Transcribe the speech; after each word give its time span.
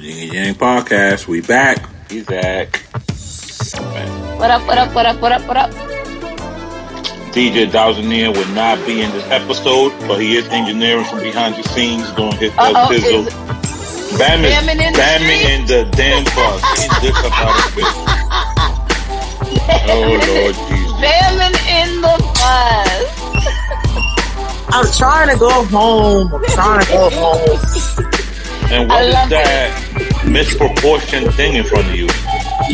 Yang 0.00 0.32
Yang 0.32 0.54
Podcast. 0.56 1.28
We 1.28 1.40
back. 1.44 1.84
He's 2.08 2.24
back. 2.24 2.80
What 4.40 4.50
up, 4.50 4.64
what 4.66 4.78
up, 4.78 4.94
what 4.94 5.06
up, 5.06 5.20
what 5.20 5.32
up, 5.32 5.42
what 5.46 5.56
up? 5.56 5.70
DJ 7.30 7.68
Dowsonier 7.70 8.32
will 8.34 8.48
not 8.56 8.80
be 8.86 9.02
in 9.02 9.10
this 9.12 9.22
episode, 9.30 9.92
but 10.08 10.18
he 10.20 10.34
is 10.36 10.48
engineering 10.48 11.04
from 11.04 11.20
behind 11.20 11.54
the 11.54 11.62
scenes 11.70 12.10
doing 12.12 12.32
his 12.40 12.50
uh 12.58 12.72
Uh-oh, 12.74 12.88
sizzle. 12.90 13.26
is- 13.28 13.34
Bamming, 14.18 14.50
Bamming 14.50 14.80
in 14.82 14.92
the 14.92 14.98
bamming 14.98 15.38
street? 15.38 15.54
in 15.54 15.66
the 15.70 15.84
damn 15.94 16.24
bus. 16.34 16.60
He's 16.74 16.90
this 17.00 17.14
up 17.22 17.30
out 17.30 17.54
of 17.54 17.70
bitch. 17.78 17.96
Oh 19.86 20.18
Lord 20.18 20.54
Jesus. 20.66 20.98
Bamming 20.98 21.56
in 21.70 21.90
the 22.02 22.16
bus. 22.18 23.06
I'm 24.72 24.88
trying 24.98 25.28
to 25.30 25.36
go 25.38 25.62
home. 25.70 26.34
I'm 26.34 26.42
trying 26.50 26.80
to 26.80 26.86
go 26.90 27.10
home. 27.10 27.58
And 28.72 28.88
what 28.88 28.98
I 28.98 29.04
is 29.06 29.14
love 29.14 29.28
that 29.30 29.79
misproportioned 30.30 31.34
thing 31.34 31.54
in 31.56 31.64
front 31.64 31.88
of 31.88 31.94
you? 31.96 32.06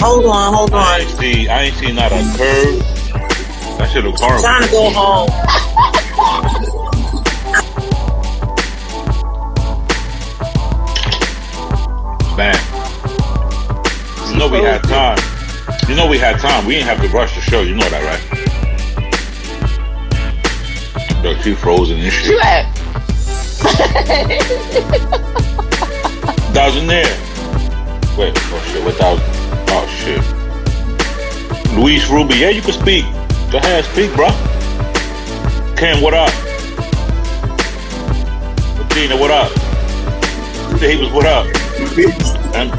Hold 0.00 0.26
on, 0.26 0.52
hold 0.52 0.72
on. 0.74 0.82
I 0.82 0.94
on. 0.94 1.00
ain't 1.00 1.10
see 1.18 1.48
I 1.48 1.62
ain't 1.64 1.74
see 1.76 1.92
not 1.92 2.12
a 2.12 2.20
curve. 2.36 2.78
That 3.78 3.90
shit 3.92 4.04
look 4.04 4.18
horrible. 4.18 4.42
trying 4.42 4.62
to 4.62 4.70
go 4.70 4.90
home. 4.90 5.28
Man. 12.36 12.56
You 14.30 14.36
know 14.38 14.48
we 14.48 14.58
had 14.58 14.82
time. 14.84 15.18
You 15.88 15.94
know 15.94 16.06
we 16.06 16.18
had 16.18 16.38
time. 16.38 16.66
We 16.66 16.74
didn't 16.74 16.88
have 16.88 17.00
to 17.00 17.08
rush 17.08 17.34
the 17.34 17.40
show. 17.40 17.62
You 17.62 17.74
know 17.74 17.88
that, 17.88 18.04
right? 18.04 18.20
Look, 21.22 21.38
she 21.42 21.54
frozen 21.54 21.96
and 21.96 22.04
You 22.04 22.10
shit. 22.10 22.44
at? 22.44 22.66
Thousand 26.52 26.86
there. 26.86 27.25
Wait, 28.16 28.32
oh 28.34 28.62
shit, 28.72 28.94
thousand? 28.94 29.24
Oh 29.68 29.86
shit. 30.00 30.22
Luis 31.76 32.08
Ruby, 32.08 32.36
yeah, 32.36 32.48
you 32.48 32.62
can 32.62 32.72
speak. 32.72 33.04
Go 33.52 33.58
ahead, 33.58 33.84
speak, 33.84 34.14
bro. 34.14 34.28
Ken, 35.76 36.00
what 36.02 36.14
up? 36.14 36.30
Athena, 38.80 39.16
what 39.18 39.30
up? 39.30 39.52
Davis, 40.80 41.12
what 41.12 41.26
up? 41.26 41.46
And 42.54 42.72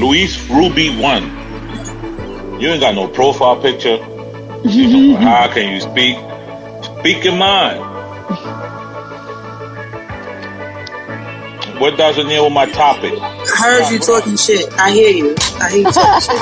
Luis 0.00 0.38
Ruby 0.48 0.96
one. 0.96 1.24
You 2.60 2.68
ain't 2.68 2.80
got 2.80 2.94
no 2.94 3.08
profile 3.08 3.60
picture. 3.60 3.98
How 5.18 5.48
can 5.52 5.72
you 5.72 5.80
speak? 5.80 6.16
Speak 7.00 7.24
your 7.24 7.34
mind. 7.34 7.95
What 11.78 11.98
does 11.98 12.16
it 12.16 12.26
mean 12.26 12.42
with 12.42 12.54
my 12.54 12.64
topic? 12.70 13.12
I 13.20 13.44
heard 13.60 13.90
you 13.92 13.98
talking 13.98 14.34
shit. 14.36 14.72
I 14.78 14.92
hear 14.92 15.10
you. 15.10 15.34
I 15.60 15.68
hear 15.70 15.80
you 15.82 15.92
talking 15.92 16.20
shit. 16.22 16.40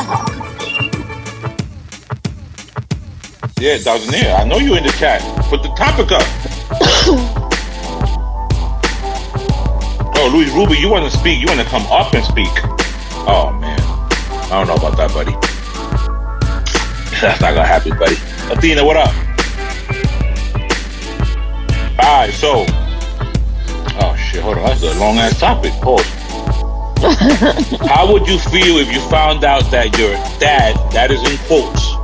Yeah, 3.61 3.79
Dawsonair, 3.79 4.39
I 4.39 4.45
know 4.45 4.59
you 4.59 4.77
in 4.77 4.85
the 4.85 4.91
chat. 4.91 5.23
Put 5.47 5.65
the 5.65 5.71
topic 5.71 6.13
up. 6.13 6.23
oh, 10.17 10.31
Luis 10.33 10.53
Ruby, 10.53 10.77
you 10.79 10.89
want 10.89 11.11
to 11.11 11.19
speak? 11.19 11.41
You 11.41 11.47
want 11.47 11.59
to 11.59 11.67
come 11.67 11.85
up 11.91 12.15
and 12.15 12.25
speak? 12.25 12.47
Oh 13.27 13.51
man, 13.61 13.81
I 13.81 14.49
don't 14.51 14.69
know 14.69 14.75
about 14.75 14.97
that, 14.99 15.13
buddy. 15.13 15.33
That's 17.21 17.41
not 17.41 17.55
gonna 17.55 17.67
happen, 17.67 17.99
buddy. 17.99 18.15
Athena, 18.53 18.85
what 18.85 18.97
up? 18.97 19.13
All 21.99 22.21
right, 22.21 22.33
so. 22.33 22.84
Shit, 24.35 24.43
hold 24.43 24.59
on. 24.59 24.65
That's 24.65 24.83
a 24.83 24.99
long 24.99 25.17
ass 25.19 25.39
topic. 25.39 25.73
Pause. 25.75 26.05
How 27.89 28.11
would 28.13 28.27
you 28.27 28.39
feel 28.51 28.79
if 28.79 28.93
you 28.93 28.99
found 29.09 29.45
out 29.45 29.63
that 29.71 29.97
your 29.97 30.15
dad, 30.41 30.75
that 30.91 31.11
is 31.13 31.21
in 31.31 31.37
quotes, 31.47 31.95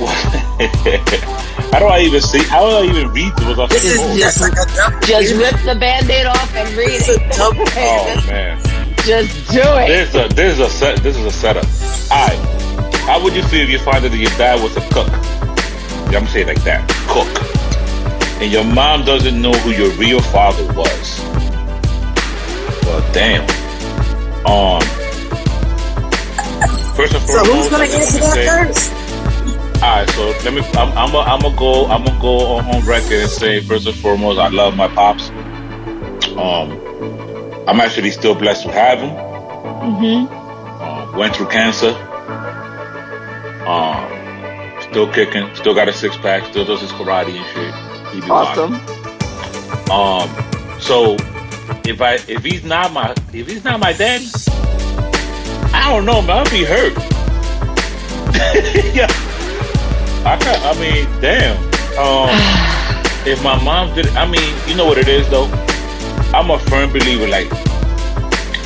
how 1.72 1.78
do 1.78 1.86
I 1.86 2.00
even 2.00 2.20
see? 2.20 2.42
How 2.44 2.68
do 2.68 2.76
I 2.76 2.82
even 2.90 3.12
read 3.12 3.32
this? 3.36 3.46
without 3.46 3.70
This 3.70 3.84
is 3.84 4.18
just 4.18 4.40
like 4.40 4.52
a 4.52 4.66
double. 4.76 5.00
Just 5.06 5.34
rip 5.36 5.54
the 5.64 5.78
band-aid 5.78 6.26
off 6.26 6.54
and 6.54 6.68
read 6.76 6.90
It's 6.90 7.08
a 7.08 7.14
it. 7.14 7.32
double. 7.32 7.64
Oh 7.76 8.24
man, 8.26 8.58
Just 9.04 9.50
do 9.52 9.60
it. 9.60 9.88
this 9.88 10.08
is 10.08 10.14
a 10.14 10.28
this 10.34 10.52
is 10.54 10.60
a 10.60 10.68
set. 10.70 11.02
This 11.02 11.16
is 11.16 11.24
a 11.26 11.30
setup. 11.30 11.64
Alright, 12.10 12.38
how 13.06 13.22
would 13.22 13.34
you 13.34 13.42
feel 13.44 13.62
if 13.62 13.68
you 13.70 13.78
found 13.78 14.04
out 14.04 14.10
that 14.10 14.16
your 14.18 14.30
dad 14.36 14.60
was 14.62 14.76
a 14.76 14.80
cook? 14.92 15.08
Yeah, 16.12 16.18
I'm 16.18 16.26
saying 16.26 16.46
like 16.48 16.62
that, 16.64 16.88
cook, 17.08 17.28
and 18.40 18.50
your 18.50 18.64
mom 18.64 19.04
doesn't 19.04 19.40
know 19.40 19.52
who 19.52 19.70
your 19.70 19.90
real 19.92 20.20
father 20.20 20.64
was. 20.74 21.20
Well, 22.84 23.12
damn. 23.12 23.42
Um. 24.46 24.80
First 26.96 27.14
and 27.14 27.22
So 27.24 27.44
who's 27.44 27.68
gonna 27.68 27.84
answer 27.84 28.18
that 28.18 28.34
say- 28.34 28.46
first? 28.46 28.92
All 29.82 29.88
right, 29.96 30.10
so 30.10 30.26
let 30.44 30.52
me. 30.52 30.60
I'm. 30.78 30.92
I'm. 30.98 31.14
A, 31.14 31.18
I'm 31.20 31.40
gonna 31.40 31.56
go. 31.56 31.86
I'm 31.86 32.04
gonna 32.04 32.20
go 32.20 32.56
on, 32.56 32.64
on 32.66 32.84
record 32.86 33.12
and 33.12 33.30
say 33.30 33.60
first 33.60 33.86
and 33.86 33.96
foremost, 33.96 34.38
I 34.38 34.48
love 34.48 34.76
my 34.76 34.88
pops. 34.88 35.30
Um, 36.36 36.72
I'm 37.66 37.80
actually 37.80 38.10
still 38.10 38.34
blessed 38.34 38.64
to 38.64 38.72
have 38.72 38.98
him. 39.00 39.10
Mm-hmm. 39.10 40.82
Um, 40.82 41.16
went 41.16 41.34
through 41.36 41.48
cancer. 41.48 41.90
Um, 43.66 44.82
still 44.82 45.10
kicking. 45.12 45.54
Still 45.54 45.74
got 45.74 45.88
a 45.88 45.92
six 45.94 46.16
pack. 46.18 46.44
Still 46.46 46.64
does 46.66 46.80
his 46.82 46.92
karate 46.92 47.36
and 47.36 47.46
shit. 47.54 47.89
He 48.12 48.20
be 48.20 48.26
Awesome. 48.28 48.74
Um, 49.90 50.28
so 50.80 51.16
if 51.84 52.00
I 52.00 52.14
if 52.28 52.44
he's 52.44 52.64
not 52.64 52.92
my 52.92 53.14
if 53.32 53.48
he's 53.48 53.64
not 53.64 53.80
my 53.80 53.92
daddy, 53.92 54.26
I 55.72 55.90
don't 55.90 56.04
know, 56.04 56.20
man. 56.22 56.38
I'll 56.38 56.50
be 56.50 56.64
hurt. 56.64 56.94
yeah. 58.94 59.06
I 60.24 60.36
can 60.36 60.60
I 60.62 60.78
mean, 60.78 61.20
damn. 61.20 61.56
Um, 61.98 62.30
if 63.26 63.42
my 63.42 63.62
mom 63.62 63.94
did, 63.94 64.08
I 64.08 64.28
mean, 64.28 64.54
you 64.66 64.76
know 64.76 64.86
what 64.86 64.98
it 64.98 65.08
is 65.08 65.28
though. 65.28 65.46
I'm 66.34 66.50
a 66.50 66.58
firm 66.58 66.92
believer. 66.92 67.28
Like 67.28 67.48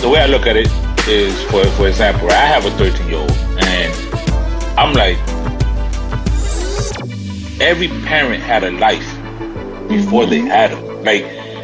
the 0.00 0.08
way 0.10 0.20
I 0.20 0.26
look 0.26 0.46
at 0.46 0.56
it 0.56 0.68
is, 1.08 1.40
for 1.44 1.64
for 1.76 1.88
example, 1.88 2.30
I 2.30 2.46
have 2.46 2.64
a 2.64 2.70
13 2.72 3.08
year 3.08 3.18
old, 3.18 3.30
and 3.30 3.92
I'm 4.78 4.92
like, 4.94 5.18
every 7.60 7.88
parent 8.04 8.42
had 8.42 8.64
a 8.64 8.70
life 8.72 9.13
before 9.88 10.26
they 10.26 10.40
had 10.40 10.72
them. 10.72 11.04
Like, 11.04 11.22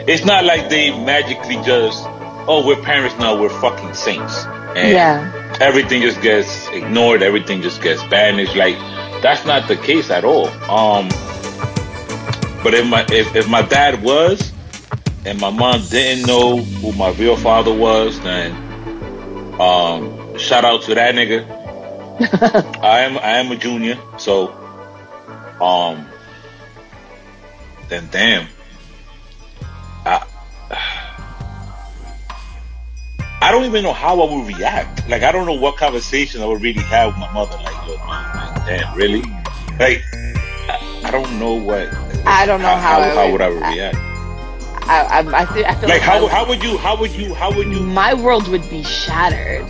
it's 0.08 0.25
not 0.25 0.44
like 0.44 0.69
they 0.69 0.91
magically 1.04 1.56
just, 1.64 2.04
oh, 2.48 2.64
we're 2.66 2.81
parents 2.82 3.16
now, 3.19 3.41
we're 3.41 3.48
fucking 3.60 3.94
saints, 3.94 4.44
and 4.76 4.92
Yeah. 4.92 5.56
everything 5.60 6.03
just 6.03 6.20
gets 6.22 6.69
ignored, 6.69 7.22
everything 7.22 7.62
just 7.62 7.82
gets 7.82 8.03
banished. 8.04 8.56
Like, 8.56 8.76
that's 9.22 9.44
not 9.44 9.69
the 9.69 9.76
case 9.76 10.10
at 10.10 10.25
all. 10.25 10.48
Um, 10.70 11.08
but 12.62 12.75
if 12.75 12.86
my 12.86 13.04
if, 13.10 13.34
if 13.36 13.48
my 13.48 13.62
dad 13.62 14.03
was, 14.03 14.52
and 15.26 15.38
my 15.41 15.50
mom 15.50 15.82
didn't 15.91 16.26
know 16.26 16.58
who 16.58 16.92
my 16.92 17.10
real 17.12 17.37
father 17.37 17.72
was, 17.72 18.19
then 18.20 18.52
um, 19.60 20.38
shout 20.38 20.64
out 20.64 20.82
to 20.82 20.94
that 20.94 21.14
nigga. 21.14 21.44
I 22.82 23.00
am 23.00 23.16
I 23.19 23.38
am 23.38 23.50
a 23.52 23.56
junior, 23.56 23.98
so 24.19 24.48
um, 25.60 26.06
then 27.91 28.09
damn, 28.11 28.47
I 30.06 30.25
I 33.43 33.51
don't 33.53 33.65
even 33.65 33.83
know 33.83 33.93
how 33.93 34.21
I 34.21 34.33
would 34.34 34.47
react. 34.47 35.09
Like 35.09 35.23
I 35.23 35.33
don't 35.33 35.47
know 35.47 35.55
what 35.55 35.77
conversation 35.77 36.41
I 36.43 36.47
would 36.47 36.62
really 36.62 36.83
have 36.83 37.09
with 37.09 37.19
my 37.19 37.33
mother. 37.33 37.56
Like, 37.56 37.87
yo, 37.87 37.97
mom, 37.99 38.37
like, 38.37 38.67
damn, 38.67 38.97
really? 38.97 39.23
Like, 39.79 40.03
I, 40.69 41.00
I 41.05 41.11
don't 41.11 41.39
know 41.39 41.55
what. 41.55 41.89
I 42.27 42.47
don't 42.47 42.61
know 42.61 42.69
how, 42.69 42.77
how 42.77 43.00
I 43.00 43.09
how 43.15 43.25
would- 43.27 43.33
would 43.33 43.41
I 43.43 43.73
react. 43.75 43.97
I, 44.83 45.03
I, 45.03 45.43
I, 45.43 45.47
feel, 45.47 45.64
I 45.67 45.75
feel 45.75 45.88
Like 45.88 46.00
like, 46.00 46.03
how 46.03 46.20
my, 46.23 46.29
how 46.32 46.49
would 46.49 46.62
you 46.64 46.76
how 46.79 46.97
would 46.99 47.12
you 47.12 47.32
how 47.35 47.55
would 47.55 47.69
you 47.69 47.81
my 47.81 48.12
world 48.12 48.49
would 48.49 48.69
be 48.69 48.82
shattered. 48.82 49.64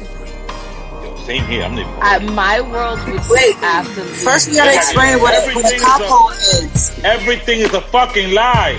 Yo, 1.21 1.27
same 1.27 1.45
here. 1.45 1.63
I'm 1.65 1.75
the 1.75 1.83
Uh, 2.03 2.21
my 2.33 2.61
world 2.61 2.99
would 3.07 3.21
Wait, 3.29 3.57
absolutely. 3.63 4.15
First, 4.15 4.49
we 4.49 4.57
gotta 4.57 4.75
explain 4.75 5.21
what, 5.21 5.35
a- 5.35 5.55
what 5.55 5.65
a 5.65 5.75
Everything 5.75 5.75
is 5.77 5.83
cuckold 5.83 6.33
is. 6.33 7.01
everything 7.05 7.61
is 7.61 7.75
a 7.75 7.81
fucking 7.81 8.33
lie. 8.35 8.79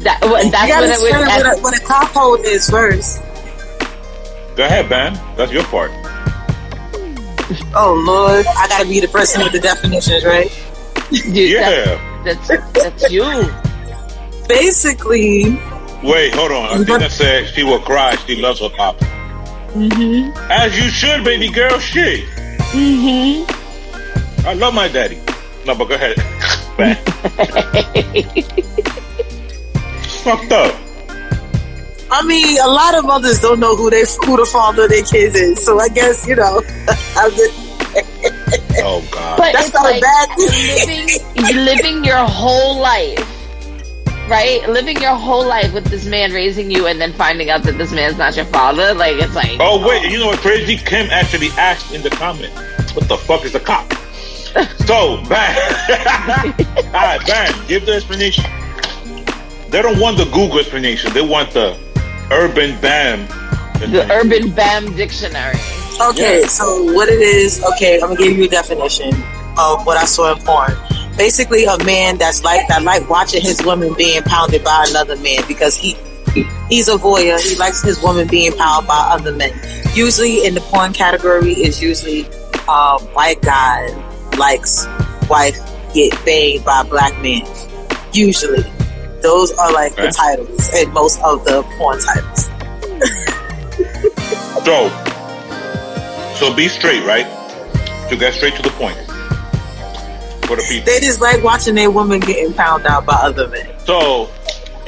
That, 0.00 0.18
what, 0.22 0.44
You 0.44 0.50
gotta 0.52 0.86
what 0.86 0.90
it 0.90 1.00
would. 1.00 1.10
explain 1.10 1.26
what 1.26 1.58
a, 1.58 1.60
what 1.62 1.78
a 1.78 1.82
cuckold 1.84 2.40
is 2.46 2.68
first. 2.70 3.22
Go 4.56 4.64
ahead, 4.64 4.88
Bam. 4.88 5.14
That's 5.36 5.52
your 5.52 5.64
part. 5.64 5.90
Oh 7.74 8.00
Lord, 8.06 8.46
I 8.46 8.68
gotta 8.68 8.88
be 8.88 9.00
the 9.00 9.08
person 9.08 9.42
with 9.42 9.52
the 9.52 9.58
definitions, 9.60 10.24
right? 10.24 10.50
Dude, 11.10 11.34
Yeah. 11.50 12.22
That's, 12.24 12.46
that's 12.48 12.72
that's 12.72 13.10
you. 13.10 13.24
Basically, 14.46 15.58
Wait, 16.02 16.34
hold 16.34 16.50
on. 16.52 16.80
Athena 16.80 17.10
said 17.10 17.46
she 17.48 17.62
will 17.64 17.80
cry. 17.80 18.14
She 18.26 18.36
loves 18.36 18.60
her 18.60 18.68
pop. 18.70 18.96
Mm-hmm. 19.74 20.32
As 20.50 20.76
you 20.76 20.90
should, 20.90 21.24
baby 21.24 21.48
girl. 21.50 21.78
Shit. 21.78 22.24
Mm-hmm. 22.72 24.46
I 24.46 24.54
love 24.54 24.74
my 24.74 24.88
daddy. 24.88 25.18
No, 25.66 25.74
but 25.74 25.88
go 25.88 25.94
ahead. 25.94 26.16
Fucked 30.24 30.52
up. 30.52 30.74
I 32.12 32.22
mean, 32.26 32.58
a 32.60 32.66
lot 32.66 32.98
of 32.98 33.04
mothers 33.04 33.40
don't 33.40 33.60
know 33.60 33.76
who 33.76 33.88
they 33.90 34.00
who 34.24 34.36
the 34.36 34.48
father 34.50 34.84
of 34.84 34.90
their 34.90 35.04
kids 35.04 35.36
is. 35.36 35.64
So 35.64 35.78
I 35.78 35.88
guess 35.88 36.26
you 36.26 36.34
know, 36.36 36.60
I'm 37.16 37.30
just, 37.30 37.54
Oh 38.82 39.02
God. 39.10 39.36
But 39.38 39.52
That's 39.52 39.66
it's 39.66 39.74
not 39.74 39.86
a 39.86 39.90
like 39.90 40.02
bad 40.02 40.28
thing. 40.36 41.06
living, 41.36 41.64
living 41.64 42.04
your 42.04 42.24
whole 42.26 42.80
life, 42.80 43.18
right? 44.30 44.66
Living 44.68 45.00
your 45.02 45.14
whole 45.16 45.44
life 45.44 45.74
with 45.74 45.84
this 45.86 46.06
man 46.06 46.32
raising 46.32 46.70
you, 46.70 46.86
and 46.86 47.00
then 47.00 47.12
finding 47.12 47.50
out 47.50 47.64
that 47.64 47.76
this 47.76 47.92
man's 47.92 48.16
not 48.16 48.36
your 48.36 48.46
father. 48.46 48.94
Like 48.94 49.16
it's 49.16 49.34
like, 49.34 49.58
Oh 49.60 49.86
wait, 49.86 50.10
you 50.10 50.18
know 50.18 50.28
what 50.28 50.38
crazy? 50.38 50.76
Kim 50.76 51.10
actually 51.10 51.48
asked 51.58 51.92
in 51.92 52.00
the 52.02 52.10
comment, 52.10 52.52
"What 52.94 53.08
the 53.08 53.16
fuck 53.18 53.44
is 53.44 53.54
a 53.54 53.60
cop?" 53.60 53.92
so, 54.86 55.22
bang. 55.28 55.56
All 56.94 57.06
right, 57.06 57.20
bang. 57.26 57.52
Give 57.68 57.84
the 57.84 57.94
explanation. 57.94 58.44
They 59.68 59.82
don't 59.82 60.00
want 60.00 60.16
the 60.16 60.24
Google 60.26 60.58
explanation. 60.58 61.12
They 61.12 61.22
want 61.22 61.50
the 61.52 61.76
Urban 62.32 62.80
Bam. 62.80 63.26
the 63.78 64.06
Urban 64.10 64.50
Bam 64.50 64.94
Dictionary. 64.96 65.58
Okay, 66.00 66.42
so 66.44 66.84
what 66.94 67.08
it 67.08 67.20
is? 67.20 67.62
Okay, 67.74 68.00
I'm 68.00 68.14
gonna 68.14 68.16
give 68.16 68.36
you 68.36 68.44
a 68.44 68.48
definition 68.48 69.12
of 69.58 69.84
what 69.86 69.98
I 69.98 70.04
saw 70.06 70.32
in 70.34 70.42
porn. 70.42 70.72
Basically, 71.16 71.64
a 71.64 71.76
man 71.84 72.16
that's 72.18 72.42
like 72.42 72.66
that, 72.68 72.82
like 72.82 73.08
watching 73.08 73.42
his 73.42 73.62
woman 73.64 73.94
being 73.94 74.22
pounded 74.22 74.64
by 74.64 74.86
another 74.88 75.16
man 75.16 75.42
because 75.46 75.76
he 75.76 75.96
he's 76.68 76.88
a 76.88 76.96
voyeur. 76.96 77.40
He 77.40 77.56
likes 77.56 77.82
his 77.82 78.02
woman 78.02 78.26
being 78.28 78.56
pounded 78.56 78.88
by 78.88 79.10
other 79.12 79.32
men. 79.32 79.52
Usually, 79.94 80.46
in 80.46 80.54
the 80.54 80.60
porn 80.60 80.92
category, 80.92 81.52
is 81.52 81.82
usually 81.82 82.26
um, 82.68 83.00
white 83.12 83.42
guy 83.42 83.88
likes 84.38 84.86
wife 85.28 85.58
get 85.92 86.12
banged 86.24 86.64
by 86.64 86.82
black 86.84 87.12
men. 87.20 87.42
Usually, 88.12 88.62
those 89.20 89.52
are 89.52 89.72
like 89.72 89.96
the 89.96 90.10
titles 90.10 90.70
and 90.74 90.92
most 90.92 91.20
of 91.22 91.44
the 91.44 91.62
porn 91.76 91.98
titles. 92.00 92.50
So, 94.64 94.88
so 96.36 96.54
be 96.54 96.68
straight, 96.68 97.04
right? 97.04 97.26
To 98.10 98.16
get 98.16 98.34
straight 98.34 98.54
to 98.56 98.62
the 98.62 98.70
point. 98.70 98.96
For 100.50 100.56
the 100.56 100.66
people. 100.68 100.86
They 100.86 100.98
just 100.98 101.20
like 101.20 101.44
watching 101.44 101.76
their 101.76 101.92
woman 101.92 102.18
getting 102.18 102.52
pounded 102.52 102.88
out 102.88 103.06
by 103.06 103.14
other 103.14 103.46
men. 103.46 103.68
So, 103.84 104.28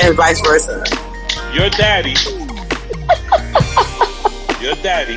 and 0.01 0.17
vice 0.17 0.41
versa. 0.41 0.83
your 1.55 1.71
daddy, 1.71 2.17
your 4.61 4.75
daddy. 4.83 5.15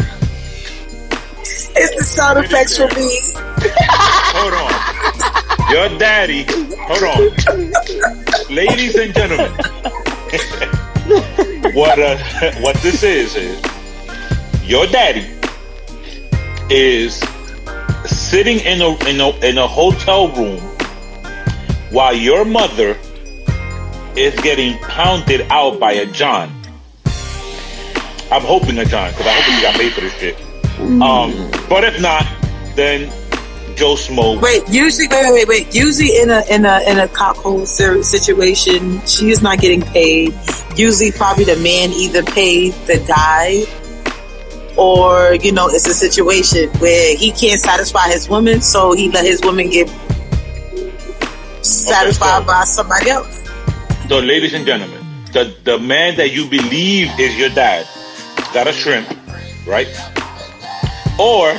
It's 1.41 1.95
the 1.97 2.03
sound 2.03 2.45
effects 2.45 2.77
for 2.77 2.85
me. 2.89 3.21
Hold 4.37 4.53
on. 4.53 4.71
Your 5.71 5.89
daddy. 5.97 6.45
Hold 6.77 7.03
on. 7.09 7.21
Ladies 8.55 8.95
and 8.97 9.15
gentlemen. 9.15 9.51
what 11.73 11.97
uh, 11.97 12.19
what 12.61 12.75
this 12.83 13.01
is 13.01 13.35
is 13.35 13.59
your 14.63 14.85
daddy 14.85 15.25
is 16.69 17.19
sitting 18.07 18.59
in 18.59 18.81
a 18.81 18.89
in 19.07 19.21
a 19.21 19.29
in 19.45 19.57
a 19.57 19.67
hotel 19.67 20.29
room 20.29 20.59
while 21.91 22.13
your 22.13 22.45
mother 22.45 22.97
is 24.15 24.33
getting 24.41 24.77
pounded 24.79 25.41
out 25.49 25.79
by 25.79 25.93
a 25.93 26.05
John. 26.05 26.49
I'm 28.31 28.41
hoping 28.41 28.77
a 28.79 28.85
John 28.85 29.11
because 29.11 29.27
I 29.27 29.31
hope 29.31 29.55
he 29.55 29.61
got 29.61 29.75
paid 29.75 29.93
for 29.93 30.01
this 30.01 30.13
shit. 30.13 30.41
Um, 31.01 31.51
but 31.69 31.83
if 31.83 32.01
not, 32.01 32.25
then 32.75 33.09
Joe 33.75 33.95
Smo. 33.95 34.41
Wait, 34.41 34.67
usually, 34.69 35.07
wait, 35.07 35.31
wait, 35.31 35.47
wait. 35.47 35.75
Usually, 35.75 36.17
in 36.17 36.29
a 36.29 36.43
in 36.49 36.65
a 36.65 36.79
in 36.89 36.99
a 36.99 37.07
cuckold 37.07 37.67
situation, 37.67 39.05
she 39.05 39.29
is 39.29 39.41
not 39.41 39.59
getting 39.59 39.81
paid. 39.81 40.33
Usually, 40.75 41.11
probably 41.11 41.43
the 41.43 41.57
man 41.57 41.91
either 41.91 42.23
paid 42.23 42.73
the 42.87 43.03
guy, 43.07 43.63
or 44.77 45.35
you 45.35 45.51
know, 45.51 45.67
it's 45.69 45.87
a 45.87 45.93
situation 45.93 46.69
where 46.79 47.15
he 47.17 47.31
can't 47.31 47.59
satisfy 47.59 48.07
his 48.09 48.27
woman, 48.29 48.61
so 48.61 48.93
he 48.93 49.09
let 49.11 49.25
his 49.25 49.41
woman 49.41 49.69
get 49.69 49.87
satisfied 51.61 52.41
so- 52.41 52.45
by 52.45 52.63
somebody 52.65 53.09
else. 53.09 53.41
So, 54.09 54.19
ladies 54.19 54.53
and 54.53 54.65
gentlemen, 54.65 55.01
the 55.33 55.53
the 55.63 55.79
man 55.79 56.15
that 56.17 56.31
you 56.31 56.45
believe 56.47 57.09
is 57.19 57.35
your 57.37 57.49
dad 57.49 57.87
got 58.53 58.67
a 58.67 58.73
shrimp, 58.73 59.07
right? 59.65 59.87
Or 61.17 61.53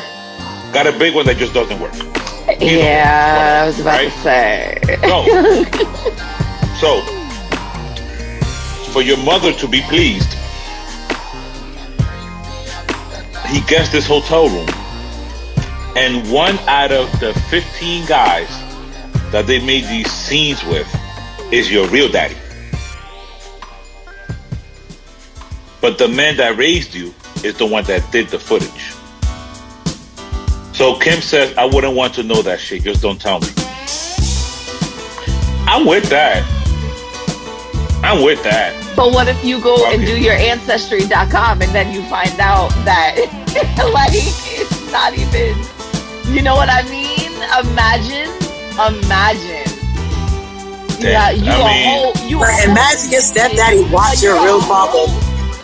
got 0.72 0.86
a 0.86 0.92
big 0.98 1.14
one 1.14 1.26
that 1.26 1.36
just 1.38 1.52
doesn't 1.54 1.80
work. 1.80 1.92
Yeah, 2.60 3.62
I 3.64 3.66
was 3.66 3.80
about 3.80 3.98
Right? 3.98 4.12
to 4.12 4.18
say. 4.20 4.78
No. 5.02 5.24
so, 6.80 7.00
for 8.92 9.02
your 9.02 9.16
mother 9.24 9.52
to 9.54 9.66
be 9.66 9.80
pleased, 9.82 10.35
he 13.46 13.60
gets 13.62 13.90
this 13.90 14.06
hotel 14.06 14.48
room, 14.48 14.68
and 15.96 16.30
one 16.30 16.58
out 16.68 16.92
of 16.92 17.10
the 17.20 17.32
15 17.48 18.06
guys 18.06 18.48
that 19.30 19.46
they 19.46 19.64
made 19.64 19.84
these 19.84 20.10
scenes 20.10 20.64
with 20.64 20.88
is 21.52 21.70
your 21.70 21.88
real 21.88 22.08
daddy. 22.08 22.36
But 25.80 25.98
the 25.98 26.08
man 26.08 26.36
that 26.38 26.56
raised 26.56 26.94
you 26.94 27.14
is 27.44 27.56
the 27.56 27.66
one 27.66 27.84
that 27.84 28.10
did 28.10 28.28
the 28.28 28.38
footage. 28.38 28.92
So 30.76 30.98
Kim 30.98 31.20
says, 31.20 31.56
I 31.56 31.64
wouldn't 31.64 31.94
want 31.94 32.14
to 32.14 32.22
know 32.22 32.42
that 32.42 32.60
shit. 32.60 32.82
Just 32.82 33.00
don't 33.00 33.20
tell 33.20 33.40
me. 33.40 33.48
I'm 35.68 35.86
with 35.86 36.08
that. 36.10 36.44
I'm 38.06 38.22
with 38.22 38.42
that. 38.44 38.72
But 38.96 39.12
what 39.12 39.28
if 39.28 39.44
you 39.44 39.60
go 39.60 39.74
and 39.90 40.02
Okay. 40.02 40.06
do 40.06 40.20
your 40.20 40.34
ancestry.com 40.34 41.60
and 41.62 41.70
then 41.74 41.92
you 41.92 42.02
find 42.08 42.32
out 42.40 42.70
that 42.88 43.16
like 43.92 44.10
it's 44.14 44.92
not 44.92 45.12
even 45.14 45.54
you 46.34 46.42
know 46.42 46.54
what 46.56 46.68
I 46.70 46.82
mean? 46.90 47.32
Imagine 47.66 48.30
imagine. 48.78 49.66
Yeah, 50.98 51.32
Damn, 51.32 51.44
you 51.44 51.50
I 51.52 51.56
a 51.56 51.64
mean- 51.64 51.84
whole 51.88 52.28
you 52.28 52.42
a 52.42 52.46
whole- 52.46 52.70
imagine 52.70 53.10
your 53.10 53.20
stepdaddy 53.20 53.84
watch 53.92 54.22
your 54.22 54.34
real 54.42 54.60
father 54.62 55.04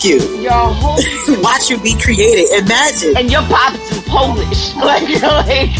you, 0.02 0.18
Your 0.42 0.52
whole 0.52 0.98
watch 1.42 1.70
you 1.70 1.78
be 1.78 1.94
created. 1.98 2.50
Imagine. 2.64 3.16
and 3.16 3.30
your 3.30 3.42
pops 3.42 3.78
is 3.92 4.02
Polish. 4.04 4.74
Like 4.76 5.08
you're 5.08 5.20
like 5.20 5.70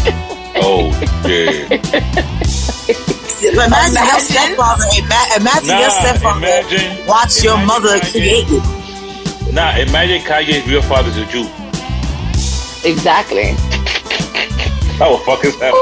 Oh, 0.55 0.87
yeah. 1.27 2.42
Imagine, 3.43 4.05
your 4.05 4.19
stepfather. 4.19 4.85
Ima- 4.97 5.27
imagine 5.37 5.77
your 5.79 5.89
stepfather 5.89 6.37
imagine- 6.39 7.07
watch 7.07 7.43
your 7.43 7.53
imagine 7.55 7.67
mother 7.67 7.99
Kanye. 7.99 8.11
created. 8.11 8.63
Nah, 9.53 9.75
imagine 9.77 10.21
Kanye's 10.21 10.65
real 10.67 10.81
father's 10.81 11.17
a 11.17 11.25
Jew. 11.25 11.47
Exactly. 12.89 13.55
How 14.97 15.17
the 15.17 15.23
fuck 15.25 15.43
is 15.45 15.57
that? 15.59 15.73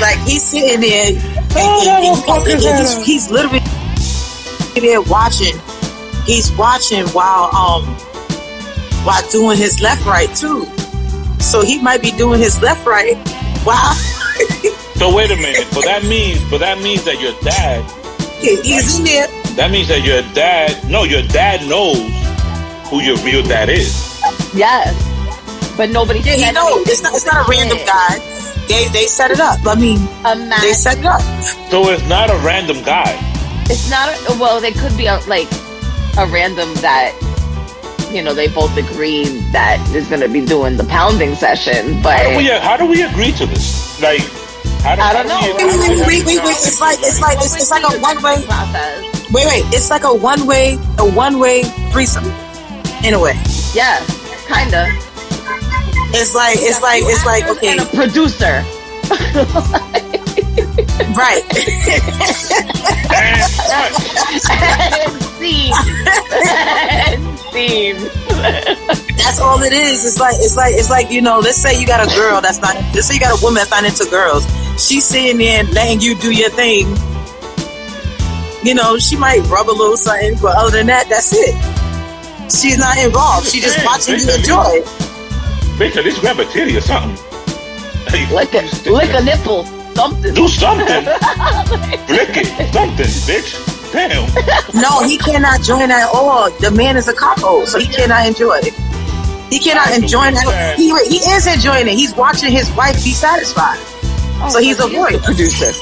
Like 0.00 0.18
he's 0.28 0.42
sitting 0.42 0.80
there, 0.80 1.12
he's 3.04 3.30
literally 3.30 3.60
there 4.80 5.00
watching. 5.02 5.58
He's 6.26 6.52
watching 6.52 7.06
while 7.08 7.54
um 7.54 7.84
while 9.04 9.22
doing 9.30 9.56
his 9.56 9.80
left 9.80 10.04
right 10.04 10.28
too. 10.36 10.66
So 11.40 11.62
he 11.64 11.80
might 11.80 12.02
be 12.02 12.10
doing 12.12 12.40
his 12.40 12.60
left 12.60 12.84
right 12.86 13.16
while 13.64 13.94
So 14.96 15.14
wait 15.14 15.30
a 15.30 15.36
minute. 15.36 15.66
But 15.74 15.84
that 15.84 16.04
means, 16.04 16.42
but 16.50 16.58
that 16.58 16.78
means 16.78 17.04
that 17.04 17.20
your 17.20 17.32
dad, 17.42 17.84
he's 18.40 18.98
in 18.98 19.04
there. 19.04 19.28
that 19.56 19.70
means 19.70 19.88
that 19.88 20.02
your 20.04 20.22
dad, 20.34 20.88
no, 20.90 21.04
your 21.04 21.22
dad 21.22 21.66
knows 21.68 21.98
who 22.88 23.00
your 23.02 23.16
real 23.18 23.42
dad 23.42 23.68
is. 23.68 23.92
Yes. 24.54 24.94
But 25.76 25.90
nobody 25.90 26.20
Yeah, 26.20 26.36
he 26.36 26.52
knows. 26.52 26.88
It's 26.88 27.02
not. 27.02 27.12
It's 27.14 27.26
not 27.26 27.46
a 27.46 27.50
random 27.50 27.78
said. 27.78 27.86
guy. 27.86 28.18
They 28.68 28.88
they 28.88 29.06
set 29.06 29.30
it 29.30 29.38
up. 29.40 29.60
I 29.66 29.74
mean, 29.74 29.98
they 30.60 30.72
set 30.72 30.98
it 30.98 31.04
up. 31.06 31.20
So 31.70 31.88
it's 31.90 32.06
not 32.08 32.30
a 32.30 32.38
random 32.40 32.82
guy. 32.82 33.12
it's 33.68 33.90
not 33.90 34.08
a, 34.08 34.38
well 34.40 34.60
they 34.60 34.72
could 34.72 34.96
be 34.96 35.06
a, 35.06 35.18
like 35.28 35.48
a 36.18 36.26
random 36.26 36.72
that 36.80 37.12
you 38.10 38.22
know 38.22 38.32
they 38.32 38.48
both 38.48 38.74
agree 38.78 39.24
that 39.52 39.76
is 39.94 40.08
going 40.08 40.22
to 40.22 40.28
be 40.28 40.40
doing 40.44 40.76
the 40.76 40.84
pounding 40.84 41.34
session 41.34 42.00
but 42.02 42.16
How 42.16 42.30
do 42.30 42.36
we, 42.38 42.46
how 42.46 42.76
do 42.78 42.86
we 42.86 43.02
agree 43.02 43.32
to 43.32 43.44
this? 43.46 44.00
Like, 44.00 44.22
how 44.86 44.94
do, 44.94 45.02
I 45.02 45.12
don't 45.12 45.26
do 45.26 45.28
know. 45.34 45.40
we- 45.40 45.46
how 45.52 45.56
do 45.58 45.64
we 45.66 45.98
have 45.98 46.06
Wait, 46.06 46.22
wait, 46.26 46.40
wait, 46.44 46.56
it's 46.62 46.80
like- 46.80 46.98
it's 47.02 47.20
like- 47.20 47.38
it's 47.42 47.70
like 47.70 47.82
a 47.84 47.98
one-way- 47.98 48.42
process 48.46 49.02
Wait, 49.32 49.46
wait. 49.46 49.64
It's 49.74 49.90
like 49.90 50.04
a 50.04 50.14
one 50.14 50.46
way 50.46 50.78
a 50.98 51.04
one 51.04 51.40
way 51.40 51.64
threesome. 51.92 52.24
In 53.04 53.12
a 53.14 53.20
way, 53.20 53.34
yeah 53.74 53.98
kinda 54.48 54.86
it's 56.14 56.34
like 56.34 56.56
it's 56.58 56.80
like 56.80 57.02
it's 57.04 57.24
like 57.26 57.44
okay, 57.48 57.72
and 57.72 57.80
a 57.80 57.86
producer 57.86 58.64
right. 61.16 61.42
And 63.08 63.40
cut. 63.68 63.92
and 64.52 65.22
scene 65.36 65.72
and 67.56 67.98
That's 69.16 69.40
all 69.40 69.62
it 69.62 69.72
is. 69.72 70.04
It's 70.04 70.20
like 70.20 70.36
it's 70.36 70.56
like 70.56 70.74
it's 70.74 70.90
like 70.90 71.10
you 71.10 71.22
know. 71.22 71.38
Let's 71.38 71.56
say 71.58 71.78
you 71.78 71.86
got 71.86 72.04
a 72.04 72.14
girl 72.14 72.40
that's 72.40 72.60
not. 72.60 72.74
Let's 72.94 73.06
say 73.06 73.14
you 73.14 73.20
got 73.20 73.38
a 73.38 73.42
woman 73.42 73.56
that's 73.56 73.70
not 73.70 73.84
into 73.84 74.06
girls. 74.10 74.44
She's 74.82 75.04
sitting 75.04 75.38
there 75.38 75.64
letting 75.64 76.00
you 76.00 76.14
do 76.16 76.32
your 76.32 76.50
thing. 76.50 76.86
You 78.62 78.74
know, 78.74 78.98
she 78.98 79.16
might 79.16 79.40
rub 79.46 79.68
a 79.68 79.72
little 79.72 79.96
something, 79.96 80.34
but 80.42 80.56
other 80.56 80.78
than 80.78 80.86
that, 80.88 81.08
that's 81.08 81.32
it. 81.32 81.54
She's 82.50 82.78
not 82.78 82.98
involved. 82.98 83.46
She's 83.46 83.62
just 83.62 83.84
watching 83.84 84.18
you 84.18 84.34
enjoy. 84.34 84.82
it. 84.82 84.84
Bitch, 85.78 85.96
at 85.96 86.04
least 86.04 86.20
grab 86.20 86.38
a 86.38 86.44
titty 86.46 86.76
or 86.76 86.80
something. 86.80 87.16
Hey, 88.08 88.32
Lick 88.34 88.52
you 88.52 88.60
a, 88.60 88.90
lick 88.90 89.10
a 89.14 89.22
nipple. 89.22 89.64
Something. 89.96 90.34
Do 90.34 90.46
something. 90.46 90.86
Flick 92.04 92.36
it. 92.36 92.70
Something, 92.70 93.12
bitch. 93.24 93.56
Damn. 93.92 94.28
No, 94.78 95.02
he 95.02 95.16
cannot 95.16 95.62
join 95.62 95.90
at 95.90 96.06
all. 96.12 96.50
The 96.60 96.70
man 96.70 96.98
is 96.98 97.08
a 97.08 97.14
cuckold, 97.14 97.66
so 97.68 97.78
he 97.78 97.86
cannot 97.86 98.26
enjoy 98.26 98.58
it. 98.60 98.74
He 99.48 99.58
cannot 99.58 99.88
I 99.88 99.94
enjoy 99.96 100.32
it. 100.34 100.76
He, 100.76 100.90
he 101.08 101.16
is 101.32 101.46
enjoying 101.46 101.88
it. 101.88 101.94
He's 101.94 102.14
watching 102.14 102.52
his 102.52 102.70
wife 102.72 103.02
be 103.02 103.12
satisfied. 103.12 103.78
Oh, 104.38 104.50
so 104.52 104.60
he's 104.60 104.78
a 104.80 104.82
voyeur. 104.82 105.22
producer. 105.24 105.72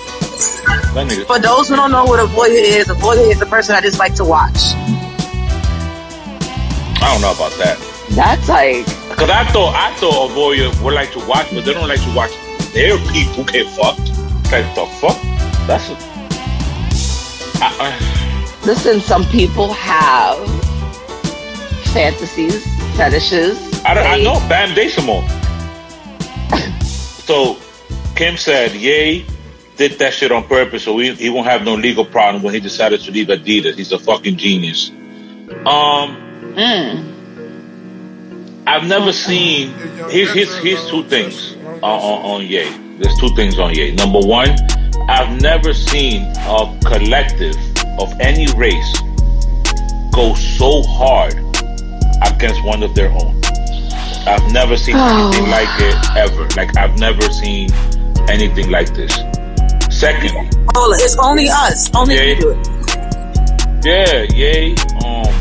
For 1.27 1.41
those 1.41 1.69
who 1.69 1.75
don't 1.75 1.91
know 1.91 2.05
what 2.05 2.21
a 2.21 2.27
voyeur 2.27 2.63
is, 2.63 2.89
a 2.91 2.95
voyeur 2.95 3.33
is 3.33 3.43
a 3.43 3.47
person 3.47 3.75
I 3.75 3.81
just 3.81 3.99
like 3.99 4.15
to 4.15 4.25
watch. 4.25 4.75
I 7.03 7.11
don't 7.11 7.21
know 7.21 7.33
about 7.33 7.51
that. 7.59 7.79
That's 8.11 8.49
like 8.49 8.87
Cause 9.19 9.31
I 9.31 9.45
thought 9.51 9.75
I 9.75 9.93
thought 9.97 10.31
a 10.31 10.35
voyeur 10.35 10.71
would 10.85 10.95
like 10.95 11.11
to 11.13 11.27
watch, 11.27 11.49
but 11.53 11.65
they 11.65 11.73
don't 11.75 11.89
like 11.89 12.03
to 12.03 12.15
watch 12.15 12.31
their 12.75 12.99
people 13.13 13.45
get 13.45 13.67
fucked. 13.69 14.11
Like 14.53 14.75
the 14.75 14.87
fuck? 15.01 15.17
That's 15.67 15.89
a. 15.89 15.97
I, 17.63 17.71
I, 17.81 18.67
listen. 18.67 19.01
Some 19.01 19.25
people 19.27 19.73
have 19.73 20.39
fantasies, 21.93 22.65
fetishes. 22.97 23.57
I, 23.85 23.95
don't, 23.95 24.07
I 24.07 24.19
know, 24.19 24.35
Bam 24.49 24.75
Decimo. 24.75 25.23
so 26.83 27.57
Kim 28.17 28.37
said, 28.37 28.73
"Yay." 28.73 29.25
did 29.77 29.99
that 29.99 30.15
shit 30.15 30.31
on 30.31 30.45
purpose, 30.45 30.85
so 30.85 30.97
he, 30.99 31.13
he 31.15 31.29
won't 31.29 31.49
have 31.49 31.65
no 31.65 31.75
legal 31.75 32.05
problem 32.05 32.45
when 32.45 32.55
he 32.55 32.61
decided 32.61 33.01
to 33.01 33.11
leave 33.11 33.27
Adidas. 33.27 33.75
He's 33.75 33.91
a 33.91 33.99
fucking 33.99 34.37
genius. 34.37 34.91
Um, 35.67 36.25
Mm. 36.55 37.15
I've 38.67 38.87
never 38.87 39.13
seen. 39.13 39.75
Here's 40.09 40.33
here's, 40.33 40.57
here's 40.59 40.89
two 40.89 41.03
things 41.05 41.57
on, 41.83 42.01
on 42.01 42.25
on 42.25 42.47
Ye. 42.47 42.65
There's 42.99 43.19
two 43.19 43.29
things 43.37 43.59
on 43.59 43.75
Ye. 43.75 43.93
Number 43.93 44.21
one, 44.21 44.51
I've 45.09 45.41
never 45.41 45.73
seen 45.75 46.23
a 46.37 46.79
collective 46.85 47.57
of 47.99 48.13
any 48.21 48.47
race 48.57 48.93
go 50.13 50.35
so 50.35 50.83
hard 50.83 51.35
against 52.27 52.65
one 52.65 52.83
of 52.83 52.95
their 52.95 53.11
own. 53.11 53.41
I've 54.27 54.51
never 54.53 54.77
seen 54.77 54.95
Oh. 54.97 55.29
anything 55.29 55.51
like 55.51 55.69
it 55.81 56.17
ever. 56.17 56.49
Like 56.57 56.77
I've 56.77 56.99
never 56.99 57.23
seen 57.31 57.69
anything 58.29 58.71
like 58.71 58.95
this. 58.95 59.13
Secondly, 59.91 60.49
Oh, 60.77 60.93
it's 60.99 61.17
only 61.19 61.49
us. 61.49 61.91
Only 61.95 62.15
Yeah. 62.15 62.35
we 62.35 62.41
do 62.41 62.51
it. 62.51 62.69
yeah, 63.85 64.23
yay. 64.35 64.75
Um, 65.05 65.35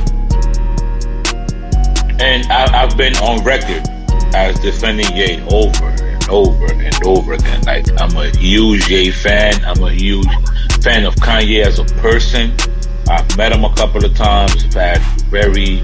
and 2.20 2.46
I, 2.52 2.84
I've 2.84 2.96
been 2.98 3.16
on 3.18 3.44
record 3.44 3.88
as 4.36 4.60
defending 4.60 5.16
Ye 5.16 5.42
over 5.50 5.86
and 5.86 6.03
over 6.34 6.74
and 6.74 7.06
over 7.06 7.34
again. 7.34 7.62
Like 7.62 7.86
I'm 8.02 8.16
a 8.18 8.36
huge 8.38 8.90
Ye 8.90 9.12
fan. 9.12 9.64
I'm 9.64 9.82
a 9.84 9.92
huge 9.92 10.28
fan 10.82 11.06
of 11.06 11.16
Kanye 11.16 11.64
as 11.66 11.80
a 11.80 11.86
person. 12.02 12.52
I've 13.10 13.38
met 13.38 13.52
him 13.52 13.64
a 13.64 13.74
couple 13.76 14.04
of 14.04 14.16
times. 14.16 14.66
I've 14.66 14.74
had 14.74 15.02
very. 15.30 15.84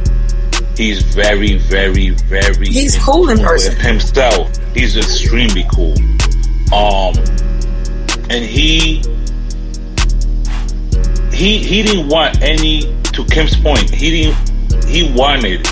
He's 0.75 1.01
very, 1.01 1.58
very, 1.58 2.12
very. 2.12 2.68
He's 2.68 2.98
cool 2.98 3.29
in 3.29 3.38
person. 3.39 3.75
himself. 3.79 4.50
He's 4.74 4.98
extremely 4.98 5.65
cool. 5.72 5.96
Um, 6.74 7.13
and 8.29 8.44
he 8.44 9.03
he 11.32 11.60
he 11.60 11.84
didn't 11.84 12.10
want 12.10 12.41
any. 12.41 12.96
To 13.13 13.25
Kim's 13.25 13.56
point, 13.58 13.89
he 13.89 14.24
didn't. 14.24 14.86
He 14.86 15.12
wanted 15.13 15.65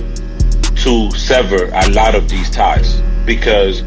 to 0.78 1.12
sever 1.12 1.70
a 1.74 1.90
lot 1.92 2.14
of 2.14 2.28
these 2.30 2.50
ties 2.50 3.02
because 3.26 3.84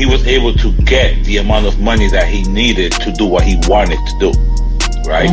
he 0.00 0.06
was 0.06 0.26
able 0.26 0.54
to 0.54 0.72
get 0.84 1.22
the 1.24 1.36
amount 1.36 1.66
of 1.66 1.78
money 1.78 2.08
that 2.08 2.26
he 2.26 2.42
needed 2.44 2.90
to 2.92 3.12
do 3.12 3.26
what 3.26 3.44
he 3.44 3.56
wanted 3.68 3.98
to 4.08 4.14
do. 4.18 4.30
Right. 5.06 5.28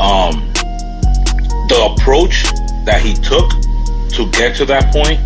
Um, 0.00 0.42
the 1.68 1.94
approach 1.94 2.42
that 2.84 3.00
he 3.00 3.14
took 3.14 3.48
to 4.16 4.28
get 4.32 4.56
to 4.56 4.64
that 4.66 4.92
point, 4.92 5.20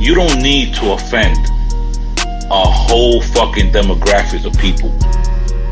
you 0.00 0.14
don't 0.14 0.40
need 0.42 0.74
to 0.76 0.92
offend 0.92 1.36
a 2.50 2.64
whole 2.64 3.20
fucking 3.20 3.72
demographic 3.72 4.46
of 4.46 4.56
people 4.58 4.88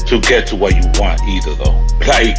to 0.06 0.20
get 0.20 0.46
to 0.48 0.56
what 0.56 0.74
you 0.76 0.82
want 1.00 1.20
either 1.24 1.54
though. 1.56 1.86
Like 2.06 2.36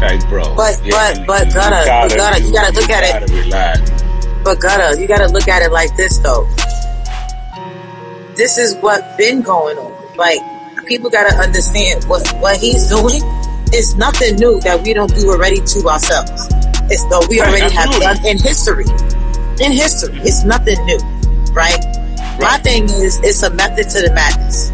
like 0.00 0.28
bro. 0.28 0.42
But- 0.54 0.80
but- 0.88 1.26
but 1.26 1.52
gotta- 1.52 2.08
but 2.08 2.16
gotta- 2.16 2.42
you 2.42 2.52
gotta 2.52 2.72
look 2.78 2.90
at 2.90 3.02
it. 3.04 3.12
gotta 3.28 3.32
relax. 3.42 3.90
But 4.44 4.60
gotta, 4.60 5.00
you 5.00 5.06
gotta 5.08 5.26
look 5.28 5.48
at 5.48 5.62
it 5.62 5.72
like 5.72 5.94
this 5.96 6.18
though. 6.18 6.48
This 8.40 8.56
is 8.56 8.74
what 8.76 9.18
been 9.18 9.42
going 9.42 9.76
on. 9.76 9.92
Like 10.16 10.40
people 10.86 11.10
gotta 11.10 11.36
understand 11.36 12.04
what 12.04 12.26
what 12.40 12.56
he's 12.56 12.88
doing 12.88 13.20
is 13.74 13.96
nothing 13.96 14.36
new 14.36 14.58
that 14.60 14.80
we 14.82 14.94
don't 14.94 15.14
do 15.14 15.28
already 15.28 15.60
to 15.60 15.78
ourselves. 15.86 16.48
It's 16.88 17.04
though 17.12 17.20
we 17.28 17.38
Right, 17.38 17.60
already 17.60 17.74
have 17.74 17.90
done 18.00 18.16
in 18.24 18.38
history. 18.40 18.86
In 19.60 19.72
history, 19.72 20.16
it's 20.24 20.42
nothing 20.44 20.80
new, 20.86 20.96
right? 21.52 21.76
My 22.40 22.56
Right. 22.56 22.62
thing 22.64 22.84
is, 22.88 23.20
it's 23.20 23.42
a 23.42 23.50
method 23.50 23.90
to 23.90 24.08
the 24.08 24.12
madness. 24.16 24.72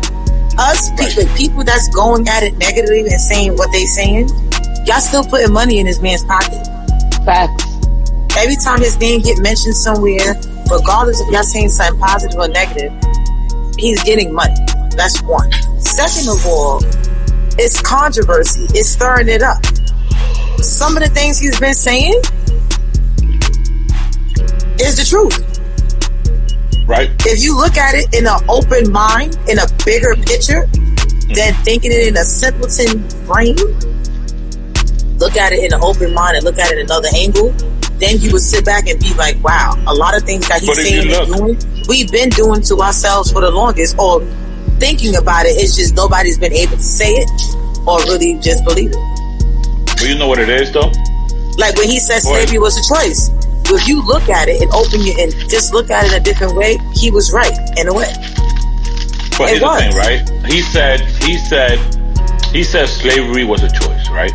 Us 0.63 0.91
people, 0.95 1.27
people 1.35 1.65
that's 1.65 1.89
going 1.89 2.29
at 2.29 2.45
it 2.45 2.57
negatively 2.59 3.01
and 3.11 3.21
saying 3.21 3.57
what 3.57 3.73
they 3.73 3.85
saying, 3.85 4.29
y'all 4.87 5.01
still 5.01 5.25
putting 5.25 5.53
money 5.53 5.81
in 5.81 5.87
this 5.87 6.01
man's 6.01 6.23
pocket 6.23 6.63
Facts. 7.27 7.65
every 8.39 8.55
time 8.63 8.79
his 8.81 8.97
name 9.01 9.23
get 9.23 9.43
mentioned 9.43 9.75
somewhere, 9.75 10.39
regardless 10.71 11.21
if 11.21 11.27
y'all 11.35 11.43
saying 11.43 11.69
something 11.69 11.99
positive 11.99 12.39
or 12.39 12.47
negative, 12.47 12.93
he's 13.79 14.03
getting 14.03 14.33
money. 14.33 14.55
That's 14.97 15.23
one. 15.23 15.51
Second 15.81 16.29
of 16.29 16.47
all, 16.47 16.81
it's 17.59 17.81
controversy. 17.81 18.67
It's 18.71 18.89
stirring 18.89 19.29
it 19.29 19.43
up. 19.43 19.65
Some 20.59 20.97
of 20.97 21.03
the 21.03 21.11
things 21.11 21.39
he's 21.39 21.59
been 21.61 21.75
saying 21.75 22.21
is 24.81 24.97
the 24.97 25.05
truth. 25.09 25.43
Right? 26.87 27.11
If 27.27 27.43
you 27.43 27.57
look 27.57 27.77
at 27.77 27.95
it 27.95 28.15
in 28.15 28.27
an 28.27 28.39
open 28.49 28.93
mind, 28.93 29.37
in 29.49 29.59
a 29.59 29.67
bigger 29.85 30.15
picture, 30.15 30.67
than 31.35 31.55
thinking 31.65 31.91
it 31.91 32.07
in 32.07 32.17
a 32.17 32.25
simpleton 32.25 33.03
brain, 33.27 33.57
look 35.19 35.37
at 35.37 35.53
it 35.53 35.65
in 35.65 35.73
an 35.73 35.81
open 35.83 36.15
mind 36.15 36.37
and 36.37 36.45
look 36.45 36.59
at 36.59 36.71
it 36.73 36.79
another 36.79 37.09
angle, 37.15 37.51
then 37.99 38.21
you 38.21 38.31
would 38.33 38.43
sit 38.43 38.65
back 38.65 38.87
and 38.87 39.01
be 39.01 39.13
like, 39.15 39.43
wow, 39.43 39.75
a 39.87 39.95
lot 39.95 40.17
of 40.17 40.23
things 40.23 40.47
that 40.49 40.61
he's 40.61 40.77
saying 40.77 41.11
and 41.13 41.35
doing, 41.35 41.57
we've 41.87 42.11
been 42.11 42.29
doing 42.31 42.63
to 42.63 42.79
ourselves 42.79 43.33
for 43.33 43.41
the 43.41 43.51
longest, 43.51 43.99
or 43.99 44.21
thinking 44.79 45.17
about 45.17 45.47
it. 45.47 45.57
It's 45.57 45.77
just 45.77 45.95
nobody's 45.95 46.39
been 46.39 46.53
able 46.53 46.77
to 46.77 46.83
say 46.83 47.13
it 47.13 47.31
or 47.87 47.99
really 48.05 48.35
just 48.41 48.65
believe 48.65 48.91
it. 48.93 49.87
But 49.87 50.09
you 50.09 50.19
know 50.19 50.29
what 50.29 50.39
it 50.39 50.49
is 50.49 50.73
though? 50.73 50.93
Like 51.57 51.77
when 51.77 51.89
he 51.89 51.99
said 51.99 52.23
Boy. 52.23 52.45
slavery 52.45 52.59
was 52.59 52.77
a 52.77 52.95
choice. 52.95 53.31
If 53.69 53.89
you 53.89 54.05
look 54.07 54.29
at 54.29 54.49
it 54.49 54.63
and 54.63 54.71
open 54.73 55.01
it 55.03 55.19
and 55.19 55.51
just 55.51 55.73
look 55.73 55.91
at 55.91 56.07
it 56.07 56.13
a 56.13 56.21
different 56.21 56.55
way, 56.55 56.79
he 56.95 57.11
was 57.11 57.33
right 57.33 57.57
in 57.77 57.89
a 57.89 57.95
way. 57.95 58.13
But 59.39 59.51
It 59.51 59.59
here's 59.59 59.61
the 59.61 59.77
thing, 59.79 59.97
right? 59.97 60.23
He 60.47 60.61
said 60.61 61.01
he 61.01 61.37
said 61.39 61.79
he 62.53 62.63
said 62.63 62.89
slavery 62.89 63.45
was 63.45 63.63
a 63.63 63.71
choice, 63.71 64.09
right? 64.11 64.33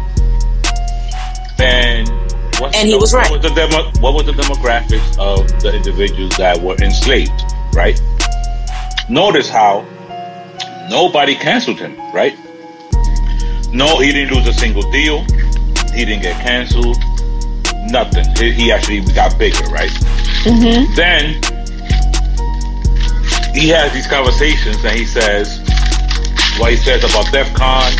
And 2.66 2.88
he 2.88 2.96
was 2.96 3.14
right. 3.14 3.30
What 3.30 3.42
was, 3.42 3.52
the 3.52 3.56
demo, 3.56 3.92
what 4.00 4.14
was 4.14 4.26
the 4.26 4.34
demographics 4.34 5.18
of 5.18 5.48
the 5.62 5.76
individuals 5.76 6.36
that 6.38 6.62
were 6.62 6.76
enslaved, 6.82 7.44
right? 7.74 8.00
Notice 9.10 9.50
how 9.50 9.86
nobody 10.90 11.36
canceled 11.36 11.80
him, 11.80 11.98
right? 12.14 12.38
No, 13.74 14.00
he 14.00 14.12
didn't 14.12 14.36
lose 14.36 14.48
a 14.48 14.54
single 14.54 14.90
deal. 14.92 15.22
He 15.94 16.06
didn't 16.06 16.22
get 16.22 16.40
canceled. 16.42 16.98
Nothing. 17.90 18.26
He, 18.38 18.52
he 18.52 18.72
actually 18.72 19.02
got 19.14 19.38
bigger, 19.38 19.64
right? 19.66 19.92
Mm-hmm. 20.44 20.94
Then 20.96 21.42
he 23.54 23.68
has 23.70 23.92
these 23.94 24.08
conversations 24.08 24.84
and 24.84 24.98
he 24.98 25.06
says 25.06 25.60
what 26.58 26.72
he 26.72 26.78
says 26.78 27.04
about 27.04 27.32
DEF 27.32 27.54
CON 27.54 27.92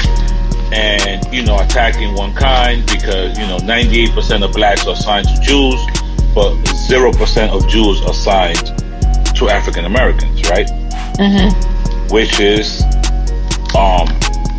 and, 0.74 1.34
you 1.34 1.44
know, 1.44 1.58
attacking 1.60 2.14
one 2.16 2.34
kind 2.34 2.86
because, 2.86 3.38
you 3.38 3.46
know, 3.48 3.58
98% 3.58 4.44
of 4.44 4.54
blacks 4.54 4.88
are 4.88 4.96
signed 4.96 5.28
to 5.28 5.42
Jews, 5.42 5.80
but 6.34 6.54
0% 6.90 7.50
of 7.50 7.68
Jews 7.68 8.02
are 8.02 8.14
signed 8.14 8.68
to 9.36 9.50
African 9.50 9.86
Americans, 9.86 10.50
right? 10.50 10.68
Mm-hmm. 11.18 12.14
Which 12.14 12.40
is, 12.40 12.84
um, 13.76 14.08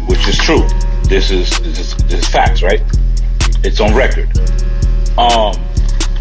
which 0.07 0.27
is 0.29 0.37
true. 0.39 0.67
This 1.05 1.31
is, 1.31 1.59
this 1.61 1.79
is, 1.79 1.97
this 2.05 2.21
is 2.21 2.29
facts, 2.29 2.63
right? 2.63 2.83
It's 3.65 3.81
on 3.81 3.95
record. 3.95 4.29
Um, 5.19 5.55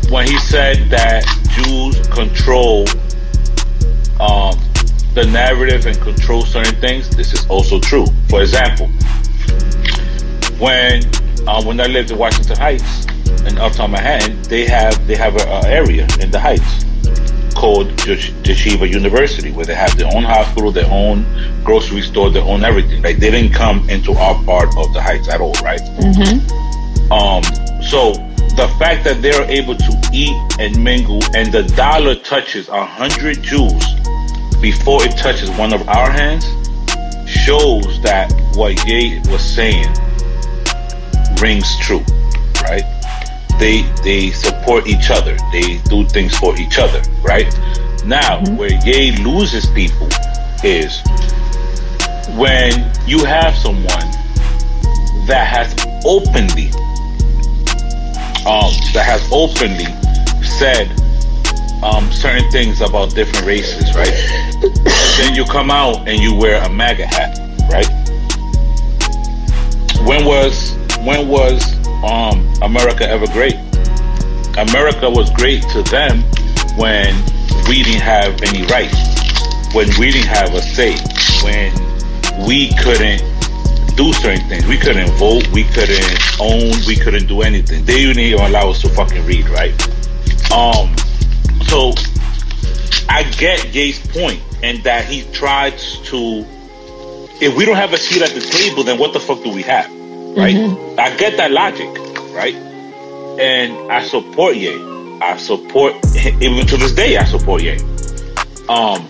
when 0.09 0.27
he 0.27 0.37
said 0.39 0.89
that 0.89 1.25
Jews 1.55 2.07
control 2.07 2.85
um, 4.19 4.59
the 5.13 5.25
narrative 5.25 5.85
and 5.87 5.99
control 5.99 6.43
certain 6.43 6.75
things, 6.79 7.09
this 7.15 7.33
is 7.33 7.45
also 7.47 7.79
true. 7.79 8.05
For 8.29 8.41
example, 8.41 8.89
when 10.59 11.03
um, 11.47 11.65
when 11.65 11.81
I 11.81 11.87
lived 11.87 12.11
in 12.11 12.17
Washington 12.17 12.57
Heights 12.57 13.05
in 13.47 13.57
Uptown 13.57 13.91
Manhattan, 13.91 14.41
they 14.43 14.67
have 14.67 15.07
they 15.07 15.15
have 15.15 15.35
an 15.35 15.65
area 15.65 16.07
in 16.19 16.31
the 16.31 16.39
Heights 16.39 16.85
called 17.55 17.87
Yeshiva 17.97 18.89
University, 18.89 19.51
where 19.51 19.65
they 19.65 19.75
have 19.75 19.97
their 19.97 20.07
own 20.15 20.23
hospital, 20.23 20.71
their 20.71 20.89
own 20.89 21.25
grocery 21.63 22.01
store, 22.01 22.29
their 22.29 22.43
own 22.43 22.63
everything. 22.63 23.01
Like 23.01 23.17
they 23.17 23.31
didn't 23.31 23.53
come 23.53 23.89
into 23.89 24.13
our 24.13 24.41
part 24.43 24.69
of 24.77 24.93
the 24.93 25.01
Heights 25.01 25.27
at 25.29 25.41
all, 25.41 25.53
right? 25.63 25.81
Mm-hmm. 25.81 27.11
Um, 27.11 27.43
so 27.81 28.13
the 28.55 28.67
fact 28.79 29.03
that 29.05 29.21
they're 29.21 29.49
able 29.49 29.75
to 29.75 30.09
eat 30.13 30.35
and 30.59 30.81
mingle, 30.83 31.21
and 31.35 31.51
the 31.51 31.63
dollar 31.75 32.15
touches 32.15 32.69
a 32.69 32.85
hundred 32.85 33.41
Jews 33.41 33.83
before 34.61 35.03
it 35.03 35.17
touches 35.17 35.49
one 35.51 35.73
of 35.73 35.87
our 35.89 36.09
hands, 36.09 36.45
shows 37.45 38.01
that 38.01 38.31
what 38.55 38.85
Ye 38.87 39.19
was 39.29 39.41
saying 39.41 39.89
rings 41.41 41.77
true, 41.79 42.03
right? 42.63 42.85
They 43.59 43.81
they 44.03 44.31
support 44.31 44.87
each 44.87 45.09
other. 45.09 45.35
They 45.51 45.79
do 45.89 46.05
things 46.05 46.37
for 46.37 46.57
each 46.59 46.77
other, 46.77 47.01
right? 47.23 47.51
Now, 48.05 48.39
mm-hmm. 48.39 48.57
where 48.57 48.73
Ye 48.85 49.17
loses 49.23 49.65
people 49.71 50.09
is 50.63 51.01
when 52.37 52.71
you 53.07 53.25
have 53.25 53.55
someone 53.55 54.09
that 55.27 55.45
has 55.47 55.73
openly 56.05 56.69
um, 58.45 58.71
that 58.93 59.05
has 59.05 59.27
openly 59.31 59.89
said 60.43 60.89
um, 61.83 62.11
certain 62.11 62.49
things 62.51 62.81
about 62.81 63.13
different 63.15 63.45
races, 63.45 63.95
right? 63.95 64.13
Then 64.61 65.35
you 65.35 65.45
come 65.45 65.71
out 65.71 66.07
and 66.07 66.19
you 66.19 66.35
wear 66.35 66.61
a 66.63 66.69
MAGA 66.69 67.05
hat, 67.07 67.39
right? 67.71 67.87
When 70.07 70.25
was 70.25 70.77
when 71.03 71.27
was 71.27 71.75
um, 72.03 72.47
America 72.61 73.07
ever 73.09 73.27
great? 73.27 73.55
America 74.57 75.09
was 75.09 75.29
great 75.31 75.63
to 75.69 75.81
them 75.83 76.21
when 76.77 77.15
we 77.67 77.83
didn't 77.83 78.01
have 78.01 78.41
any 78.43 78.65
rights, 78.67 78.97
when 79.73 79.87
we 79.99 80.11
didn't 80.11 80.27
have 80.27 80.53
a 80.53 80.61
say, 80.61 80.95
when 81.43 81.73
we 82.45 82.73
couldn't 82.75 83.21
do 83.95 84.13
certain 84.13 84.47
things. 84.47 84.65
We 84.65 84.77
couldn't 84.77 85.09
vote, 85.17 85.47
we 85.49 85.63
couldn't 85.63 86.19
own, 86.39 86.71
we 86.87 86.95
couldn't 86.95 87.27
do 87.27 87.41
anything. 87.41 87.85
They 87.85 88.01
didn't 88.01 88.19
even 88.19 88.41
allow 88.45 88.69
us 88.69 88.81
to 88.81 88.89
fucking 88.89 89.25
read, 89.25 89.47
right? 89.49 89.73
Um, 90.51 90.95
so 91.67 91.93
I 93.09 93.23
get 93.37 93.73
Ye's 93.73 93.99
point, 93.99 94.41
and 94.63 94.83
that 94.83 95.05
he 95.05 95.23
tries 95.31 95.97
to. 96.09 96.45
If 97.43 97.55
we 97.55 97.65
don't 97.65 97.75
have 97.75 97.91
a 97.93 97.97
seat 97.97 98.21
at 98.21 98.29
the 98.29 98.41
table, 98.41 98.83
then 98.83 98.99
what 98.99 99.13
the 99.13 99.19
fuck 99.19 99.43
do 99.43 99.51
we 99.51 99.63
have, 99.63 99.89
right? 100.37 100.55
Mm-hmm. 100.55 100.99
I 100.99 101.15
get 101.17 101.37
that 101.37 101.51
logic, 101.51 101.89
right? 102.33 102.53
And 102.53 103.91
I 103.91 104.03
support 104.03 104.55
Ye. 104.55 104.73
I 105.21 105.37
support 105.37 105.93
even 106.15 106.67
to 106.67 106.77
this 106.77 106.93
day. 106.93 107.17
I 107.17 107.23
support 107.25 107.63
Ye. 107.63 107.77
Um, 108.69 109.07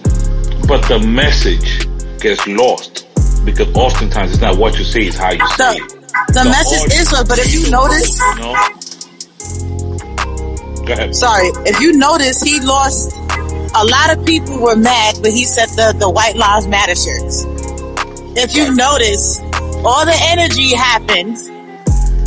but 0.68 0.88
the 0.88 1.06
message 1.06 1.88
gets 2.22 2.48
lost 2.48 3.08
because 3.46 3.68
oftentimes 3.76 4.32
it's 4.32 4.42
not 4.42 4.58
what 4.58 4.78
you 4.78 4.86
say, 4.86 5.02
it's 5.08 5.18
how 5.18 5.32
you 5.32 5.48
say 5.58 5.76
it. 5.76 5.90
The, 5.90 6.34
the 6.34 6.46
message 6.46 6.94
is, 6.94 7.12
but 7.28 7.40
if 7.40 7.54
you 7.54 7.70
notice, 7.70 8.20
you 8.20 8.36
know, 8.42 8.54
go 10.86 10.94
ahead. 10.94 11.16
Sorry, 11.16 11.48
if 11.66 11.82
you 11.82 11.94
notice, 11.94 12.42
he 12.42 12.60
lost. 12.62 13.12
A 13.74 13.86
lot 13.86 14.18
of 14.18 14.26
people 14.26 14.60
were 14.60 14.76
mad 14.76 15.18
when 15.24 15.32
he 15.32 15.46
said 15.46 15.68
the 15.78 15.96
the 15.98 16.10
White 16.10 16.36
Lives 16.36 16.68
Matter 16.68 16.96
shirts. 16.96 17.46
If 18.36 18.56
you 18.56 18.76
notice, 18.76 19.40
all 19.84 20.06
the 20.06 20.18
energy 20.30 20.76
happened 20.76 21.38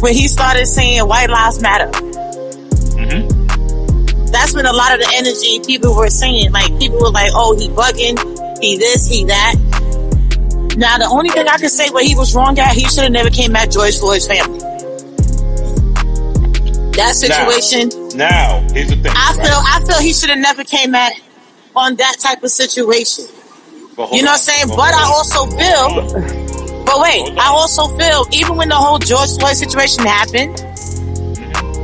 when 0.00 0.14
he 0.14 0.26
started 0.26 0.66
saying 0.66 1.06
White 1.06 1.28
Lives 1.28 1.60
Matter. 1.60 1.90
Mm-hmm. 2.96 4.26
That's 4.32 4.54
when 4.54 4.66
a 4.66 4.72
lot 4.72 4.94
of 4.94 5.00
the 5.00 5.12
energy 5.14 5.60
people 5.66 5.94
were 5.94 6.08
saying. 6.08 6.50
Like 6.50 6.78
people 6.78 6.98
were 6.98 7.10
like, 7.10 7.30
"Oh, 7.34 7.54
he 7.56 7.68
bugging, 7.68 8.18
he 8.60 8.78
this, 8.78 9.06
he 9.06 9.24
that." 9.26 9.54
Now, 10.76 10.98
the 10.98 11.06
only 11.08 11.28
thing 11.28 11.46
I 11.46 11.58
can 11.58 11.68
say 11.68 11.88
where 11.90 12.04
he 12.04 12.16
was 12.16 12.34
wrong 12.34 12.58
at, 12.58 12.74
he 12.74 12.88
should 12.88 13.04
have 13.04 13.12
never 13.12 13.30
came 13.30 13.54
at 13.54 13.70
George 13.70 13.98
Floyd's 13.98 14.26
family. 14.26 14.58
That 16.96 17.14
situation. 17.14 17.90
Now, 18.16 18.60
now 18.60 18.72
here's 18.72 18.88
the 18.88 18.96
thing. 18.96 19.12
I 19.14 19.34
right? 19.36 19.46
feel 19.46 19.60
I 19.60 19.84
feel 19.86 20.00
he 20.00 20.12
should 20.12 20.30
have 20.30 20.38
never 20.38 20.64
came 20.64 20.94
at 20.94 21.12
on 21.76 21.96
that 21.96 22.16
type 22.20 22.42
of 22.42 22.50
situation. 22.50 23.24
You 24.12 24.22
know 24.22 24.30
what 24.30 24.30
I'm 24.30 24.36
saying? 24.38 24.68
But, 24.68 24.76
but 24.76 24.94
I 24.94 25.04
also 25.04 25.46
feel. 25.46 26.84
But 26.84 27.00
wait, 27.00 27.38
I 27.38 27.48
also 27.48 27.86
feel 27.96 28.26
even 28.32 28.56
when 28.56 28.68
the 28.68 28.76
whole 28.76 28.98
George 28.98 29.30
Floyd 29.38 29.56
situation 29.56 30.04
happened. 30.04 30.58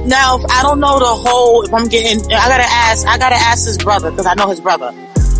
Now 0.07 0.40
I 0.50 0.62
don't 0.62 0.81
know 0.81 0.98
the 0.98 1.07
whole. 1.07 1.62
If 1.62 1.72
I'm 1.72 1.87
getting, 1.88 2.24
I 2.33 2.48
gotta 2.48 2.66
ask. 2.66 3.07
I 3.07 3.18
gotta 3.18 3.37
ask 3.37 3.66
his 3.66 3.79
brother 3.79 4.11
because 4.11 4.26
I 4.26 4.35
know 4.35 4.48
his 4.48 4.61
brother. 4.61 4.92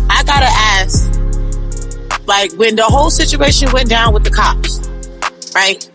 I 0.09 0.23
gotta 0.23 0.49
ask 0.49 1.11
like 2.27 2.53
when 2.53 2.75
the 2.75 2.83
whole 2.83 3.09
situation 3.09 3.69
went 3.71 3.89
down 3.89 4.13
with 4.13 4.23
the 4.23 4.29
cops, 4.29 4.79
right? 5.53 5.89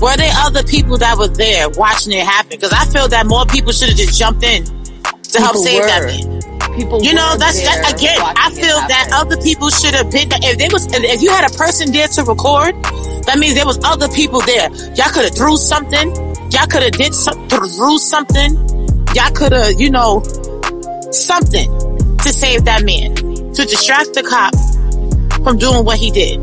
Were 0.00 0.16
there 0.16 0.32
other 0.36 0.62
people 0.62 0.96
that 0.98 1.18
were 1.18 1.28
there 1.28 1.68
watching 1.70 2.12
it 2.12 2.24
happen? 2.24 2.50
Because 2.50 2.72
I 2.72 2.84
feel 2.86 3.08
that 3.08 3.26
more 3.26 3.44
people 3.46 3.72
should 3.72 3.88
have 3.88 3.98
just 3.98 4.18
jumped 4.18 4.44
in 4.44 4.64
to 4.64 4.72
people 5.02 5.42
help 5.42 5.56
save 5.56 5.80
were. 5.80 5.86
that 5.86 6.04
man. 6.06 6.39
People, 6.76 7.02
you 7.02 7.12
know, 7.14 7.36
that's 7.36 7.60
that, 7.62 7.92
again. 7.92 8.16
I 8.20 8.50
feel 8.50 8.78
that 8.88 9.10
other 9.12 9.36
people 9.42 9.68
should 9.70 9.94
have 9.94 10.10
been. 10.10 10.28
If 10.32 10.58
there 10.58 10.68
was, 10.72 10.86
if 10.92 11.22
you 11.22 11.30
had 11.30 11.50
a 11.50 11.54
person 11.54 11.92
there 11.92 12.08
to 12.08 12.22
record, 12.24 12.74
that 13.26 13.38
means 13.38 13.54
there 13.54 13.66
was 13.66 13.78
other 13.84 14.08
people 14.08 14.40
there. 14.42 14.70
Y'all 14.94 15.10
could 15.10 15.24
have 15.24 15.34
threw 15.34 15.56
something. 15.56 16.14
Y'all 16.50 16.66
could 16.66 16.82
have 16.82 16.92
did 16.92 17.12
some, 17.12 17.48
threw 17.48 17.98
something. 17.98 18.54
Y'all 19.14 19.30
could 19.34 19.52
have, 19.52 19.80
you 19.80 19.90
know, 19.90 20.22
something 21.10 21.68
to 22.18 22.28
save 22.28 22.64
that 22.64 22.82
man, 22.84 23.14
to 23.14 23.64
distract 23.64 24.14
the 24.14 24.22
cop, 24.22 24.54
from 25.42 25.58
doing 25.58 25.84
what 25.84 25.98
he 25.98 26.10
did. 26.10 26.38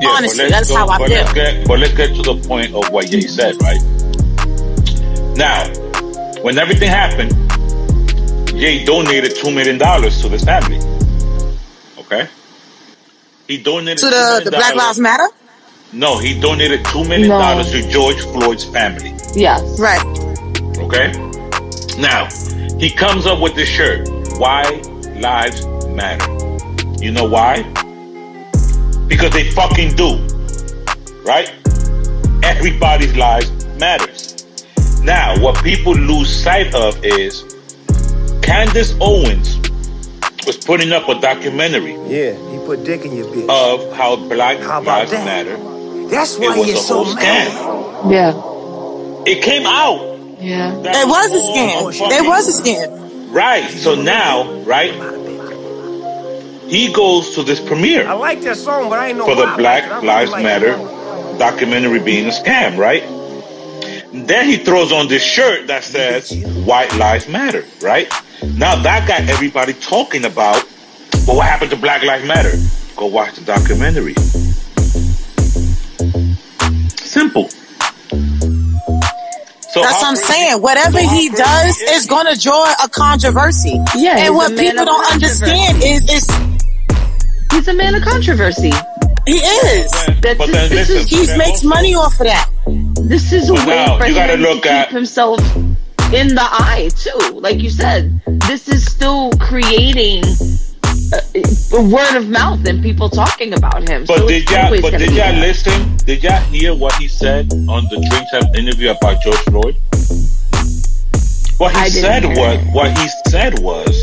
Yeah, 0.00 0.08
Honestly, 0.10 0.48
that's 0.48 0.68
go, 0.68 0.76
how 0.76 0.88
I 0.88 0.98
but 0.98 1.08
feel. 1.08 1.16
Let's 1.18 1.32
get, 1.32 1.68
but 1.68 1.78
let's 1.78 1.94
get 1.94 2.14
to 2.16 2.22
the 2.22 2.36
point 2.46 2.74
of 2.74 2.90
what 2.90 3.10
Ye 3.12 3.22
said, 3.22 3.54
right? 3.62 3.80
Now, 5.36 5.66
when 6.42 6.58
everything 6.58 6.88
happened, 6.88 7.32
Ye 8.54 8.84
donated 8.84 9.36
two 9.36 9.50
million 9.50 9.78
dollars 9.78 10.20
to 10.22 10.28
this 10.28 10.44
family. 10.44 10.78
Okay, 11.98 12.28
he 13.46 13.62
donated 13.62 13.98
to 13.98 14.06
the, 14.06 14.42
the 14.44 14.50
Black 14.50 14.74
Lives 14.74 14.98
Matter. 14.98 15.28
No, 15.92 16.18
he 16.18 16.38
donated 16.40 16.84
two 16.86 17.04
million 17.04 17.30
dollars 17.30 17.72
no. 17.72 17.80
to 17.80 17.88
George 17.88 18.20
Floyd's 18.22 18.64
family. 18.64 19.14
Yes, 19.34 19.78
right. 19.80 20.04
Okay. 20.78 21.12
Now 21.98 22.28
he 22.78 22.90
comes 22.90 23.26
up 23.26 23.40
with 23.40 23.54
this 23.54 23.68
shirt. 23.68 24.08
Why 24.38 24.62
lives 25.16 25.66
matter? 25.86 26.32
You 27.02 27.12
know 27.12 27.28
why? 27.28 27.62
because 29.08 29.32
they 29.32 29.50
fucking 29.50 29.94
do. 29.94 30.16
Right? 31.24 31.52
Everybody's 32.42 33.16
lives 33.16 33.50
matters. 33.78 34.46
Now, 35.02 35.40
what 35.40 35.62
people 35.62 35.94
lose 35.94 36.42
sight 36.42 36.74
of 36.74 37.02
is 37.04 37.53
Candace 38.44 38.94
Owens 39.00 39.58
was 40.46 40.56
putting 40.56 40.92
up 40.92 41.08
a 41.08 41.18
documentary. 41.20 41.94
Yeah, 42.06 42.32
he 42.50 42.58
put 42.66 42.84
dick 42.84 43.04
in 43.04 43.16
your 43.16 43.26
bitch. 43.26 43.48
Of 43.48 43.96
how 43.96 44.16
Black 44.16 44.58
how 44.60 44.82
Lives 44.82 45.10
that? 45.10 45.24
Matter. 45.24 45.56
That's 46.08 46.38
why 46.38 46.56
you're 46.56 46.76
so 46.76 47.04
mad. 47.04 47.50
Scam. 47.50 48.12
Yeah. 48.12 49.32
It 49.32 49.42
came 49.42 49.66
out. 49.66 50.18
Yeah. 50.40 50.74
It 50.76 51.08
was 51.08 51.30
a 51.32 51.40
scam. 51.40 52.10
It 52.12 52.26
was 52.26 52.60
a 52.60 52.62
scam. 52.62 53.32
Right. 53.32 53.70
So 53.70 53.94
now, 53.94 54.52
right? 54.60 54.92
he 56.68 56.92
goes 56.92 57.34
to 57.34 57.42
this 57.42 57.60
premiere. 57.60 58.06
I 58.06 58.12
like 58.14 58.40
that 58.42 58.56
song, 58.56 58.88
but 58.88 58.98
I 58.98 59.08
ain't 59.08 59.18
know 59.18 59.26
for 59.26 59.34
the 59.34 59.52
Black 59.56 60.02
Lives 60.02 60.30
like 60.30 60.42
Matter 60.42 60.76
documentary 61.38 62.00
being 62.00 62.26
a 62.26 62.30
scam, 62.30 62.78
right? 62.78 63.02
And 64.14 64.28
then 64.28 64.46
he 64.46 64.58
throws 64.58 64.92
on 64.92 65.08
this 65.08 65.24
shirt 65.24 65.66
that 65.66 65.82
says 65.82 66.32
"White 66.64 66.94
Lives 66.94 67.26
Matter," 67.28 67.64
right? 67.82 68.06
Now 68.42 68.80
that 68.80 69.08
got 69.08 69.28
everybody 69.28 69.72
talking 69.72 70.24
about. 70.24 70.64
Well, 71.26 71.38
what 71.38 71.46
happened 71.46 71.72
to 71.72 71.76
Black 71.76 72.04
Lives 72.04 72.24
Matter? 72.24 72.52
Go 72.96 73.06
watch 73.06 73.34
the 73.34 73.44
documentary. 73.44 74.14
Simple. 76.94 77.48
So 79.74 79.82
That's 79.82 80.00
what 80.00 80.04
I'm 80.04 80.14
saying. 80.14 80.62
Whatever 80.62 81.00
he 81.00 81.30
does 81.30 81.80
is 81.80 82.06
going 82.06 82.32
to 82.32 82.40
draw 82.40 82.72
a 82.84 82.88
controversy. 82.88 83.80
Yeah, 83.96 84.18
and 84.18 84.34
what 84.36 84.56
people 84.56 84.84
don't 84.84 85.12
understand 85.12 85.82
is, 85.82 86.08
is 86.08 86.30
He's 87.50 87.66
a 87.66 87.74
man 87.74 87.96
of 87.96 88.02
controversy. 88.04 88.70
He 89.26 89.38
is. 89.38 89.90
But, 90.22 90.38
but 90.38 90.52
then, 90.52 90.70
this 90.70 90.88
listen, 90.88 91.18
is, 91.18 91.30
he 91.30 91.36
makes 91.36 91.64
money 91.64 91.96
off 91.96 92.20
of 92.20 92.26
that. 92.26 92.53
This 93.04 93.34
is 93.34 93.50
a 93.50 93.52
way 93.52 93.86
for 93.98 94.04
him 94.06 94.40
to 94.40 94.54
keep 94.54 94.66
at, 94.66 94.90
himself 94.90 95.38
in 96.14 96.28
the 96.28 96.40
eye 96.40 96.88
too. 96.96 97.38
Like 97.38 97.60
you 97.60 97.68
said, 97.68 98.18
this 98.46 98.66
is 98.66 98.90
still 98.90 99.30
creating 99.32 100.24
uh, 101.12 101.82
word 101.82 102.16
of 102.16 102.30
mouth 102.30 102.66
and 102.66 102.82
people 102.82 103.10
talking 103.10 103.52
about 103.52 103.86
him. 103.86 104.06
But 104.06 104.18
So 104.20 104.28
did 104.28 104.50
y'all? 104.50 104.80
But 104.80 104.98
did 104.98 105.10
y'all 105.12 105.34
listen? 105.34 105.96
Did 105.98 106.22
y'all 106.22 106.40
hear 106.44 106.74
what 106.74 106.94
he 106.94 107.06
said 107.06 107.52
on 107.68 107.84
the 107.90 108.06
Drink 108.10 108.26
Champ 108.30 108.56
interview 108.56 108.90
about 108.92 109.20
George 109.22 109.36
Floyd? 109.50 109.76
What 111.58 111.72
he 111.72 111.82
I 111.82 111.88
said 111.90 112.24
was. 112.24 112.38
it. 112.38 112.72
What 112.72 112.98
he 112.98 113.08
said 113.28 113.58
was. 113.58 113.94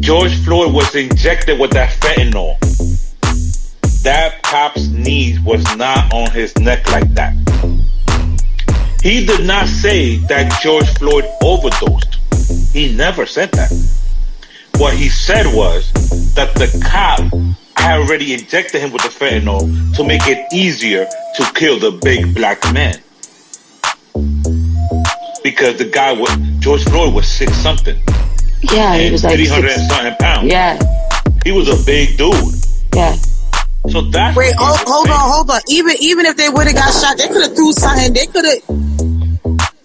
George 0.00 0.36
Floyd 0.44 0.74
was 0.74 0.94
injected 0.94 1.58
with 1.58 1.70
that 1.70 1.90
fentanyl. 1.92 2.58
That 4.04 4.42
cop's 4.42 4.88
knee 4.88 5.38
was 5.44 5.64
not 5.76 6.12
on 6.12 6.30
his 6.30 6.56
neck 6.58 6.86
like 6.90 7.12
that. 7.14 7.32
He 9.02 9.24
did 9.26 9.46
not 9.46 9.66
say 9.66 10.16
that 10.28 10.60
George 10.62 10.88
Floyd 10.98 11.24
overdosed. 11.42 12.14
He 12.72 12.94
never 12.94 13.26
said 13.26 13.50
that. 13.52 13.70
What 14.76 14.94
he 14.94 15.08
said 15.08 15.46
was 15.54 15.90
that 16.34 16.54
the 16.54 16.68
cop 16.84 17.20
had 17.78 18.00
already 18.00 18.34
injected 18.34 18.80
him 18.80 18.92
with 18.92 19.02
the 19.02 19.08
fentanyl 19.08 19.60
to 19.96 20.04
make 20.04 20.26
it 20.26 20.52
easier 20.52 21.06
to 21.36 21.52
kill 21.54 21.78
the 21.78 21.92
big 22.02 22.34
black 22.34 22.62
man. 22.72 23.00
Because 25.42 25.76
the 25.78 25.90
guy 25.92 26.12
was 26.12 26.30
George 26.58 26.84
Floyd 26.84 27.14
was 27.14 27.26
six 27.26 27.52
something, 27.56 27.98
Yeah, 28.72 28.96
he 28.98 29.10
was 29.10 29.24
like 29.24 29.34
three 29.36 29.46
hundred 29.46 29.70
six- 29.70 29.80
and 29.82 29.90
something 29.90 30.16
pounds. 30.18 30.50
Yeah, 30.50 30.78
He 31.44 31.52
was 31.52 31.68
a 31.68 31.84
big 31.84 32.16
dude. 32.16 32.34
yeah. 32.94 33.16
So 33.90 34.00
that's 34.00 34.36
Wait, 34.36 34.54
what 34.56 34.64
hold, 34.64 34.78
he 34.78 34.84
was 34.84 34.92
hold 34.92 35.08
on, 35.10 35.20
hold 35.20 35.50
on. 35.50 35.60
Even 35.68 35.94
even 36.00 36.26
if 36.26 36.36
they 36.36 36.48
would 36.48 36.66
have 36.66 36.76
got 36.76 36.92
shot, 36.92 37.18
they 37.18 37.28
could 37.28 37.42
have 37.42 37.54
threw 37.54 37.72
something. 37.72 38.12
They 38.12 38.26
could 38.26 38.44
have. 38.44 38.60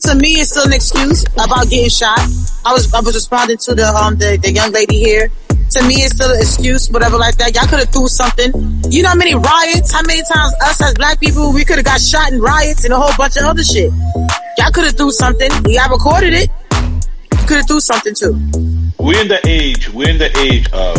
To 0.08 0.16
me, 0.16 0.40
it's 0.40 0.52
still 0.52 0.66
an 0.66 0.74
excuse 0.74 1.26
about 1.34 1.70
getting 1.70 1.90
shot. 1.90 2.20
I 2.66 2.72
was 2.72 2.94
I 2.94 3.02
was 3.02 3.14
responding 3.14 3.58
to 3.58 3.76
the 3.76 3.88
um 3.88 4.16
the, 4.18 4.40
the 4.42 4.52
young 4.52 4.72
lady 4.72 4.98
here. 5.00 5.28
To 5.72 5.84
me, 5.84 6.02
it's 6.02 6.16
still 6.16 6.32
an 6.32 6.40
excuse, 6.40 6.90
whatever 6.90 7.18
like 7.18 7.38
that. 7.38 7.54
Y'all 7.54 7.68
could 7.68 7.80
have 7.80 7.90
threw 7.90 8.08
something. 8.08 8.50
You 8.90 9.04
know 9.04 9.10
how 9.10 9.16
many 9.16 9.36
riots? 9.36 9.92
How 9.92 10.02
many 10.02 10.24
times 10.24 10.54
us 10.64 10.82
as 10.82 10.94
black 10.96 11.20
people 11.20 11.54
we 11.54 11.66
could 11.66 11.78
have 11.78 11.86
got 11.86 12.02
shot 12.02 12.32
in 12.32 12.40
riots 12.40 12.86
and 12.86 12.94
a 12.94 12.98
whole 12.98 13.14
bunch 13.18 13.36
of 13.38 13.44
other 13.44 13.64
shit. 13.64 13.92
Y'all 14.58 14.72
could 14.72 14.86
have 14.86 14.98
threw 14.98 15.12
something. 15.12 15.52
Y'all 15.68 15.92
recorded 15.92 16.34
it. 16.34 16.50
You 17.36 17.46
could 17.46 17.58
have 17.58 17.68
threw 17.68 17.80
something 17.80 18.16
too. 18.16 18.34
We're 18.98 19.22
in 19.22 19.28
the 19.28 19.42
age. 19.46 19.90
We're 19.90 20.10
in 20.10 20.18
the 20.18 20.32
age 20.40 20.72
of. 20.72 20.96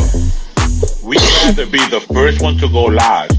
We 1.11 1.17
rather 1.17 1.67
be 1.67 1.85
the 1.91 1.99
first 2.15 2.41
one 2.41 2.57
to 2.59 2.69
go 2.69 2.85
live 2.85 3.31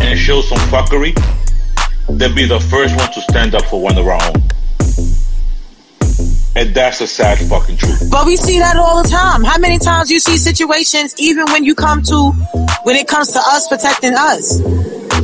and 0.00 0.18
show 0.18 0.40
some 0.40 0.56
fuckery 0.72 1.12
than 2.08 2.34
be 2.34 2.46
the 2.46 2.58
first 2.60 2.96
one 2.96 3.12
to 3.12 3.20
stand 3.20 3.54
up 3.54 3.62
for 3.66 3.82
one 3.82 3.98
of 3.98 4.06
our 4.06 4.14
own. 4.14 4.40
And 6.56 6.74
that's 6.74 7.02
a 7.02 7.06
sad 7.06 7.36
fucking 7.46 7.76
truth. 7.76 8.08
But 8.10 8.24
we 8.24 8.36
see 8.36 8.58
that 8.58 8.76
all 8.76 9.02
the 9.02 9.08
time. 9.10 9.44
How 9.44 9.58
many 9.58 9.78
times 9.78 10.10
you 10.10 10.18
see 10.18 10.38
situations, 10.38 11.14
even 11.18 11.44
when 11.52 11.62
you 11.62 11.74
come 11.74 12.00
to, 12.04 12.30
when 12.84 12.96
it 12.96 13.06
comes 13.06 13.30
to 13.32 13.40
us 13.40 13.68
protecting 13.68 14.14
us, 14.16 14.60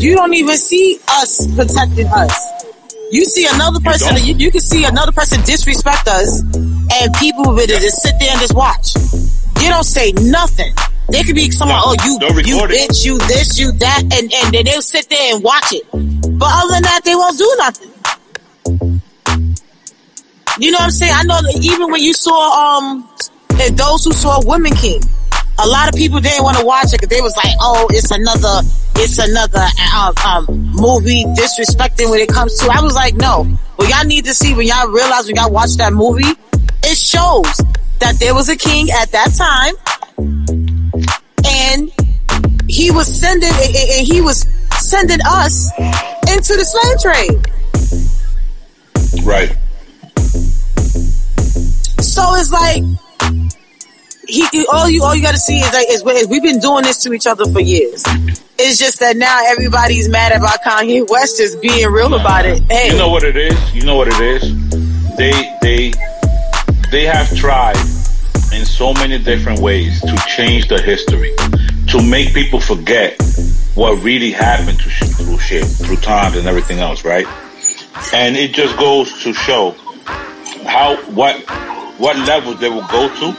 you 0.03 0.15
don't 0.15 0.35
even 0.35 0.59
see 0.59 0.99
us 1.09 1.47
protecting 1.57 2.09
us. 2.09 2.63
You 3.11 3.25
see 3.25 3.49
another 3.51 3.81
person, 3.81 4.17
don't? 4.17 4.27
you, 4.27 4.35
you 4.35 4.51
can 4.51 4.61
see 4.61 4.85
another 4.85 5.13
person 5.13 5.41
disrespect 5.45 6.07
us, 6.09 6.43
and 6.55 7.15
people 7.15 7.55
will 7.55 7.67
just 7.67 8.03
sit 8.03 8.17
there 8.21 8.33
and 8.33 8.41
just 8.41 8.55
watch. 8.55 8.97
You 9.63 9.71
don't 9.71 9.85
say 9.85 10.13
nothing. 10.13 10.75
They 11.11 11.23
could 11.23 11.35
be 11.35 11.51
someone, 11.51 11.79
oh 11.81 11.95
you, 12.05 12.19
you 12.45 12.59
bitch, 12.59 13.05
you 13.05 13.19
this, 13.19 13.59
you 13.59 13.73
that, 13.73 14.03
and 14.03 14.33
and 14.33 14.55
then 14.55 14.65
they'll 14.65 14.83
sit 14.83 15.09
there 15.09 15.35
and 15.35 15.43
watch 15.43 15.73
it. 15.73 15.85
But 15.93 16.49
other 16.51 16.73
than 16.75 16.83
that, 16.83 17.01
they 17.05 17.15
won't 17.15 17.39
do 17.39 17.55
nothing. 17.59 17.91
You 20.59 20.71
know 20.71 20.79
what 20.79 20.85
I'm 20.85 20.91
saying? 20.91 21.13
I 21.15 21.23
know 21.23 21.41
that 21.41 21.59
even 21.63 21.91
when 21.91 22.03
you 22.03 22.13
saw 22.13 22.79
um 22.79 23.09
those 23.73 24.05
who 24.05 24.13
saw 24.13 24.41
Women 24.45 24.73
King, 24.73 25.01
a 25.63 25.67
lot 25.67 25.89
of 25.89 25.95
people 25.95 26.21
didn't 26.21 26.43
want 26.43 26.57
to 26.59 26.65
watch 26.65 26.93
it 26.93 27.01
because 27.01 27.09
they 27.09 27.21
was 27.21 27.37
like, 27.37 27.55
oh, 27.61 27.87
it's 27.91 28.11
another, 28.11 28.61
it's 28.97 29.19
another 29.19 29.67
um, 29.95 30.15
um, 30.25 30.47
movie 30.73 31.25
disrespecting 31.37 32.11
when 32.11 32.21
it 32.21 32.29
comes 32.29 32.59
to. 32.61 32.71
I 32.71 32.81
was 32.81 32.95
like, 32.95 33.15
no. 33.15 33.45
What 33.77 33.89
y'all 33.89 34.05
need 34.05 34.25
to 34.27 34.35
see 34.35 34.55
when 34.55 34.67
y'all 34.67 34.89
realize 34.89 35.27
when 35.27 35.37
y'all 35.37 35.51
watch 35.51 35.75
that 35.77 35.93
movie, 35.93 36.37
it 36.85 36.97
shows 36.97 37.61
that 37.99 38.17
there 38.19 38.35
was 38.35 38.49
a 38.49 38.57
king 38.57 38.91
at 38.91 39.11
that 39.13 39.33
time, 39.35 39.75
and 41.61 41.93
he 42.69 42.91
was 42.91 43.07
sending, 43.07 43.53
and 43.53 44.07
he 44.07 44.21
was 44.21 44.47
sending 44.79 45.19
us 45.27 45.71
into 46.29 46.55
the 46.57 46.65
slave 46.65 46.99
trade. 47.05 47.37
Right. 49.25 49.57
So 52.03 52.35
it's 52.35 52.51
like 52.53 52.83
he 54.27 54.67
all 54.73 54.89
you 54.89 55.03
all 55.03 55.15
you 55.15 55.23
got 55.23 55.33
to 55.33 55.39
see 55.39 55.59
is 55.59 55.73
like 55.73 55.89
is, 55.91 56.03
is 56.03 56.29
we've 56.29 56.43
been 56.43 56.61
doing 56.61 56.85
this 56.85 57.03
to 57.05 57.13
each 57.13 57.27
other 57.27 57.45
for 57.47 57.61
years. 57.61 58.05
It's 58.59 58.79
just 58.79 59.01
that 59.01 59.17
now 59.17 59.41
everybody's 59.47 60.09
mad 60.09 60.33
about 60.33 60.63
Kanye 60.63 61.09
West 61.09 61.39
just 61.39 61.61
being 61.61 61.87
real 61.89 62.15
about 62.15 62.47
it. 62.47 62.63
Hey, 62.71 62.93
You 62.93 62.99
know 62.99 63.09
what 63.09 63.25
it 63.25 63.37
is? 63.37 63.75
You 63.75 63.83
know 63.83 63.97
what 63.97 64.09
it 64.09 64.21
is? 64.21 64.43
They 65.17 65.33
they 65.63 65.93
they 66.91 67.05
have 67.05 67.35
tried 67.37 67.77
in 68.53 68.65
so 68.65 68.93
many 68.95 69.19
different 69.19 69.61
ways 69.61 70.01
to 70.01 70.17
change 70.27 70.69
the 70.69 70.81
history, 70.81 71.33
to 71.91 72.03
make 72.03 72.33
people 72.33 72.61
forget 72.61 73.21
what 73.75 74.03
really 74.03 74.31
happened 74.31 74.79
to 74.79 74.89
through 74.89 75.37
through 75.39 75.97
times 75.97 76.37
and 76.37 76.47
everything 76.47 76.79
else, 76.79 77.05
right? 77.05 77.27
And 78.13 78.37
it 78.37 78.53
just 78.53 78.77
goes 78.79 79.23
to 79.25 79.33
show 79.35 79.73
how 80.67 80.97
what 81.11 81.37
what 81.99 82.17
levels 82.19 82.61
they 82.61 82.69
will 82.69 82.87
go 82.89 83.09
to 83.09 83.33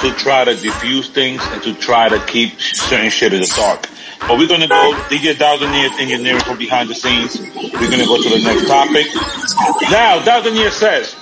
to 0.00 0.12
try 0.18 0.44
to 0.44 0.54
diffuse 0.54 1.08
things 1.08 1.40
and 1.46 1.62
to 1.62 1.72
try 1.74 2.08
to 2.08 2.18
keep 2.26 2.60
certain 2.60 3.10
shit 3.10 3.32
in 3.32 3.40
the 3.40 3.52
dark. 3.56 3.88
But 4.20 4.38
we're 4.38 4.48
gonna 4.48 4.68
go 4.68 4.92
DJ 5.08 5.34
Thousand 5.34 5.72
Years 5.72 5.92
Engineering 5.98 6.40
from 6.40 6.58
behind 6.58 6.90
the 6.90 6.94
scenes. 6.94 7.38
We're 7.38 7.90
gonna 7.90 8.06
go 8.06 8.22
to 8.22 8.28
the 8.28 8.40
next 8.42 8.66
topic. 8.66 9.06
Now, 9.90 10.20
Thousand 10.20 10.56
Years 10.56 10.74
says, 10.74 11.16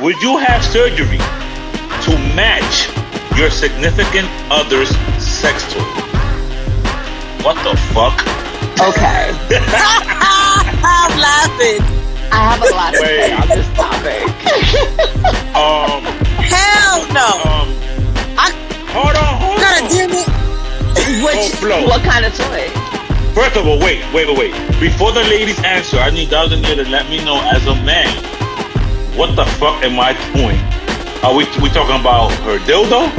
would 0.00 0.16
you 0.22 0.38
have 0.38 0.64
surgery 0.64 1.18
to 1.18 2.18
match 2.34 2.88
your 3.36 3.50
significant 3.50 4.28
other's 4.50 4.88
sex 5.22 5.62
toy? 5.72 5.80
What 7.44 7.56
the 7.62 7.76
fuck? 7.92 8.16
Okay, 8.80 9.30
I'm 10.82 11.12
laughing. 11.18 11.80
I 12.32 12.42
have 12.50 12.60
a 12.60 12.74
lot 12.74 12.92
to 12.92 12.98
say 12.98 13.30
Wait. 13.30 13.40
on 13.40 13.48
this 13.48 13.68
topic. 13.76 14.22
Um, 15.56 16.04
Hell 16.36 17.00
no. 17.16 17.40
um, 17.48 17.68
I 18.36 18.52
hold 18.92 19.16
on, 19.16 19.40
hold 19.40 19.56
gotta 19.58 19.84
on. 19.84 19.90
damn 19.90 20.10
it. 20.12 20.28
Which, 21.24 21.88
what 21.88 22.02
kind 22.02 22.26
of 22.26 22.36
toy? 22.36 22.68
First 23.34 23.56
of 23.56 23.66
all, 23.66 23.78
wait, 23.80 24.04
wait, 24.12 24.28
wait, 24.28 24.36
wait. 24.52 24.80
Before 24.80 25.12
the 25.12 25.22
ladies 25.24 25.58
answer, 25.64 25.96
I 25.98 26.10
need 26.10 26.28
Thousand 26.28 26.64
here 26.66 26.76
to 26.76 26.84
let 26.90 27.08
me 27.08 27.24
know 27.24 27.40
as 27.52 27.66
a 27.66 27.74
man, 27.84 28.08
what 29.16 29.34
the 29.34 29.46
fuck 29.56 29.82
am 29.82 29.98
I 29.98 30.12
doing? 30.34 30.60
Are 31.22 31.34
we 31.34 31.44
we 31.60 31.68
talking 31.70 31.98
about 32.00 32.30
her 32.46 32.58
dildo? 32.60 33.10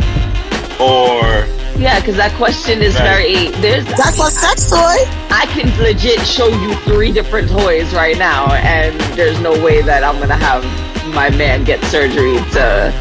Or 0.80 1.46
Yeah, 1.78 2.00
because 2.00 2.16
that 2.18 2.34
question 2.38 2.82
is 2.82 2.96
Right. 2.96 3.04
very. 3.04 3.48
There's. 3.62 3.86
That's 3.86 4.20
a 4.20 4.32
sex 4.32 4.70
toy. 4.70 4.98
I 5.30 5.46
can 5.50 5.70
legit 5.82 6.26
show 6.26 6.48
you 6.48 6.74
three 6.86 7.12
different 7.12 7.50
toys 7.50 7.94
right 7.94 8.18
now, 8.18 8.48
and 8.54 9.00
there's 9.18 9.40
no 9.42 9.52
way 9.64 9.82
that 9.82 10.04
I'm 10.04 10.20
gonna 10.20 10.38
have 10.38 10.64
my 11.14 11.30
man 11.32 11.64
get 11.64 11.84
surgery 11.86 12.38
to 12.54 12.94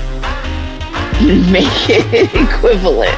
make 1.50 1.88
it 1.88 2.34
equivalent. 2.34 3.14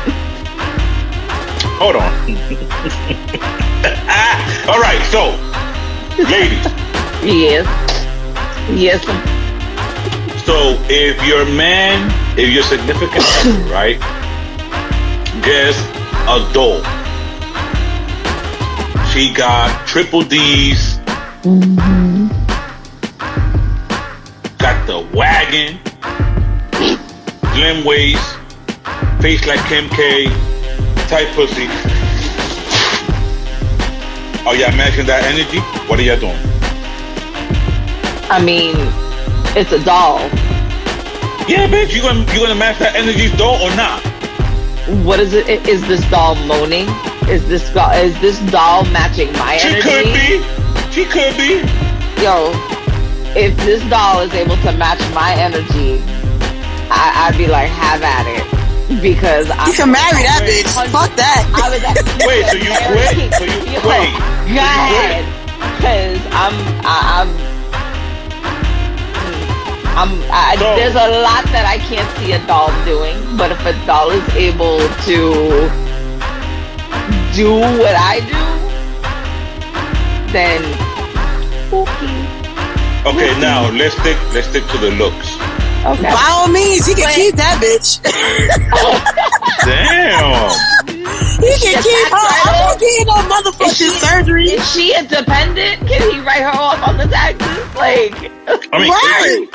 hold 1.80 1.96
on. 1.96 2.02
all 4.68 4.80
right, 4.80 5.00
so 5.10 5.34
ladies, 6.22 6.66
Yes. 7.24 7.66
Yes. 8.70 9.04
So 10.48 10.78
if 10.88 11.22
your 11.26 11.44
man, 11.44 12.10
if 12.38 12.48
your 12.48 12.62
significant 12.62 13.22
other, 13.36 13.52
right, 13.70 14.00
gets 15.44 15.76
a 16.24 16.40
doll, 16.54 16.80
she 19.12 19.30
got 19.34 19.86
triple 19.86 20.22
D's, 20.22 20.96
got 24.56 24.86
the 24.86 25.06
wagon, 25.12 25.78
slim 27.52 27.84
waist, 27.84 28.38
face 29.20 29.46
like 29.46 29.60
Kim 29.68 29.86
K, 29.90 30.28
tight 31.08 31.28
pussy. 31.34 31.66
Are 34.48 34.56
y'all 34.56 34.74
matching 34.78 35.04
that 35.04 35.24
energy? 35.24 35.58
What 35.90 35.98
are 35.98 36.02
y'all 36.02 36.18
doing? 36.18 36.38
I 38.30 38.42
mean, 38.42 38.76
it's 39.54 39.72
a 39.72 39.84
doll. 39.84 40.37
Yeah, 41.48 41.66
bitch, 41.66 41.94
you 41.94 42.02
gonna 42.02 42.20
you 42.32 42.40
gonna 42.40 42.54
match 42.54 42.78
that 42.78 42.94
energy 42.94 43.34
doll 43.36 43.56
or 43.64 43.72
not? 43.74 44.04
What 45.04 45.18
is 45.18 45.32
it? 45.32 45.48
Is 45.66 45.80
this 45.88 46.04
doll 46.10 46.34
moaning? 46.44 46.84
Is 47.28 47.48
this 47.48 47.64
doll? 47.72 47.90
Is 47.92 48.12
this 48.20 48.38
doll 48.52 48.84
matching 48.92 49.32
my 49.32 49.56
She 49.56 49.68
energy? 49.68 49.88
could 49.88 50.12
be. 50.12 50.28
She 50.92 51.04
could 51.08 51.32
be. 51.40 51.64
Yo, 52.20 52.52
if 53.32 53.56
this 53.64 53.80
doll 53.88 54.20
is 54.20 54.32
able 54.34 54.56
to 54.60 54.72
match 54.76 55.00
my 55.16 55.32
energy, 55.40 56.04
I, 56.92 57.28
I'd 57.32 57.38
be 57.38 57.46
like, 57.46 57.68
have 57.72 58.02
at 58.04 58.28
it. 58.28 58.44
Because 59.00 59.48
I 59.50 59.68
You 59.68 59.72
can 59.72 59.90
marry 59.92 60.24
that 60.28 60.44
bitch. 60.44 60.68
Fuck 60.92 61.16
that. 61.16 61.44
I 61.52 61.68
was 61.72 61.80
at, 61.84 61.96
Wait, 62.28 62.44
so 62.48 62.56
you 62.60 62.72
quit? 62.92 63.32
So 63.36 63.44
you 63.44 63.72
Yo, 63.72 63.80
wait. 63.88 64.12
Go 64.52 64.60
ahead. 64.60 65.24
Because 65.76 66.20
I'm, 66.32 66.52
I, 66.84 67.24
I'm, 67.24 67.47
I'm, 69.98 70.10
I, 70.30 70.54
So- 70.56 70.76
there's 70.76 70.94
a 70.94 71.08
lot 71.26 71.44
that 71.50 71.66
I 71.66 71.78
can't 71.90 72.06
see 72.18 72.30
a 72.32 72.38
doll 72.46 72.70
doing, 72.84 73.18
but 73.36 73.50
if 73.50 73.58
a 73.66 73.72
doll 73.86 74.10
is 74.10 74.22
able 74.36 74.78
to 75.10 75.68
do 77.34 77.50
what 77.82 77.94
I 77.98 78.20
do, 78.22 78.38
then 80.32 80.62
okay. 81.72 82.16
Okay, 83.06 83.40
now 83.40 83.70
let's 83.70 83.94
stick 83.98 84.16
let's 84.34 84.46
stick 84.48 84.64
to 84.68 84.78
the 84.78 84.90
looks. 84.92 85.34
Okay. 85.86 86.02
By 86.10 86.26
all 86.30 86.48
means, 86.48 86.86
he 86.86 86.94
can 86.94 87.04
Wait. 87.06 87.14
keep 87.14 87.34
that 87.36 87.58
bitch. 87.62 88.02
Damn. 89.64 90.50
he 91.40 91.54
can 91.58 91.78
Yes, 91.78 91.86
keep 91.86 92.08
her. 92.10 92.28
I'm 92.50 92.58
not 92.66 92.78
getting 92.80 93.06
no 93.06 93.14
motherfucking 93.30 93.70
Is 93.70 93.76
she- 93.76 93.88
surgery. 93.90 94.44
Is 94.50 94.72
she 94.72 94.92
a 94.94 95.02
dependent? 95.04 95.86
Can 95.88 96.02
he 96.12 96.18
write 96.20 96.42
her 96.42 96.50
off 96.54 96.82
on 96.86 96.98
the 96.98 97.06
taxes? 97.06 97.74
Like, 97.76 98.12
I 98.72 98.78
mean, 98.78 98.90
Right. 98.90 99.46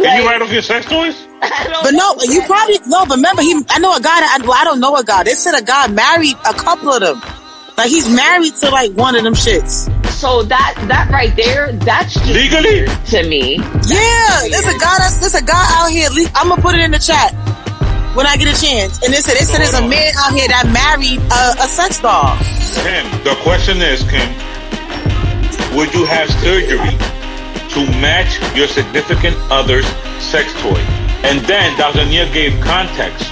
Can, 0.00 0.16
you, 0.16 0.22
can 0.22 0.22
you 0.22 0.28
write 0.28 0.42
off 0.42 0.52
your 0.52 0.62
sex 0.62 0.86
toys? 0.86 1.26
I 1.42 1.64
don't 1.68 1.82
But 1.82 1.92
no, 1.92 2.16
you 2.32 2.42
probably 2.42 2.78
no. 2.86 3.04
But 3.06 3.16
remember, 3.16 3.42
he. 3.42 3.62
I 3.70 3.78
know 3.78 3.94
a 3.96 4.00
guy 4.00 4.20
that. 4.20 4.38
I, 4.40 4.46
well, 4.46 4.56
I 4.58 4.64
don't 4.64 4.80
know 4.80 4.96
a 4.96 5.04
guy. 5.04 5.22
They 5.24 5.32
said 5.32 5.54
a 5.58 5.62
guy 5.62 5.88
married 5.88 6.36
a 6.48 6.54
couple 6.54 6.92
of 6.92 7.00
them. 7.00 7.20
Like 7.76 7.88
he's 7.88 8.08
married 8.08 8.54
to 8.56 8.70
like 8.70 8.92
one 8.92 9.16
of 9.16 9.24
them 9.24 9.34
shits. 9.34 9.88
So 10.12 10.42
that 10.44 10.74
that 10.88 11.10
right 11.10 11.34
there, 11.34 11.72
that's 11.72 12.12
just 12.14 12.28
Legally? 12.28 12.84
to 12.84 13.28
me. 13.28 13.56
Yeah, 13.56 14.44
there's 14.52 14.68
a 14.68 14.76
guy 14.78 14.96
that's 15.00 15.18
there's 15.18 15.34
a 15.34 15.44
guy 15.44 15.64
out 15.80 15.88
here. 15.88 16.10
le- 16.10 16.30
I'm 16.34 16.48
gonna 16.50 16.60
put 16.60 16.74
it 16.74 16.82
in 16.82 16.90
the 16.90 16.98
chat 16.98 17.32
when 18.14 18.26
I 18.26 18.36
get 18.36 18.52
a 18.52 18.60
chance. 18.60 19.02
And 19.02 19.12
they 19.14 19.20
said 19.24 19.34
they 19.34 19.44
said 19.48 19.60
there's 19.60 19.72
a 19.72 19.86
man 19.86 20.12
out 20.18 20.32
here 20.32 20.48
that 20.48 20.68
married 20.68 21.20
a, 21.32 21.64
a 21.64 21.68
sex 21.68 22.00
doll. 22.00 22.36
Kim, 22.84 23.04
the 23.24 23.34
question 23.40 23.80
is, 23.80 24.04
Kim, 24.04 24.28
would 25.76 25.88
you 25.94 26.04
have 26.04 26.28
surgery 26.44 26.92
to 27.74 27.80
match 28.00 28.40
your 28.56 28.66
significant 28.68 29.36
other's 29.50 29.86
sex 30.18 30.52
toy? 30.62 30.80
And 31.22 31.40
then 31.46 31.76
Dr. 31.76 32.06
Nia 32.06 32.30
gave 32.32 32.60
context. 32.60 33.28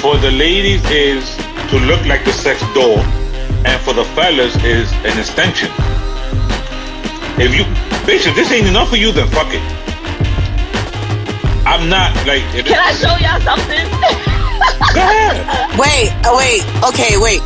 For 0.00 0.16
the 0.16 0.30
ladies 0.30 0.82
is 0.90 1.36
to 1.70 1.78
look 1.80 2.04
like 2.06 2.24
the 2.24 2.32
sex 2.32 2.60
doll, 2.74 2.98
and 3.66 3.80
for 3.82 3.92
the 3.92 4.04
fellas 4.14 4.54
is 4.64 4.92
an 5.04 5.18
extension. 5.18 5.70
If 7.38 7.54
you, 7.54 7.64
bitch, 8.06 8.26
if 8.26 8.34
this 8.34 8.50
ain't 8.52 8.66
enough 8.66 8.88
for 8.88 8.96
you, 8.96 9.12
then 9.12 9.28
fuck 9.28 9.48
it. 9.52 9.62
I'm 11.66 11.88
not 11.90 12.14
like. 12.26 12.42
Can 12.64 12.78
I 12.78 12.92
show 12.94 13.12
y'all 13.18 13.40
something? 13.42 13.84
Go 14.94 15.02
ahead. 15.02 15.36
Wait, 15.78 16.08
oh, 16.24 16.38
wait, 16.38 16.64
okay, 16.88 17.18
wait. 17.18 17.42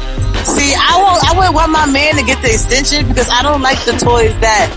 See, 0.46 0.72
I 0.72 0.94
won't. 0.96 1.24
I 1.28 1.36
wouldn't 1.36 1.54
want 1.54 1.72
my 1.72 1.86
man 1.86 2.14
to 2.14 2.22
get 2.22 2.40
the 2.42 2.52
extension 2.52 3.08
because 3.08 3.28
I 3.28 3.42
don't 3.42 3.60
like 3.60 3.82
the 3.84 3.92
toys 3.92 4.32
that 4.40 4.70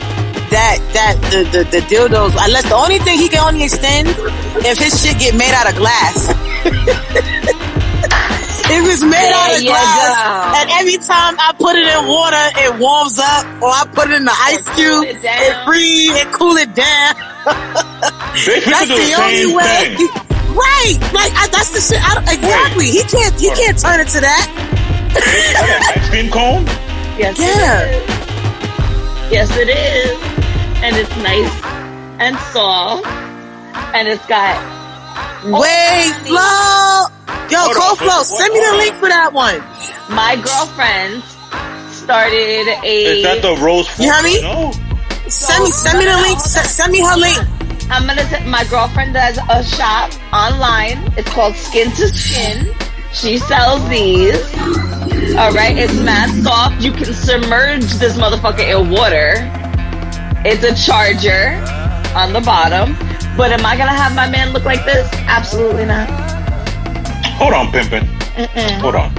that 0.53 0.77
that 0.93 1.15
the 1.33 1.43
the, 1.49 1.61
the 1.73 1.81
dildos. 1.89 2.37
Unless 2.37 2.69
the 2.69 2.75
only 2.77 2.99
thing 2.99 3.17
he 3.17 3.27
can 3.29 3.41
only 3.43 3.63
extend 3.65 4.07
if 4.63 4.77
his 4.77 4.93
shit 5.01 5.17
get 5.19 5.33
made 5.35 5.51
out 5.53 5.67
of 5.69 5.75
glass. 5.75 6.29
if 8.73 8.81
it's 8.89 9.03
made 9.03 9.31
out 9.33 9.55
of 9.57 9.61
you 9.61 9.69
glass, 9.69 10.13
go. 10.13 10.57
and 10.61 10.67
every 10.79 10.97
time 11.01 11.35
I 11.39 11.51
put 11.57 11.75
it 11.75 11.85
in 11.89 12.07
water, 12.07 12.45
it 12.63 12.71
warms 12.79 13.19
up, 13.19 13.45
or 13.61 13.69
I 13.69 13.83
put 13.93 14.09
it 14.09 14.15
in 14.17 14.25
the 14.25 14.37
ice 14.49 14.63
cube, 14.75 15.03
it 15.05 15.17
it, 15.17 15.21
down. 15.21 15.65
freeze, 15.65 16.15
it 16.15 16.29
cool 16.31 16.55
it 16.57 16.73
down. 16.73 17.13
That's 18.33 18.87
the, 18.87 18.95
the 18.97 19.13
only 19.19 19.53
way. 19.53 19.95
thing. 19.97 20.07
Right, 20.53 20.97
like 21.17 21.33
I, 21.33 21.47
that's 21.49 21.71
the 21.73 21.81
shit. 21.81 21.97
I, 22.03 22.13
don't- 22.13 22.29
exactly. 22.29 22.85
He 22.85 23.01
can't. 23.03 23.33
He 23.41 23.49
can't 23.57 23.77
turn 23.79 23.99
it 23.99 24.07
to 24.09 24.21
that. 24.21 24.45
Ice 25.97 26.09
cream 26.09 26.29
cone? 26.31 26.63
yes, 27.17 27.37
Yeah. 27.39 27.81
it 27.81 27.89
is. 27.97 29.31
Yes, 29.31 29.57
it 29.57 29.69
is. 29.69 30.32
And 30.83 30.95
it's 30.97 31.15
nice 31.17 31.51
and 32.19 32.37
soft. 32.51 33.07
And 33.95 34.07
it's 34.07 34.25
got 34.27 34.59
Wait, 35.45 36.11
Flo. 36.25 37.07
Yo, 37.49 37.59
Hold 37.59 37.77
on, 37.77 37.95
Flo, 37.97 38.09
hold- 38.09 38.25
send 38.25 38.53
me 38.53 38.59
the 38.59 38.75
link 38.77 38.95
for 38.95 39.09
that 39.09 39.31
one. 39.33 39.59
my 40.09 40.35
girlfriend 40.35 41.23
started 41.91 42.67
a. 42.83 43.19
Is 43.19 43.23
that 43.23 43.41
the 43.41 43.55
rose? 43.63 43.87
You 43.99 44.11
heard 44.11 44.23
me? 44.23 44.41
No. 44.41 44.71
Send 45.29 45.63
me, 45.63 45.71
send 45.71 45.99
me 45.99 46.05
the 46.05 46.17
link. 46.17 46.39
Se- 46.39 46.63
Send 46.67 46.91
me 46.91 47.01
her 47.01 47.15
link. 47.17 47.37
I'm 47.91 48.07
gonna. 48.07 48.23
T- 48.29 48.43
my 48.45 48.63
girlfriend 48.65 49.13
does 49.13 49.37
a 49.49 49.63
shop 49.63 50.11
online. 50.33 50.97
It's 51.17 51.29
called 51.31 51.55
Skin 51.55 51.91
to 51.91 52.07
Skin. 52.09 52.73
She 53.13 53.37
sells 53.37 53.87
these. 53.89 54.35
All 55.37 55.51
right, 55.53 55.77
it's 55.77 55.93
mad 56.01 56.29
soft. 56.43 56.81
You 56.81 56.91
can 56.91 57.13
submerge 57.13 57.85
this 58.01 58.17
motherfucker 58.17 58.65
in 58.67 58.89
water. 58.89 59.35
It's 60.45 60.63
a 60.63 60.75
charger 60.75 61.55
on 62.15 62.33
the 62.33 62.41
bottom. 62.41 62.95
But 63.37 63.51
am 63.51 63.65
I 63.65 63.77
gonna 63.77 63.93
have 63.93 64.13
my 64.13 64.29
man 64.29 64.51
look 64.51 64.65
like 64.65 64.83
this? 64.85 65.09
Absolutely 65.25 65.85
not. 65.85 66.09
Hold 67.39 67.53
on, 67.53 67.67
pimpin'. 67.67 68.03
Mm-mm. 68.35 68.79
Hold 68.81 68.95
on. 68.95 69.11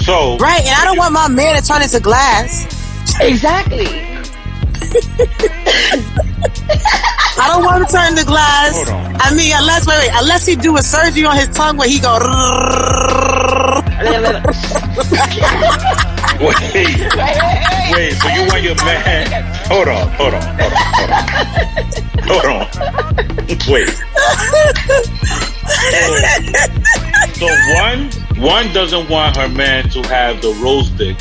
So, 0.00 0.36
Right, 0.38 0.62
and 0.62 0.74
I 0.74 0.84
don't 0.84 0.98
want 0.98 1.12
my 1.12 1.28
man 1.28 1.60
to 1.60 1.66
turn 1.66 1.82
into 1.82 2.00
glass. 2.00 2.66
Exactly. 3.20 3.86
I 7.38 7.48
don't 7.48 7.64
want 7.64 7.82
him 7.82 7.86
to 7.86 7.92
turn 7.92 8.08
into 8.12 8.24
glass. 8.24 8.76
Hold 8.76 8.88
on. 8.88 9.16
I 9.20 9.34
mean, 9.34 9.52
unless 9.54 9.86
wait, 9.86 9.98
wait, 9.98 10.10
unless 10.14 10.46
he 10.46 10.56
do 10.56 10.76
a 10.76 10.82
surgery 10.82 11.24
on 11.24 11.36
his 11.36 11.48
tongue 11.50 11.76
where 11.76 11.88
he 11.88 12.00
go. 12.00 12.18
wait, 16.42 16.56
wait. 17.92 18.12
So 18.20 18.28
you 18.28 18.42
want 18.48 18.62
your 18.62 18.74
man? 18.84 19.26
Hold 19.66 19.88
on, 19.88 20.08
hold 20.12 20.34
on, 20.34 20.42
hold 20.42 20.72
on, 20.72 20.78
hold 20.98 21.10
on. 21.10 21.22
Hold 22.28 22.44
on. 22.46 22.66
Wait. 23.68 23.88
So 27.34 27.46
one, 27.74 28.10
one 28.40 28.72
doesn't 28.72 29.08
want 29.08 29.36
her 29.36 29.48
man 29.48 29.88
to 29.90 30.02
have 30.08 30.40
the 30.42 30.52
rose 30.62 30.90
dick. 30.90 31.18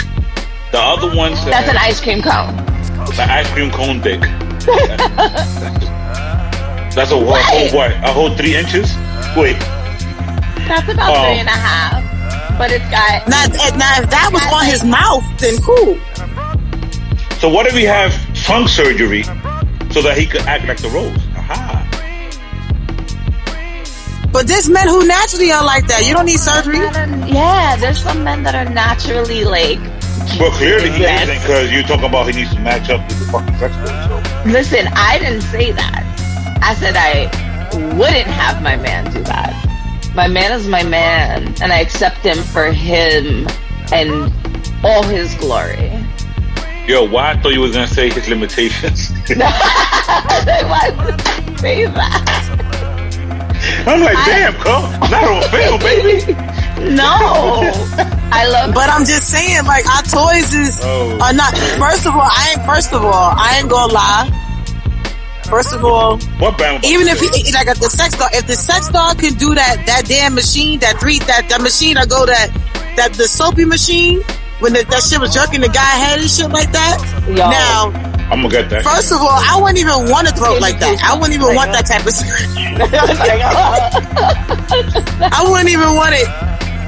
The 0.71 0.79
other 0.79 1.15
one 1.15 1.36
says 1.36 1.45
That's 1.45 1.69
an 1.69 1.77
ice 1.77 1.99
cream 2.01 2.21
cone. 2.21 2.55
the 3.15 3.25
ice 3.29 3.49
cream 3.51 3.71
cone 3.71 3.99
dick. 4.01 4.21
That's 6.93 7.12
a, 7.12 7.15
whole- 7.15 7.34
a 7.34 7.41
whole 7.41 7.69
what? 7.77 7.91
A 7.91 8.12
whole 8.12 8.36
three 8.36 8.55
inches? 8.55 8.93
Wait. 9.36 9.57
That's 10.67 10.88
about 10.89 11.10
Oh. 11.12 11.23
three 11.23 11.39
and 11.39 11.47
a 11.47 11.51
half. 11.51 12.03
But 12.62 12.69
it's 12.71 12.86
got. 12.91 13.28
now, 13.28 13.45
if- 13.45 13.76
now, 13.76 13.97
if 14.02 14.08
that 14.12 14.30
was 14.32 14.45
on 14.54 14.65
his 14.65 14.84
mouth, 14.84 15.24
then 15.39 15.58
cool. 15.63 15.97
So 17.39 17.50
what 17.50 17.65
if 17.65 17.74
we 17.74 17.86
have 17.86 18.13
tongue 18.45 18.67
surgery 18.67 19.24
so 19.89 20.04
that 20.04 20.15
he 20.15 20.28
could 20.28 20.41
act 20.41 20.67
like 20.67 20.78
the 20.78 20.89
rose? 20.89 21.17
Aha. 21.36 21.82
But 24.32 24.45
there's 24.47 24.69
men 24.69 24.88
who 24.88 25.08
naturally 25.08 25.52
are 25.52 25.65
like 25.65 25.88
that. 25.88 26.06
You 26.06 26.13
don't 26.13 26.28
need 26.28 26.39
surgery. 26.39 26.78
Yeah, 27.34 27.78
there's 27.78 27.97
some 28.04 28.24
men 28.24 28.43
that 28.43 28.54
are 28.54 28.71
naturally 28.71 29.43
like. 29.43 29.80
Well, 30.39 30.52
clearly 30.52 30.91
he 30.91 31.02
Yes. 31.02 31.24
isn't 31.28 31.41
because 31.41 31.71
you're 31.71 31.82
talking 31.82 32.06
about 32.06 32.28
he 32.28 32.34
needs 32.43 32.54
to 32.54 32.60
match 32.60 32.91
up 32.91 33.02
with 33.08 33.26
the 33.26 33.26
fucking 33.32 33.58
sex 33.58 33.74
toy. 33.76 33.88
So. 34.08 34.50
Listen, 34.52 34.88
I 34.95 35.17
didn't 35.17 35.41
say 35.50 35.71
that. 35.71 36.04
I 36.62 36.76
said 36.76 36.93
I 36.95 37.26
wouldn't 37.97 38.28
have 38.30 38.62
my 38.62 38.76
man 38.76 39.12
do 39.12 39.24
that. 39.24 39.52
My 40.15 40.28
man 40.28 40.52
is 40.52 40.67
my 40.67 40.84
man, 40.84 41.47
and 41.62 41.71
I 41.71 41.80
accept 41.80 42.17
him 42.17 42.38
for 42.38 42.65
him 42.71 43.47
and 43.93 44.32
all 44.84 45.04
his 45.04 45.34
glory. 45.36 45.91
Yo, 46.88 47.08
why 47.08 47.32
I 47.32 47.38
thought 47.41 47.54
you 47.54 47.62
was 47.62 47.71
gonna 47.74 47.88
say 47.88 48.10
his 48.10 48.28
limitations. 48.28 49.12
Why 49.38 50.89
would 50.97 51.21
you 51.52 51.58
say 51.58 51.86
that? 51.86 52.28
I'm 53.88 54.02
like, 54.02 54.17
I- 54.17 54.26
damn, 54.26 54.54
come, 54.56 54.84
not 55.10 55.24
on 55.24 55.43
film, 55.50 55.80
baby. 55.80 56.36
No, 56.82 57.06
I 58.34 58.47
love. 58.50 58.74
But 58.74 58.89
I'm 58.89 59.06
just 59.06 59.30
saying, 59.30 59.65
like 59.65 59.86
our 59.88 60.02
toys 60.02 60.52
is 60.52 60.80
Oh. 60.84 61.19
are 61.21 61.32
not. 61.32 61.56
First 61.78 62.08
of 62.08 62.15
all, 62.15 62.21
I 62.26 62.56
ain't. 62.58 62.65
First 62.65 62.91
of 62.91 63.06
all, 63.06 63.13
I 63.38 63.60
ain't 63.60 63.69
gonna 63.69 63.93
lie. 63.93 64.32
First 65.52 65.74
of 65.74 65.84
all, 65.84 66.18
What 66.40 66.58
band? 66.58 66.84
even 66.86 67.08
if 67.08 67.20
he 67.20 67.28
like 67.52 67.68
if 67.68 67.78
the 67.80 67.90
sex 67.90 68.18
doll, 68.18 68.30
if 68.32 68.48
the 68.48 68.56
sex 68.56 68.88
doll 68.88 69.14
can 69.16 69.34
do 69.36 69.54
that, 69.54 69.84
that 69.86 70.06
damn 70.08 70.34
machine, 70.34 70.80
that 70.80 70.98
three, 71.00 71.20
that 71.28 71.50
that 71.50 71.60
machine, 71.62 71.98
I 71.98 72.06
go 72.06 72.26
that 72.26 72.50
that 72.96 73.12
the 73.14 73.28
soapy 73.28 73.66
machine 73.66 74.22
when 74.64 74.72
the, 74.72 74.84
that 74.88 75.04
shit 75.04 75.20
was 75.20 75.34
jerking 75.34 75.60
the 75.60 75.68
guy 75.68 75.92
head 76.00 76.20
and 76.20 76.30
shit 76.30 76.50
like 76.52 76.72
that. 76.72 77.04
Yo. 77.28 77.36
Now, 77.52 77.92
I'm 78.32 78.40
gonna 78.48 78.50
get 78.50 78.70
that. 78.70 78.84
first 78.84 79.12
of 79.12 79.20
all, 79.20 79.28
I 79.28 79.60
wouldn't 79.60 79.78
even 79.80 80.08
want 80.08 80.28
to 80.30 80.34
throw 80.34 80.56
like 80.56 80.80
that. 80.80 81.04
I 81.04 81.20
wouldn't 81.20 81.36
even 81.36 81.52
want 81.54 81.76
that 81.76 81.84
type 81.84 82.08
of. 82.08 82.16
I 85.36 85.44
wouldn't 85.44 85.70
even 85.70 85.92
want 86.00 86.16
it. 86.16 86.28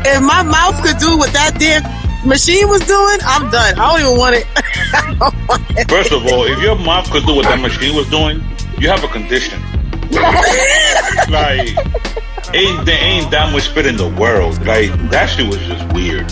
If 0.07 0.21
my 0.23 0.43
mouth 0.43 0.79
could 0.83 0.97
do 1.03 1.17
what 1.17 1.33
that 1.33 1.59
damn 1.59 1.83
machine 2.25 2.67
was 2.69 2.81
doing, 2.87 3.19
I'm 3.27 3.51
done. 3.51 3.75
I 3.79 3.91
don't 3.91 3.99
even 4.07 4.17
want 4.17 4.35
it. 4.39 4.47
I 4.93 5.15
don't 5.19 5.35
want 5.47 5.63
it. 5.77 5.89
First 5.89 6.11
of 6.11 6.23
all, 6.31 6.45
if 6.45 6.61
your 6.61 6.77
mouth 6.77 7.09
could 7.11 7.25
do 7.25 7.35
what 7.35 7.43
that 7.45 7.59
machine 7.59 7.95
was 7.95 8.09
doing, 8.09 8.39
you 8.83 8.89
have 8.89 9.01
a 9.03 9.07
condition. 9.07 9.61
like, 11.31 11.71
ain't 12.53 12.85
there 12.85 12.99
ain't 12.99 13.31
that 13.31 13.49
much 13.53 13.69
spit 13.69 13.85
in 13.85 13.95
the 13.95 14.09
world. 14.19 14.59
Like 14.67 14.91
that 15.09 15.27
shit 15.31 15.47
was 15.47 15.59
just 15.59 15.87
weird. 15.93 16.27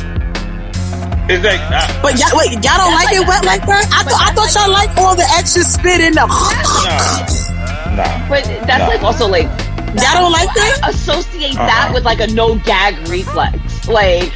It's 1.32 1.40
like, 1.48 1.64
uh, 1.72 1.88
But 2.04 2.20
y'all, 2.20 2.36
wait, 2.36 2.52
y'all 2.60 2.76
don't 2.76 2.92
like 2.92 3.16
it 3.16 3.24
wet 3.26 3.46
like 3.46 3.64
that? 3.72 3.88
I 3.96 4.04
thought 4.04 4.20
I 4.20 4.34
thought 4.36 4.52
y'all 4.52 4.70
like 4.70 4.92
all 4.98 5.16
the 5.16 5.24
extra 5.40 5.64
spit 5.64 6.02
in 6.02 6.12
the. 6.12 6.28
nah, 6.28 7.96
nah. 7.96 8.28
But 8.28 8.44
that's 8.68 8.84
Nah. 8.84 8.88
like 8.88 9.02
also 9.02 9.28
like 9.30 9.48
Y'all 9.96 10.20
don't 10.28 10.32
like 10.36 10.52
that? 10.56 10.90
associate 10.92 11.56
that 11.56 11.88
Uh-uh. 11.88 11.94
with 11.94 12.04
like 12.04 12.20
a 12.20 12.28
no 12.28 12.56
gag 12.68 13.00
reflex. 13.08 13.56
Like 13.88 14.28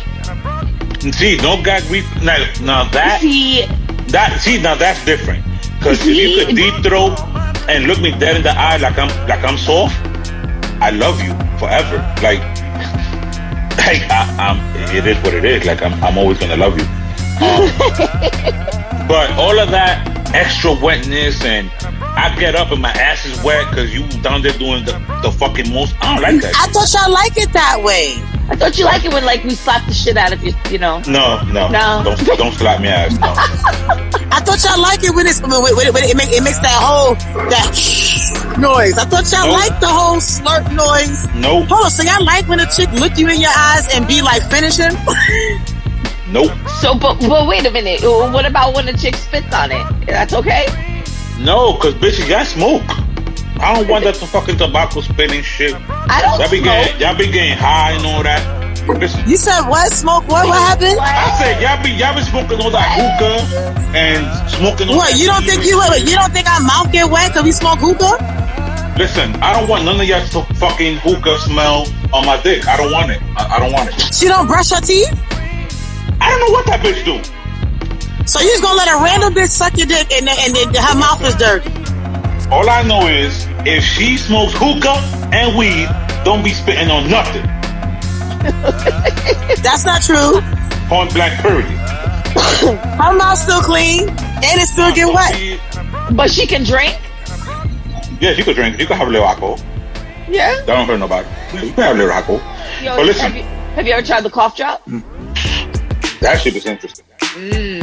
See, 1.11 1.35
no 1.43 1.61
gag 1.61 1.83
reflex. 1.91 2.23
Now, 2.23 2.39
now 2.63 2.89
that 2.91 3.19
see, 3.19 3.65
that 4.15 4.39
see 4.39 4.61
now 4.61 4.75
that's 4.75 5.03
different. 5.03 5.43
Because 5.79 5.99
if 6.07 6.15
you 6.15 6.45
could 6.45 6.55
deep 6.55 6.73
throat 6.81 7.19
and 7.67 7.85
look 7.85 7.99
me 7.99 8.11
dead 8.11 8.35
in 8.35 8.43
the 8.43 8.51
eye 8.51 8.77
like 8.77 8.97
I'm 8.97 9.09
like 9.27 9.43
I'm 9.43 9.57
soft, 9.57 9.95
I 10.81 10.91
love 10.91 11.21
you 11.21 11.33
forever. 11.57 11.97
Like, 12.21 12.39
like 13.77 14.03
I, 14.11 14.35
I'm. 14.39 14.95
It 14.95 15.07
is 15.07 15.17
what 15.23 15.33
it 15.33 15.45
is. 15.45 15.65
Like 15.65 15.81
I'm. 15.81 15.93
I'm 16.03 16.17
always 16.17 16.37
gonna 16.37 16.57
love 16.57 16.77
you. 16.77 16.85
Um, 17.41 17.67
but 19.07 19.31
all 19.31 19.59
of 19.59 19.71
that 19.71 20.31
extra 20.33 20.73
wetness 20.73 21.43
and 21.43 21.71
I 22.01 22.33
get 22.39 22.55
up 22.55 22.71
and 22.71 22.81
my 22.81 22.91
ass 22.91 23.25
is 23.25 23.41
wet 23.43 23.69
because 23.69 23.93
you 23.93 24.07
down 24.21 24.41
there 24.41 24.53
doing 24.53 24.85
the, 24.85 24.93
the 25.21 25.31
fucking 25.31 25.71
most. 25.73 25.95
I 26.01 26.13
don't 26.15 26.23
like 26.23 26.41
that. 26.41 26.53
I 26.55 26.67
thought 26.71 26.91
y'all 26.93 27.11
like 27.13 27.37
it 27.37 27.51
that 27.53 27.81
way. 27.83 28.15
I 28.47 28.55
thought 28.55 28.77
you 28.77 28.85
like 28.85 29.03
it 29.03 29.11
when 29.11 29.25
like 29.25 29.43
we 29.43 29.55
slap 29.55 29.85
the 29.87 29.93
shit 29.93 30.15
out 30.17 30.31
of 30.31 30.43
you, 30.43 30.53
you 30.69 30.77
know. 30.77 30.99
no, 31.07 31.41
no, 31.51 31.67
No. 31.67 32.01
Don't 32.05 32.37
don't 32.37 32.53
slap 32.53 32.79
me 32.79 32.87
ass. 32.89 33.13
No. 33.19 33.33
I 34.31 34.39
thought 34.39 34.63
y'all 34.63 34.79
like 34.81 35.03
it 35.03 35.13
when 35.15 35.25
it's 35.27 35.41
when, 35.41 35.51
when, 35.51 35.75
when 35.75 36.03
it, 36.03 36.15
make, 36.15 36.29
it 36.31 36.43
makes 36.43 36.59
that 36.59 36.77
whole 36.79 37.15
that 37.49 38.55
noise. 38.59 38.97
I 38.97 39.05
thought 39.05 39.25
y'all 39.31 39.47
Nope. 39.49 39.59
like 39.59 39.79
the 39.81 39.87
whole 39.89 40.17
slurp 40.17 40.71
noise. 40.75 41.25
Nope. 41.35 41.67
Hold 41.67 41.85
on, 41.85 41.91
so 41.91 42.03
y'all 42.03 42.23
like 42.23 42.47
when 42.47 42.59
a 42.59 42.69
chick 42.71 42.91
look 42.93 43.17
you 43.17 43.27
in 43.29 43.41
your 43.41 43.53
eyes 43.55 43.89
and 43.95 44.07
be 44.07 44.21
like, 44.21 44.43
finish 44.43 44.77
him? 44.77 44.93
Nope. 46.31 46.51
So, 46.81 46.93
but 46.97 47.19
but 47.19 47.47
wait 47.47 47.65
a 47.65 47.71
minute. 47.71 48.01
What 48.03 48.45
about 48.45 48.75
when 48.75 48.87
a 48.87 48.93
chick 48.95 49.15
spits 49.15 49.53
on 49.53 49.71
it? 49.71 49.83
That's 50.07 50.33
okay. 50.33 50.65
No, 51.39 51.77
cause 51.77 51.93
bitch, 51.95 52.19
you 52.21 52.27
got 52.27 52.45
smoke. 52.47 52.83
I 53.59 53.73
don't 53.75 53.87
want 53.87 54.03
that 54.03 54.17
fucking 54.17 54.57
tobacco 54.57 55.01
spinning 55.01 55.41
shit. 55.43 55.73
I 55.89 56.21
don't 56.21 56.39
Y'all 56.39 56.49
be 56.49 56.59
smoke. 56.59 56.65
getting, 56.65 57.01
y'all 57.01 57.17
be 57.17 57.27
getting 57.31 57.57
high 57.57 57.91
and 57.91 58.05
all 58.05 58.23
that. 58.23 58.43
You 59.27 59.35
said 59.37 59.65
what? 59.67 59.91
Smoke 59.91 60.27
what? 60.27 60.45
What 60.47 60.61
happened? 60.61 60.99
I 61.01 61.33
said 61.41 61.57
y'all 61.61 61.81
be 61.81 61.89
y'all 61.97 62.13
be 62.13 62.21
smoking 62.21 62.61
all 62.61 62.69
that 62.69 62.85
hookah 62.93 63.97
and 63.97 64.21
smoking. 64.49 64.89
all 64.89 64.97
What? 64.97 65.11
that 65.11 65.19
You 65.19 65.25
don't 65.25 65.43
think 65.43 65.65
you 65.65 65.81
you 66.05 66.15
don't 66.15 66.31
think 66.31 66.45
our 66.47 66.61
mouth 66.61 66.91
get 66.91 67.09
wet 67.09 67.31
because 67.31 67.43
we 67.43 67.51
smoke 67.51 67.79
hookah? 67.79 68.21
Listen, 68.97 69.33
I 69.41 69.51
don't 69.57 69.67
want 69.67 69.83
none 69.85 69.99
of 69.99 70.05
y'all 70.07 70.21
to 70.23 70.41
fucking 70.55 70.97
hookah 71.01 71.39
smell 71.39 71.87
on 72.13 72.25
my 72.25 72.39
dick. 72.43 72.67
I 72.67 72.77
don't 72.77 72.91
want 72.93 73.11
it. 73.11 73.19
I, 73.35 73.57
I 73.57 73.59
don't 73.59 73.73
want 73.73 73.89
it. 73.89 74.13
She 74.13 74.27
don't 74.27 74.45
brush 74.47 74.69
her 74.69 74.79
teeth, 74.81 75.09
I 76.21 76.29
don't 76.29 76.39
know 76.45 76.53
what 76.53 76.65
that 76.67 76.79
bitch 76.79 77.03
do. 77.03 77.17
So 78.35 78.41
you 78.41 78.49
just 78.49 78.63
gonna 78.63 78.75
let 78.75 78.89
a 78.89 79.01
random 79.01 79.33
bitch 79.33 79.47
suck 79.47 79.77
your 79.77 79.87
dick 79.87 80.11
and 80.11 80.27
then, 80.27 80.35
and 80.43 80.75
her 80.75 80.95
mouth 80.99 81.23
is 81.23 81.35
dirty. 81.35 81.69
All 82.51 82.69
I 82.69 82.83
know 82.83 83.07
is 83.07 83.47
if 83.65 83.81
she 83.81 84.17
smokes 84.17 84.51
hookah 84.53 84.99
and 85.33 85.57
weed, 85.57 85.87
don't 86.25 86.43
be 86.43 86.49
spitting 86.51 86.89
on 86.91 87.09
nothing. 87.09 87.43
That's 89.63 89.85
not 89.85 90.01
true. 90.01 90.41
Point 90.89 91.13
blank 91.13 91.39
period. 91.39 91.65
Her 92.99 93.13
mouth 93.15 93.37
still 93.37 93.61
clean 93.61 94.09
and 94.09 94.61
it 94.61 94.67
still 94.67 94.93
get 94.93 95.07
wet. 95.07 95.59
But 96.13 96.29
she 96.29 96.45
can 96.45 96.65
drink. 96.65 96.99
Yes, 98.19 98.37
you 98.37 98.43
could 98.43 98.55
drink. 98.57 98.77
You 98.79 98.85
could 98.85 98.97
have 98.97 99.07
a 99.07 99.11
little 99.11 99.27
alcohol. 99.27 99.59
Yeah. 100.29 100.55
That 100.57 100.65
don't 100.67 100.87
hurt 100.87 100.99
nobody. 100.99 101.27
You 101.53 101.71
can 101.71 101.83
have 101.83 101.95
a 101.95 101.99
little 101.99 102.11
alcohol. 102.11 102.83
Yo, 102.83 102.97
But 102.97 103.05
listen. 103.05 103.31
have 103.31 103.35
you, 103.37 103.43
have 103.75 103.87
you 103.87 103.93
ever 103.93 104.05
tried 104.05 104.21
the 104.21 104.29
cough 104.29 104.57
drop? 104.57 104.83
That 106.19 106.41
shit 106.41 106.55
is 106.55 106.65
interesting. 106.65 107.05
Mm. 107.19 107.74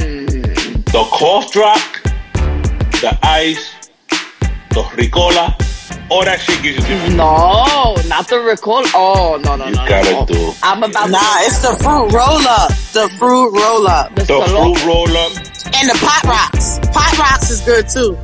The 0.92 1.04
cough 1.10 1.50
drop, 1.52 1.78
the 3.00 3.18
ice, 3.22 3.72
the 4.70 4.82
ricola, 4.96 5.56
all 6.10 6.22
that 6.24 6.38
shit 6.40 6.62
gives 6.62 6.76
you 6.78 6.84
different. 6.84 7.16
No, 7.16 7.96
not 8.08 8.28
the 8.28 8.36
Ricola. 8.36 8.84
Oh 8.94 9.40
no 9.42 9.56
no 9.56 9.68
You 9.68 9.74
no. 9.74 9.88
gotta 9.88 10.10
no. 10.12 10.26
do. 10.26 10.52
I'm 10.62 10.82
about 10.82 11.08
Nah, 11.08 11.18
to, 11.18 11.46
it's 11.48 11.62
the 11.62 11.72
fruit 11.82 12.12
roll 12.12 12.44
up. 12.44 12.68
The 12.92 13.08
fruit 13.18 13.50
roll 13.56 13.86
up. 13.88 14.14
the, 14.16 14.24
The 14.24 14.40
fruit 14.44 14.84
roll 14.84 15.08
up. 15.16 15.32
And 15.72 15.88
the 15.88 15.96
pot 16.04 16.24
rocks. 16.28 16.78
Pot 16.92 17.16
rocks 17.18 17.48
is 17.48 17.62
good 17.62 17.88
too. 17.88 18.18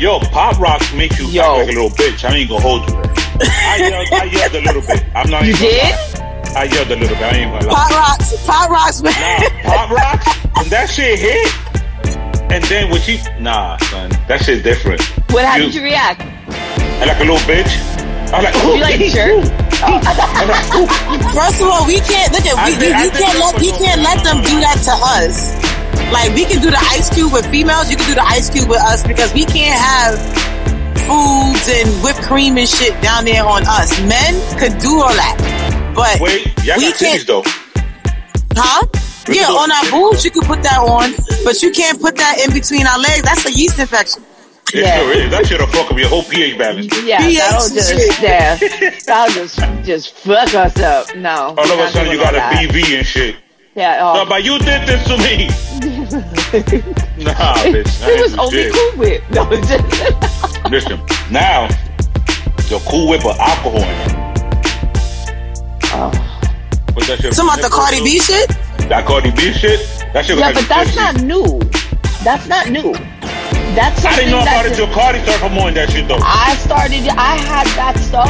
Yo, 0.00 0.18
pop 0.32 0.58
rocks 0.58 0.92
make 0.94 1.18
you 1.18 1.26
Yo. 1.26 1.42
act 1.42 1.58
like 1.58 1.68
a 1.68 1.72
little 1.76 1.90
bitch. 1.90 2.24
I 2.24 2.36
ain't 2.36 2.48
gonna 2.48 2.62
hold 2.62 2.88
you. 2.88 2.96
I 3.44 3.76
yelled, 3.76 4.08
I 4.12 4.24
yelled 4.24 4.54
a 4.54 4.60
little 4.64 4.82
bit. 4.82 5.04
I'm 5.14 5.28
not 5.30 5.42
You 5.44 5.50
even 5.52 5.60
gonna 5.60 5.72
did? 5.76 5.92
lie. 5.92 6.56
I 6.56 6.64
yelled 6.64 6.90
a 6.90 6.96
little 6.96 7.16
bit. 7.16 7.24
I 7.24 7.36
ain't 7.36 7.52
gonna 7.52 7.66
lie. 7.68 7.74
Pot 7.74 7.90
rocks. 7.92 8.46
Pot 8.46 8.70
rocks, 8.70 9.02
man. 9.02 9.12
Nah, 9.12 9.68
pop 9.68 9.90
rocks, 9.90 10.26
when 10.56 10.68
that 10.70 10.88
shit 10.88 11.18
hit, 11.18 11.52
and 12.54 12.64
then 12.64 12.90
when 12.90 13.00
she, 13.00 13.18
nah, 13.40 13.76
son, 13.90 14.10
that 14.28 14.42
shit 14.44 14.62
different. 14.62 15.02
What? 15.34 15.44
How 15.44 15.58
did 15.58 15.74
You- 15.74 15.80
you 15.80 15.86
react? 15.86 16.22
I 17.02 17.04
like 17.06 17.18
a 17.18 17.26
little 17.26 17.42
bitch. 17.50 17.70
I 18.32 18.38
was 18.38 18.44
like, 18.46 18.54
You 18.62 18.80
like 18.80 18.98
the 18.98 19.10
shirt? 19.10 19.44
I'm 19.82 20.48
like, 20.48 20.70
ooh. 20.78 20.88
First 21.34 21.60
of 21.60 21.68
all, 21.68 21.84
we 21.86 21.98
can't 22.00 22.32
look 22.32 22.46
at 22.46 22.56
I 22.56 22.70
we, 22.70 22.74
we, 22.74 22.80
did- 22.80 22.92
I 22.94 23.04
we 23.04 23.10
can't 23.10 23.38
let 23.38 23.54
we 23.60 23.70
can't 23.74 24.00
let 24.02 24.22
them 24.24 24.38
do 24.42 24.56
that 24.62 24.78
to 24.86 24.94
us. 25.18 25.54
Like 26.12 26.32
we 26.34 26.44
can 26.46 26.62
do 26.62 26.70
the 26.70 26.80
ice 26.94 27.10
cube 27.12 27.32
with 27.32 27.46
females, 27.50 27.90
you 27.90 27.96
can 27.96 28.06
do 28.06 28.14
the 28.14 28.24
ice 28.24 28.48
cube 28.50 28.68
with 28.68 28.80
us 28.80 29.02
because 29.06 29.34
we 29.34 29.44
can't 29.44 29.74
have 29.78 30.14
foods 31.04 31.66
and 31.68 31.90
whipped 32.02 32.22
cream 32.22 32.56
and 32.56 32.68
shit 32.68 32.94
down 33.02 33.24
there 33.24 33.44
on 33.44 33.62
us. 33.66 33.98
Men 34.06 34.34
could 34.58 34.78
do 34.78 35.02
all 35.02 35.12
that, 35.14 35.36
but 35.94 36.20
Wait, 36.20 36.46
y'all 36.64 36.78
we 36.78 36.90
got 36.90 36.98
can't. 36.98 37.20
titties 37.20 37.26
though. 37.26 37.42
Huh? 38.56 38.86
We 39.28 39.40
Yeah, 39.40 39.48
on 39.48 39.70
our 39.70 39.78
titties, 39.84 39.90
boobs 39.90 40.24
you 40.24 40.30
can 40.30 40.42
put 40.42 40.62
that 40.62 40.78
on, 40.80 41.12
but 41.44 41.62
you 41.62 41.70
can't 41.70 42.00
put 42.00 42.16
that 42.16 42.38
in 42.44 42.52
between 42.52 42.86
our 42.86 42.98
legs. 42.98 43.22
That's 43.22 43.46
a 43.46 43.52
yeast 43.52 43.78
infection. 43.78 44.22
It 44.72 44.80
Yeah. 44.84 44.98
sure 44.98 45.12
is. 45.12 45.30
That 45.30 45.46
shit'll 45.46 45.66
fuck 45.68 45.90
up 45.90 45.98
your 45.98 46.08
whole 46.08 46.22
pH 46.24 46.58
balance. 46.58 46.88
Yeah, 47.04 47.18
pH 47.20 47.38
that'll 47.38 47.68
just 47.70 47.90
shit. 47.90 48.20
yeah, 48.22 48.58
that'll 49.06 49.34
just 49.34 49.58
just 49.84 50.14
fuck 50.16 50.54
us 50.54 50.76
up. 50.80 51.14
No, 51.16 51.54
All 51.56 51.60
of 51.72 51.78
a 51.78 51.90
sudden 51.92 52.10
you 52.12 52.18
doing 52.18 52.32
got 52.32 52.34
a. 52.34 52.56
BV 52.56 52.98
and 52.98 53.06
shit. 53.06 53.36
Yeah, 53.74 53.98
oh. 54.02 54.14
No, 54.14 54.22
oh. 54.22 54.26
but 54.26 54.44
you 54.44 54.58
did 54.58 54.86
this 54.86 55.02
to 55.08 55.16
me. 55.18 55.46
nah, 57.24 57.54
bitch. 57.70 58.02
I 58.02 58.14
He 58.16 58.22
was 58.22 58.34
only 58.38 58.50
shit. 58.64 58.72
cool 58.72 58.92
with. 58.98 59.22
No, 59.30 59.48
it's 59.52 59.68
just 59.68 59.84
Listen, 60.70 61.00
now 61.30 61.68
the 62.68 62.80
cool 62.88 63.08
whip 63.08 63.24
of 63.24 63.36
alcohol 63.38 63.82
in 63.82 63.88
it. 63.88 64.12
What's 66.94 67.08
that 67.08 67.18
shit? 67.20 67.34
Some 67.34 67.48
about 67.48 67.62
the 67.62 67.68
Cardi 67.68 68.00
B 68.02 68.18
shit. 68.20 68.50
That 68.88 69.06
Cardi 69.06 69.30
B 69.30 69.52
shit. 69.52 69.80
That 70.12 70.26
shit. 70.26 70.38
yeah, 70.38 70.50
was 70.52 70.60
but 70.60 70.68
that's 70.68 70.96
like 70.96 71.16
not 71.16 71.24
new. 71.24 71.58
That's 72.22 72.46
not 72.48 72.70
new. 72.70 72.92
That's 73.74 74.04
I 74.04 74.16
didn't 74.16 74.30
know 74.30 74.42
about 74.42 74.66
it 74.66 74.74
till 74.76 74.86
Cardi 74.94 75.18
started 75.24 75.40
promoting 75.40 75.74
that 75.74 75.90
shit 75.90 76.06
though. 76.06 76.20
I 76.22 76.54
started. 76.56 77.08
I 77.18 77.36
had 77.42 77.66
that 77.74 77.98
stuff 77.98 78.28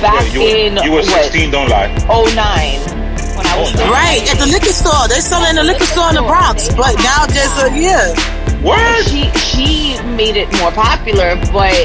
back 0.00 0.24
Yeah, 0.32 0.40
you, 0.40 0.40
in 0.40 0.74
were, 0.76 0.82
you 0.84 0.90
were 0.92 1.04
what, 1.04 1.28
16, 1.28 1.50
don't 1.50 1.68
lie. 1.68 1.92
09 2.08 2.32
when 3.36 3.46
I 3.46 3.60
was 3.60 3.74
Oh, 3.76 3.90
Right 3.92 4.24
at 4.30 4.38
the 4.38 4.46
liquor 4.48 4.72
store. 4.72 5.08
They 5.08 5.20
sell 5.20 5.42
it 5.44 5.50
in 5.50 5.56
the 5.56 5.64
liquor 5.64 5.84
store 5.84 6.08
in 6.08 6.16
the 6.16 6.22
Bronx, 6.24 6.72
but 6.72 6.96
now 7.04 7.26
there's 7.26 7.52
a 7.60 7.68
yeah. 7.76 8.14
Word. 8.64 9.04
she 9.04 9.28
she 9.40 10.00
made 10.16 10.36
it 10.36 10.48
more 10.60 10.70
popular, 10.72 11.36
but 11.52 11.76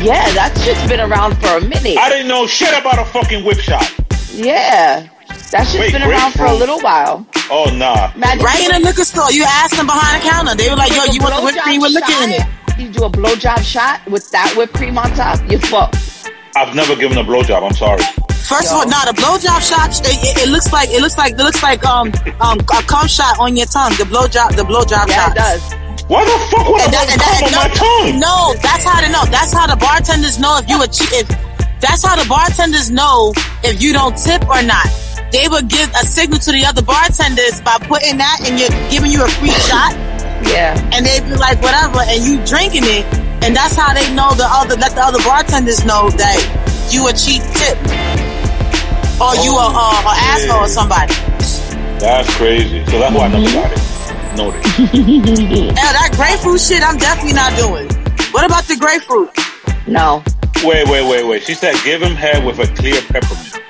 yeah, 0.00 0.28
that 0.36 0.52
shit's 0.62 0.86
been 0.88 1.00
around 1.00 1.36
for 1.40 1.56
a 1.56 1.60
minute. 1.60 1.96
I 1.98 2.08
didn't 2.08 2.28
know 2.28 2.46
shit 2.46 2.72
about 2.78 2.98
a 2.98 3.04
fucking 3.04 3.44
whip 3.44 3.58
shot. 3.58 3.84
Yeah, 4.32 5.08
that 5.52 5.66
shit's 5.68 5.78
Wait, 5.78 5.92
been 5.92 6.02
around 6.02 6.32
for 6.32 6.44
a 6.46 6.54
little 6.54 6.80
while. 6.80 7.26
Oh 7.50 7.70
nah. 7.74 8.10
Imagine 8.14 8.44
Right 8.44 8.64
in 8.66 8.82
the 8.82 8.88
liquor 8.88 9.04
store, 9.04 9.30
you 9.32 9.44
ask 9.46 9.76
them 9.76 9.86
behind 9.86 10.20
the 10.22 10.28
counter. 10.28 10.54
They 10.54 10.68
were 10.70 10.76
like, 10.76 10.90
"Yo, 10.94 11.02
With 11.06 11.14
you 11.14 11.20
want 11.22 11.34
the 11.36 11.42
whipped 11.42 11.60
cream 11.62 11.80
with 11.80 11.92
liquor 11.92 12.18
in 12.24 12.30
it?" 12.40 12.42
You 12.78 12.88
do 12.90 13.04
a 13.04 13.10
blowjob 13.10 13.62
shot 13.62 14.04
with 14.10 14.30
that 14.32 14.52
whipped 14.56 14.74
cream 14.74 14.98
on 14.98 15.08
top. 15.14 15.38
You 15.50 15.58
fuck. 15.58 15.94
I've 16.56 16.74
never 16.74 16.96
given 16.96 17.16
a 17.18 17.24
blowjob. 17.24 17.62
I'm 17.64 17.72
sorry. 17.74 18.02
First 18.46 18.70
of 18.70 18.78
all, 18.78 18.86
nah, 18.88 19.04
the 19.06 19.14
blowjob 19.16 19.58
shot, 19.64 19.90
it, 20.06 20.06
it, 20.22 20.46
it 20.46 20.48
looks 20.50 20.72
like 20.72 20.88
it 20.90 21.00
looks 21.00 21.16
like 21.18 21.32
it 21.32 21.38
looks 21.42 21.62
like 21.62 21.84
um 21.86 22.12
um 22.40 22.58
a 22.60 22.82
cum 22.86 23.06
shot 23.08 23.38
on 23.38 23.56
your 23.56 23.66
tongue. 23.66 23.92
The 23.98 24.04
blowjob, 24.04 24.56
the 24.56 24.62
blowjob 24.62 25.08
Yeah, 25.08 25.30
shot. 25.30 25.32
it 25.32 25.40
does. 25.40 25.62
Why 26.06 26.22
the 26.24 26.38
fuck 26.50 26.68
would 26.68 26.80
I 26.80 26.84
And 26.84 26.92
that, 26.94 27.06
put 27.10 27.18
that, 27.18 27.38
cum 27.40 27.46
on 27.46 27.52
my 27.54 27.68
tongue? 27.74 28.20
no, 28.20 28.54
that's 28.62 28.84
how 28.84 29.00
they 29.00 29.10
know. 29.10 29.24
That's 29.26 29.52
how 29.52 29.66
the 29.66 29.74
bartenders 29.76 30.38
know 30.38 30.58
if 30.58 30.68
you 30.68 30.78
a 30.82 30.86
che- 30.86 31.22
if 31.22 31.26
that's 31.80 32.04
how 32.04 32.14
the 32.14 32.28
bartenders 32.28 32.90
know 32.90 33.32
if 33.64 33.82
you 33.82 33.92
don't 33.92 34.16
tip 34.16 34.46
or 34.48 34.62
not. 34.62 34.86
They 35.36 35.48
would 35.52 35.68
give 35.68 35.92
a 35.92 36.00
signal 36.00 36.40
to 36.40 36.50
the 36.50 36.64
other 36.64 36.80
bartenders 36.80 37.60
by 37.60 37.76
putting 37.84 38.16
that 38.16 38.40
and 38.48 38.56
you're 38.56 38.72
giving 38.88 39.12
you 39.12 39.20
a 39.20 39.28
free 39.36 39.52
shot, 39.68 39.92
Yeah. 40.48 40.72
and 40.96 41.04
they'd 41.04 41.28
be 41.28 41.36
like 41.36 41.60
whatever, 41.60 42.00
and 42.08 42.24
you 42.24 42.40
drinking 42.48 42.88
it, 42.88 43.04
and 43.44 43.52
that's 43.52 43.76
how 43.76 43.92
they 43.92 44.08
know 44.16 44.32
the 44.32 44.48
other 44.48 44.80
let 44.80 44.96
the 44.96 45.04
other 45.04 45.20
bartenders 45.28 45.84
know 45.84 46.08
that 46.16 46.40
you 46.88 47.04
a 47.04 47.12
cheap 47.12 47.44
tip 47.52 47.76
or 49.20 49.36
you 49.44 49.52
a, 49.52 49.60
oh, 49.60 49.76
uh, 49.76 50.08
a, 50.08 50.08
a 50.08 50.14
asshole 50.32 50.64
or 50.64 50.72
somebody. 50.72 51.12
That's 52.00 52.32
crazy. 52.40 52.80
So 52.88 52.96
that's 52.98 53.12
why 53.14 53.26
I 53.26 53.36
never 53.36 53.52
got 53.52 53.68
it. 53.76 53.80
Noted. 54.40 54.64
Yeah, 55.76 55.92
that 55.92 56.16
grapefruit 56.16 56.60
shit, 56.64 56.82
I'm 56.82 56.96
definitely 56.96 57.36
not 57.36 57.52
doing. 57.60 57.92
What 58.32 58.46
about 58.48 58.64
the 58.64 58.76
grapefruit? 58.80 59.36
No. 59.86 60.24
Wait, 60.64 60.88
wait, 60.88 61.04
wait, 61.04 61.24
wait. 61.28 61.42
She 61.42 61.52
said 61.52 61.76
give 61.84 62.00
him 62.00 62.16
head 62.16 62.40
with 62.42 62.58
a 62.58 62.66
clear 62.74 63.00
peppermint. 63.12 63.60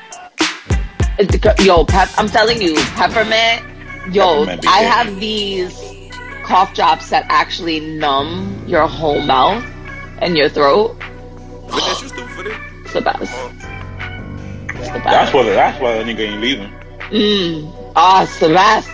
Yo, 1.60 1.84
pep, 1.84 2.08
I'm 2.18 2.28
telling 2.28 2.60
you, 2.60 2.74
peppermint. 2.94 3.62
Yo, 4.14 4.44
Peppermint 4.44 4.66
I 4.66 4.80
have 4.80 5.18
these 5.18 5.72
cough 6.44 6.74
drops 6.74 7.10
that 7.10 7.24
actually 7.28 7.80
numb 7.80 8.62
your 8.66 8.86
whole 8.86 9.20
mouth 9.22 9.64
and 10.18 10.36
your 10.36 10.48
throat. 10.48 10.96
Finesse, 11.68 12.02
you 12.02 12.08
stupid 12.08 12.30
for 12.30 12.42
this? 12.42 12.56
It's 12.84 12.92
the 12.92 13.00
best. 13.00 13.32
Oh. 13.34 13.52
It's 14.74 14.88
the 14.90 14.98
That's 14.98 15.32
why. 15.32 15.42
That's 15.44 15.80
why 15.80 15.94
that 15.94 16.06
nigga 16.06 16.20
ain't 16.20 16.40
leaving. 16.40 16.70
Mm. 17.10 17.92
Oh, 17.96 18.22
it's 18.22 18.38
the 18.38 18.48
best. 18.48 18.88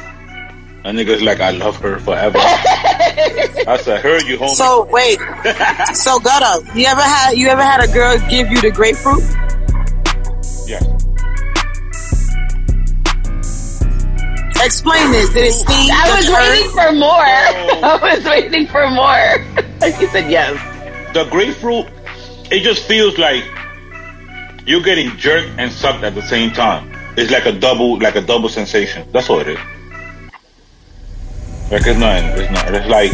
That 0.84 0.94
nigga's 0.94 1.22
like, 1.22 1.40
I 1.40 1.50
love 1.50 1.76
her 1.76 1.98
forever. 1.98 2.38
I 2.38 3.78
said, 3.82 4.00
her, 4.00 4.20
you 4.24 4.38
homie. 4.38 4.48
So 4.50 4.84
wait, 4.90 5.18
so 5.94 6.18
Gutta, 6.20 6.64
you 6.74 6.86
ever 6.86 7.02
had 7.02 7.32
you 7.32 7.48
ever 7.48 7.62
had 7.62 7.82
a 7.82 7.92
girl 7.92 8.16
give 8.30 8.50
you 8.50 8.60
the 8.60 8.70
grapefruit? 8.70 9.22
yeah. 10.68 10.80
Explain 14.64 15.10
this. 15.10 15.32
Did 15.32 15.46
it 15.46 15.52
sting? 15.52 15.90
I 15.90 16.14
was 16.14 16.28
it 16.28 16.32
hurt? 16.32 16.48
waiting 16.50 16.70
for 16.70 16.92
more. 16.92 17.10
I 17.12 17.98
was 18.00 18.24
waiting 18.24 18.66
for 18.68 18.88
more. 18.90 19.38
he 19.98 20.06
said 20.06 20.30
yes. 20.30 20.54
The 21.12 21.24
grapefruit, 21.24 21.86
it 22.52 22.60
just 22.60 22.86
feels 22.86 23.18
like 23.18 23.44
you're 24.64 24.82
getting 24.82 25.16
jerked 25.16 25.50
and 25.58 25.72
sucked 25.72 26.04
at 26.04 26.14
the 26.14 26.22
same 26.22 26.52
time. 26.52 26.92
It's 27.16 27.32
like 27.32 27.44
a 27.44 27.52
double, 27.52 27.98
like 27.98 28.14
a 28.14 28.20
double 28.20 28.48
sensation. 28.48 29.08
That's 29.10 29.28
all 29.28 29.40
it 29.40 29.48
is. 29.48 29.58
Like 31.70 31.84
it's 31.84 31.98
not, 31.98 32.22
it's 32.38 32.52
not. 32.52 32.74
It's 32.74 32.86
like, 32.86 33.12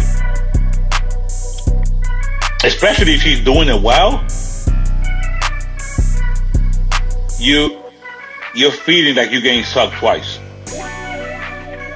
especially 2.64 3.14
if 3.14 3.22
she's 3.22 3.40
doing 3.40 3.68
it 3.68 3.80
well, 3.80 4.22
you, 7.38 7.82
you're 8.54 8.70
feeling 8.70 9.14
like 9.14 9.30
you're 9.30 9.40
getting 9.40 9.64
sucked 9.64 9.94
twice. 9.94 10.38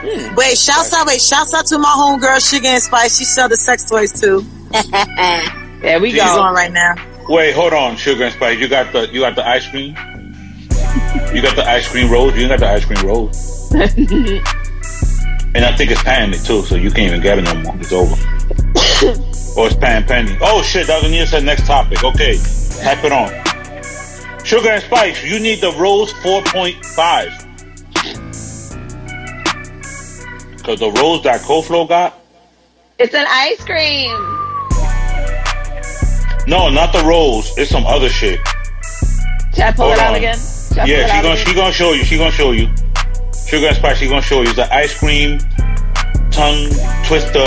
Hmm. 0.02 0.34
Wait, 0.34 0.58
shouts 0.58 0.92
out, 0.92 1.06
wait, 1.06 1.20
shouts 1.20 1.54
out 1.54 1.66
to 1.66 1.78
my 1.78 1.88
homegirl 1.88 2.50
Sugar 2.50 2.68
and 2.68 2.82
Spice. 2.82 3.18
She 3.18 3.24
sell 3.24 3.48
the 3.48 3.56
sex 3.56 3.88
toys 3.88 4.12
too. 4.20 4.44
There 5.82 5.98
we 5.98 6.12
She's 6.12 6.22
on 6.22 6.54
right 6.54 6.70
now. 6.70 6.94
Wait, 7.28 7.54
hold 7.54 7.72
on, 7.72 7.96
sugar 7.96 8.22
and 8.24 8.32
spice. 8.32 8.56
You 8.60 8.68
got 8.68 8.92
the, 8.92 9.08
you 9.08 9.20
got 9.20 9.34
the 9.34 9.46
ice 9.46 9.68
cream. 9.68 9.96
You 11.34 11.42
got 11.42 11.56
the 11.56 11.64
ice 11.66 11.90
cream 11.90 12.08
rolls. 12.08 12.36
You 12.36 12.46
got 12.46 12.60
the 12.60 12.68
ice 12.68 12.84
cream 12.84 13.04
rolls. 13.04 13.72
And 15.54 15.66
I 15.66 15.76
think 15.76 15.90
it's 15.90 16.00
it 16.06 16.46
too, 16.46 16.62
so 16.62 16.76
you 16.76 16.90
can't 16.90 17.12
even 17.12 17.20
get 17.20 17.36
it 17.36 17.42
no 17.42 17.54
more. 17.56 17.76
It's 17.76 17.92
over. 17.92 18.14
or 18.14 19.64
oh, 19.64 19.66
it's 19.66 19.76
pan 19.76 20.02
penny. 20.04 20.34
Oh 20.40 20.62
shit, 20.62 20.86
that 20.86 21.02
was 21.02 21.10
Nia 21.10 21.26
said 21.26 21.44
next 21.44 21.66
topic. 21.66 22.02
Okay, 22.02 22.38
tap 22.80 23.04
it 23.04 23.12
on. 23.12 23.28
Sugar 24.46 24.70
and 24.70 24.82
spice, 24.82 25.22
you 25.22 25.38
need 25.38 25.60
the 25.60 25.72
rose 25.72 26.10
4.5. 26.14 27.41
Cause 30.62 30.78
the 30.78 30.90
rose 30.92 31.22
that 31.24 31.40
Koflo 31.40 31.88
got? 31.88 32.18
It's 32.98 33.14
an 33.14 33.26
ice 33.28 33.64
cream. 33.64 34.10
No, 36.46 36.68
not 36.70 36.92
the 36.92 37.02
rose. 37.04 37.56
It's 37.58 37.70
some 37.70 37.86
other 37.86 38.08
shit. 38.08 38.38
Should 39.54 39.64
I 39.64 39.72
pull 39.72 39.86
Hold 39.86 39.98
it 39.98 40.02
out 40.02 40.10
on. 40.10 40.16
again? 40.16 40.34
Should 40.36 40.86
Yeah, 40.88 41.06
she 41.06 41.22
gonna 41.22 41.34
again? 41.34 41.46
she 41.46 41.54
gonna 41.54 41.72
show 41.72 41.92
you. 41.92 42.04
She 42.04 42.16
gonna 42.18 42.30
show 42.30 42.52
you. 42.52 42.68
Sugar 43.46 43.66
and 43.68 43.76
spice. 43.76 43.98
She 43.98 44.06
gonna 44.08 44.22
show 44.22 44.42
you. 44.42 44.48
It's 44.48 44.56
the 44.56 44.72
ice 44.72 44.96
cream 44.98 45.38
tongue 46.30 46.68
twister 47.06 47.44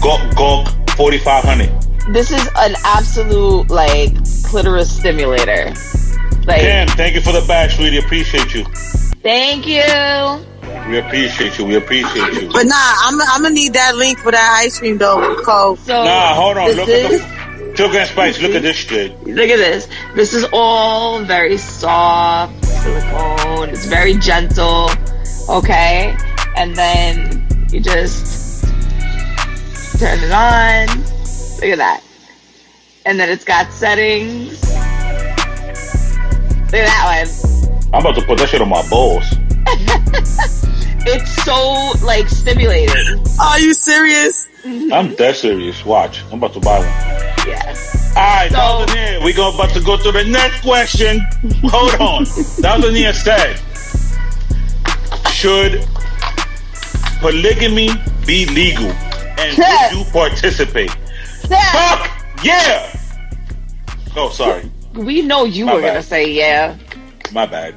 gawk 0.00 0.34
gawk 0.36 0.90
forty 0.96 1.18
five 1.18 1.44
hundred. 1.44 1.70
This 2.12 2.30
is 2.30 2.46
an 2.56 2.74
absolute 2.84 3.68
like 3.70 4.14
clitoris 4.44 4.94
stimulator. 4.96 5.72
Like, 6.46 6.60
Cam, 6.60 6.88
thank 6.88 7.14
you 7.14 7.20
for 7.22 7.32
the 7.32 7.44
bag, 7.48 7.70
sweetie. 7.70 7.98
Appreciate 7.98 8.52
you. 8.54 8.64
thank 9.22 9.66
you. 9.66 9.82
We 10.88 10.98
appreciate 10.98 11.58
you. 11.58 11.64
We 11.64 11.76
appreciate 11.76 12.42
you. 12.42 12.50
But 12.52 12.66
nah, 12.66 12.74
I'm 12.76 13.20
I'm 13.20 13.42
gonna 13.42 13.54
need 13.54 13.72
that 13.72 13.96
link 13.96 14.18
for 14.18 14.30
that 14.30 14.60
ice 14.60 14.78
cream 14.78 14.98
though, 14.98 15.36
Cole. 15.42 15.76
So 15.76 16.04
Nah, 16.04 16.34
hold 16.34 16.58
on. 16.58 16.72
Look 16.72 16.88
is, 16.88 17.20
at 17.20 17.28
the 17.70 17.76
sugar 17.76 17.98
and 17.98 18.08
spice. 18.08 18.40
Look 18.40 18.52
at 18.54 18.62
this 18.62 18.76
shit. 18.76 19.22
look 19.24 19.48
at 19.48 19.56
this. 19.56 19.88
This 20.14 20.34
is 20.34 20.44
all 20.52 21.24
very 21.24 21.56
soft 21.56 22.64
silicone. 22.64 23.70
It's 23.70 23.86
very 23.86 24.14
gentle. 24.14 24.90
Okay, 25.48 26.14
and 26.56 26.76
then 26.76 27.46
you 27.72 27.80
just 27.80 28.64
turn 29.98 30.18
it 30.22 30.32
on. 30.32 30.86
Look 31.60 31.70
at 31.70 31.78
that. 31.78 32.02
And 33.06 33.18
then 33.18 33.30
it's 33.30 33.44
got 33.44 33.72
settings. 33.72 34.60
Look 36.64 36.82
at 36.82 36.88
that 36.88 37.24
one. 37.24 37.90
I'm 37.94 38.00
about 38.00 38.16
to 38.16 38.26
put 38.26 38.38
that 38.38 38.48
shit 38.48 38.60
on 38.60 38.68
my 38.68 38.86
balls. 38.90 39.24
It's 41.06 41.44
so 41.44 41.92
like 42.04 42.28
stimulating. 42.30 43.22
Are 43.38 43.58
you 43.60 43.74
serious? 43.74 44.48
Mm-hmm. 44.62 44.90
I'm 44.90 45.14
dead 45.16 45.36
serious. 45.36 45.84
Watch. 45.84 46.22
I'm 46.32 46.38
about 46.38 46.54
to 46.54 46.60
buy 46.60 46.78
one. 46.78 46.88
Yes. 47.46 48.14
All 48.16 48.22
right, 48.22 48.50
So- 48.50 48.56
Daltonia, 48.56 49.22
we 49.22 49.34
go 49.34 49.52
about 49.54 49.68
to 49.74 49.80
go 49.82 49.98
to 49.98 50.10
the 50.10 50.24
next 50.24 50.62
question. 50.62 51.20
Hold 51.64 51.92
on. 52.00 52.24
Daltonia 52.64 53.12
said, 53.12 53.60
should 55.30 55.84
polygamy 57.20 57.90
be 58.26 58.46
legal? 58.46 58.90
And 59.36 59.58
Yes. 59.58 59.92
would 59.94 60.06
you 60.06 60.10
participate? 60.12 60.96
Yeah. 61.50 61.72
Fuck 61.98 62.10
yeah! 62.42 62.98
Oh, 64.16 64.30
sorry. 64.30 64.70
We 64.94 65.20
know 65.20 65.44
you 65.44 65.66
My 65.66 65.74
were 65.74 65.80
gonna 65.82 66.02
say 66.02 66.30
yeah. 66.32 66.76
My 67.32 67.44
bad. 67.44 67.74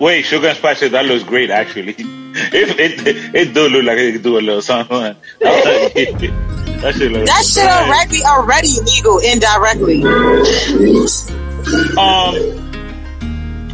Wait, 0.00 0.24
Sugar 0.24 0.48
and 0.48 0.56
Spice 0.56 0.78
said 0.78 0.92
that 0.92 1.04
looks 1.04 1.22
great, 1.24 1.50
actually. 1.50 1.94
It, 2.32 2.78
it, 2.78 3.34
it 3.34 3.54
do 3.54 3.68
look 3.68 3.84
like 3.84 3.98
it 3.98 4.12
could 4.12 4.22
do 4.22 4.38
a 4.38 4.40
little 4.40 4.62
something. 4.62 5.16
that 5.40 5.92
shit 6.96 7.10
looks 7.10 7.28
That 7.28 7.44
shit 7.44 7.66
already 7.68 8.22
already 8.24 8.80
legal 8.86 9.18
indirectly. 9.18 10.04
Um, 11.98 12.34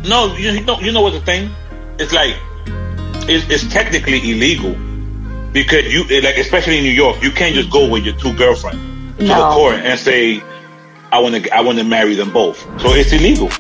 no, 0.08 0.34
you, 0.36 0.52
you 0.52 0.64
know, 0.64 0.80
you 0.80 0.90
know 0.90 1.02
what 1.02 1.12
the 1.12 1.20
thing? 1.20 1.50
It's 1.98 2.14
like, 2.14 2.34
it's, 3.28 3.46
it's 3.50 3.70
technically 3.70 4.18
illegal 4.20 4.74
because 5.52 5.92
you, 5.92 6.04
like, 6.22 6.38
especially 6.38 6.78
in 6.78 6.84
New 6.84 6.92
York, 6.92 7.22
you 7.22 7.32
can't 7.32 7.54
just 7.54 7.70
go 7.70 7.86
with 7.90 8.06
your 8.06 8.16
two 8.16 8.34
girlfriends 8.36 8.80
to 9.18 9.26
the 9.26 9.50
court 9.52 9.74
and 9.74 10.00
say, 10.00 10.42
I 11.12 11.20
want 11.20 11.34
to, 11.44 11.54
I 11.54 11.60
want 11.60 11.76
to 11.76 11.84
marry 11.84 12.14
them 12.14 12.32
both. 12.32 12.58
So 12.80 12.94
it's 12.94 13.12
illegal. 13.12 13.50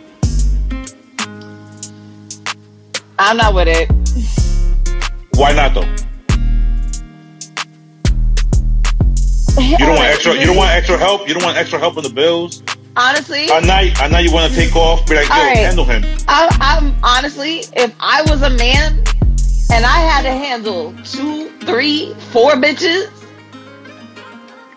I'm 3.28 3.36
not 3.36 3.54
with 3.54 3.66
it. 3.66 3.90
Why 5.34 5.52
not 5.52 5.74
though? 5.74 5.82
You 9.60 9.76
don't 9.78 9.96
want 9.96 10.02
extra. 10.02 10.38
You 10.38 10.46
don't 10.46 10.56
want 10.56 10.70
extra 10.70 10.96
help. 10.96 11.26
You 11.26 11.34
don't 11.34 11.42
want 11.42 11.56
extra 11.56 11.80
help 11.80 11.96
on 11.96 12.04
the 12.04 12.08
bills. 12.08 12.62
Honestly, 12.96 13.50
at 13.50 13.64
night 13.64 14.20
you 14.20 14.32
want 14.32 14.52
to 14.52 14.56
take 14.56 14.76
off. 14.76 15.04
Be 15.08 15.16
like, 15.16 15.28
yo, 15.28 15.34
right. 15.34 15.56
handle 15.56 15.84
him. 15.84 16.04
I'm, 16.28 16.48
I'm 16.60 16.94
honestly, 17.02 17.64
if 17.74 17.92
I 17.98 18.22
was 18.30 18.42
a 18.42 18.50
man 18.50 19.02
and 19.72 19.84
I 19.84 19.98
had 19.98 20.22
to 20.22 20.30
handle 20.30 20.94
two, 21.02 21.50
three, 21.62 22.14
four 22.30 22.52
bitches, 22.52 23.10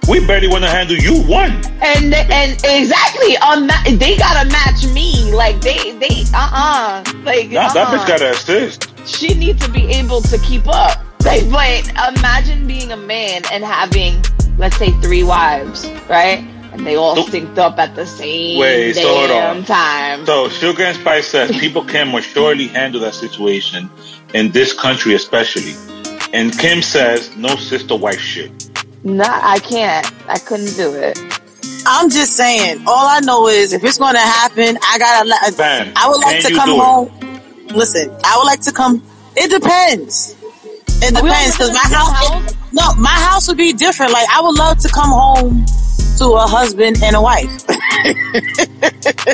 We 0.10 0.26
barely 0.26 0.48
want 0.48 0.64
to 0.64 0.70
handle 0.70 0.98
you 0.98 1.22
one. 1.24 1.52
and 1.82 2.14
and 2.14 2.52
exactly 2.66 3.38
on 3.38 3.68
that, 3.68 3.86
they 4.00 4.18
gotta 4.18 4.50
match 4.50 4.86
me. 4.94 5.32
Like 5.32 5.62
they, 5.62 5.92
they, 5.98 6.24
uh, 6.34 6.50
uh 6.52 7.04
like 7.24 7.50
Nah, 7.52 7.72
that 7.74 7.78
uh-uh. 7.78 7.98
bitch 8.00 8.08
gotta 8.08 8.32
assist. 8.32 8.90
she 9.08 9.36
needs 9.36 9.64
to 9.66 9.72
be 9.72 9.86
able 9.92 10.22
to 10.22 10.38
keep 10.40 10.68
up. 10.68 11.04
Like, 11.24 11.50
but 11.52 11.90
imagine 12.18 12.66
being 12.66 12.92
a 12.92 12.98
man 12.98 13.44
and 13.52 13.64
having, 13.64 14.24
let's 14.58 14.78
say, 14.78 14.92
three 15.02 15.24
wives, 15.24 15.86
right? 16.10 16.40
And 16.72 16.88
they 16.88 16.96
all 16.96 17.16
So- 17.16 17.24
synced 17.32 17.58
up 17.58 17.78
at 17.78 17.96
the 17.96 18.06
same 18.06 18.58
Wait, 18.58 18.94
so 18.94 19.28
damn 19.28 19.58
on. 19.58 19.64
time. 19.66 20.26
So 20.26 20.50
Sugar 20.50 20.84
and 20.84 20.98
Spice 20.98 21.28
says 21.28 21.52
people 21.60 21.84
can 21.84 22.08
more 22.08 22.22
surely 22.22 22.68
handle 22.68 23.02
that 23.02 23.14
situation 23.14 23.90
in 24.34 24.52
this 24.52 24.74
country, 24.74 25.14
especially. 25.14 25.76
And 26.34 26.58
Kim 26.58 26.82
says 26.82 27.36
no 27.38 27.56
sister 27.58 27.96
wife 27.96 28.20
shit. 28.20 28.69
No, 29.04 29.26
I 29.26 29.60
can't. 29.60 30.06
I 30.28 30.38
couldn't 30.40 30.76
do 30.76 30.94
it. 30.96 31.20
I'm 31.86 32.10
just 32.10 32.34
saying. 32.36 32.84
All 32.88 33.08
I 33.08 33.20
know 33.22 33.48
is 33.48 33.74
if 33.74 33.84
it's 33.84 33.98
going 33.98 34.16
to 34.16 34.20
happen, 34.20 34.78
I 34.84 34.98
gotta. 34.98 35.56
Bam. 35.58 35.94
I 35.96 36.10
would 36.10 36.22
like 36.22 36.42
Can 36.42 36.52
to 36.52 36.58
come 36.58 36.70
do 36.70 36.76
it? 36.76 36.80
home. 36.80 37.68
Listen, 37.76 38.10
I 38.24 38.38
would 38.38 38.46
like 38.46 38.62
to 38.62 38.72
come. 38.72 39.04
It 39.36 39.50
depends. 39.50 40.36
It 41.02 41.16
depends 41.16 41.56
because 41.56 41.72
my 41.72 41.80
house. 41.80 42.28
house? 42.28 42.56
No, 42.74 42.94
my 42.96 43.10
house 43.10 43.48
would 43.48 43.58
be 43.58 43.74
different. 43.74 44.12
Like 44.12 44.28
I 44.30 44.42
would 44.42 44.58
love 44.58 44.78
to 44.80 44.90
come 44.90 45.10
home 45.10 45.66
to 46.20 46.26
a 46.36 46.46
husband 46.48 47.02
and 47.04 47.16
a 47.16 47.22
wife. 47.22 47.50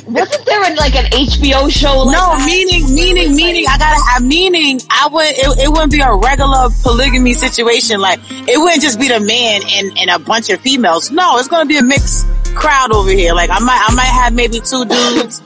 Wasn't 0.08 0.46
there 0.46 0.76
like 0.76 0.96
an 0.96 1.06
HBO 1.12 1.70
show? 1.72 2.04
Like 2.06 2.14
no, 2.14 2.38
that? 2.38 2.44
meaning, 2.46 2.94
meaning, 2.94 3.36
meaning. 3.36 3.66
I 3.68 3.78
gotta 3.78 4.02
have 4.12 4.24
meaning. 4.24 4.80
I 4.90 5.10
would. 5.12 5.26
It, 5.26 5.66
it 5.66 5.70
wouldn't 5.70 5.92
be 5.92 6.02
a 6.02 6.14
regular 6.14 6.70
polygamy 6.84 7.34
situation. 7.34 8.00
Like 8.00 8.20
it 8.30 8.60
wouldn't 8.60 8.82
just 8.82 9.00
be 9.00 9.08
the 9.08 9.20
man 9.20 9.62
and, 9.68 9.98
and 9.98 10.10
a 10.10 10.20
bunch 10.20 10.50
of 10.50 10.62
females. 10.62 11.12
No, 11.12 11.38
it's 11.38 11.48
gonna 11.48 11.66
be 11.66 11.78
a 11.78 11.84
mixed 11.84 12.28
crowd 12.56 12.92
over 12.92 13.10
here. 13.10 13.34
Like 13.34 13.50
I 13.50 13.60
might, 13.60 13.84
I 13.88 13.94
might 13.96 14.14
have 14.22 14.34
maybe 14.34 14.60
two 14.60 14.86
dudes 14.86 15.42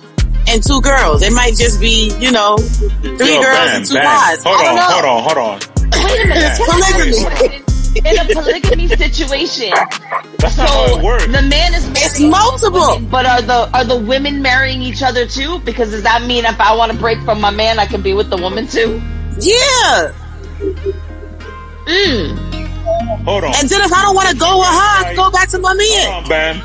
and 0.47 0.61
two 0.63 0.81
girls. 0.81 1.21
It 1.23 1.31
might 1.33 1.55
just 1.55 1.79
be, 1.79 2.11
you 2.19 2.31
know, 2.31 2.57
three 2.57 3.35
Yo, 3.35 3.41
girls 3.41 3.69
Bam, 3.69 3.75
and 3.77 3.85
two 3.85 3.95
Bam. 3.95 4.03
guys. 4.03 4.43
Hold 4.43 4.57
I 4.57 4.63
don't 4.63 4.69
on, 4.69 4.75
know. 4.75 4.91
hold 4.91 5.05
on, 5.05 5.23
hold 5.23 5.37
on. 5.37 5.59
Wait 6.03 6.19
a 6.19 6.27
minute. 6.27 7.39
Polygamy. 7.47 7.65
In 7.95 8.17
a 8.17 8.25
polygamy 8.25 8.87
situation, 8.87 9.71
That's 10.37 10.57
not 10.57 10.69
how 10.69 10.97
it 10.97 11.03
works. 11.03 11.25
the 11.25 11.41
man 11.41 11.73
is 11.73 11.87
It's 11.89 12.19
marrying 12.19 12.31
multiple. 12.31 12.87
women, 12.95 13.09
but 13.09 13.25
are 13.25 13.41
the 13.41 13.69
are 13.73 13.83
the 13.83 13.97
women 13.97 14.41
marrying 14.41 14.81
each 14.81 15.01
other 15.01 15.25
too? 15.25 15.59
Because 15.59 15.91
does 15.91 16.03
that 16.03 16.21
mean 16.23 16.45
if 16.45 16.59
I 16.61 16.75
want 16.75 16.91
to 16.91 16.97
break 16.97 17.19
from 17.23 17.41
my 17.41 17.49
man, 17.49 17.79
I 17.79 17.85
can 17.87 18.01
be 18.01 18.13
with 18.13 18.29
the 18.29 18.37
woman 18.37 18.67
too? 18.67 19.01
Yeah. 19.39 20.11
Mm. 21.85 22.37
Hold 23.25 23.43
on. 23.45 23.53
And 23.55 23.67
then 23.69 23.81
if 23.81 23.91
I 23.93 24.01
don't 24.03 24.15
want 24.15 24.29
to 24.29 24.35
go 24.37 24.59
with 24.59 24.67
her, 24.67 24.73
I 24.73 25.03
can 25.07 25.15
go 25.15 25.31
back 25.31 25.49
to 25.49 25.59
my 25.59 25.73
man. 25.73 26.11
Hold 26.11 26.23
on, 26.23 26.29
Bam. 26.29 26.55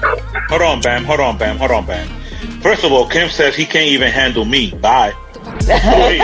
Hold 0.48 0.62
on, 0.62 0.80
Bam. 0.82 1.04
Hold 1.04 1.20
on, 1.20 1.38
Bam. 1.38 1.56
Hold 1.58 1.70
on, 1.70 1.86
Bam. 1.86 2.08
First 2.60 2.84
of 2.84 2.92
all, 2.92 3.08
Kim 3.08 3.28
says 3.30 3.54
he 3.56 3.64
can't 3.64 3.88
even 3.88 4.10
handle 4.10 4.44
me. 4.44 4.70
Bye. 4.72 5.14
Wait. 5.68 6.20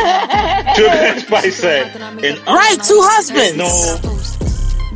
Sugar 0.77 1.21
Spice 1.21 1.57
said, 1.57 1.95
Right, 2.47 2.77
two 2.83 3.01
husbands. 3.03 3.57
know 3.57 3.97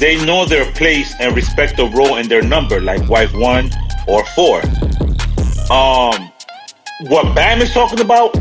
they 0.04 0.22
know 0.26 0.44
their 0.44 0.70
place 0.72 1.14
and 1.18 1.34
respect 1.34 1.78
the 1.78 1.86
role 1.86 2.16
and 2.16 2.28
their 2.30 2.42
number, 2.42 2.78
like 2.78 3.08
wife 3.08 3.32
one 3.32 3.70
or 4.06 4.22
four. 4.36 4.60
Um, 5.72 6.30
what 7.08 7.34
Bam 7.34 7.62
is 7.62 7.72
talking 7.72 8.00
about, 8.00 8.36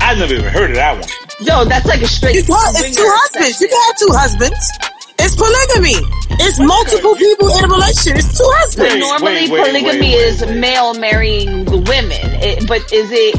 I 0.00 0.14
never 0.14 0.32
even 0.32 0.46
heard 0.50 0.70
of 0.70 0.76
that 0.76 0.94
one. 0.98 1.08
Yo, 1.46 1.66
that's 1.66 1.84
like 1.84 2.00
a 2.00 2.06
straight. 2.06 2.36
You 2.36 2.44
can't, 2.44 2.74
it's 2.80 2.96
two 2.96 3.04
husbands. 3.04 3.60
You 3.60 3.68
section. 3.68 3.68
can 3.68 3.86
have 3.86 3.96
two 3.98 4.12
husbands. 4.16 4.72
It's 5.18 5.36
polygamy. 5.36 6.00
It's 6.40 6.58
multiple 6.58 7.14
people 7.16 7.48
in 7.58 7.64
a 7.66 7.68
relationship. 7.68 8.16
It's 8.16 8.32
two 8.38 8.48
husbands. 8.56 8.94
Wait, 8.94 8.98
Normally, 9.00 9.34
wait, 9.34 9.50
wait, 9.52 9.66
polygamy 9.68 10.00
wait, 10.00 10.00
wait, 10.00 10.32
is 10.32 10.40
wait. 10.46 10.56
male 10.56 10.94
marrying 10.94 11.66
the 11.66 11.76
women, 11.76 12.24
It- 12.40 12.66
but 12.66 12.80
is 12.90 13.10
it? 13.12 13.34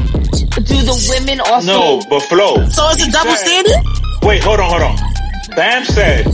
Do 0.62 0.78
the 0.86 0.94
women 1.10 1.40
also? 1.40 1.66
No, 1.72 2.02
but 2.08 2.22
flow. 2.22 2.64
So 2.70 2.86
it's 2.94 3.02
a 3.04 3.10
double 3.10 3.34
said- 3.34 3.66
standard? 3.66 3.82
Wait, 4.22 4.44
hold 4.44 4.60
on, 4.60 4.70
hold 4.70 4.82
on. 4.82 4.96
Bam 5.56 5.84
said, 5.84 6.24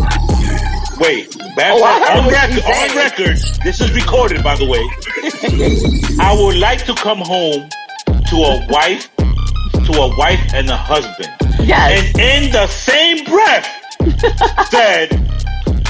wait, 0.99 1.37
Bam 1.57 1.77
Oh, 1.77 1.85
on, 1.85 2.25
what 2.27 2.33
rec- 2.33 2.65
on 2.65 2.97
record, 2.97 3.37
this 3.65 3.81
is 3.81 3.93
recorded 3.93 4.43
by 4.43 4.57
the 4.57 4.67
way. 4.67 4.83
I 6.21 6.35
would 6.39 6.57
like 6.57 6.85
to 6.87 6.95
come 6.95 7.19
home 7.19 7.69
to 8.07 8.37
a 8.37 8.67
wife, 8.69 9.09
to 9.17 9.93
a 10.01 10.17
wife 10.17 10.41
and 10.55 10.69
a 10.71 10.77
husband. 10.77 11.29
Yes. 11.61 12.13
And 12.15 12.21
in 12.21 12.53
the 12.53 12.67
same 12.67 13.25
breath 13.25 13.69
said, 14.71 15.13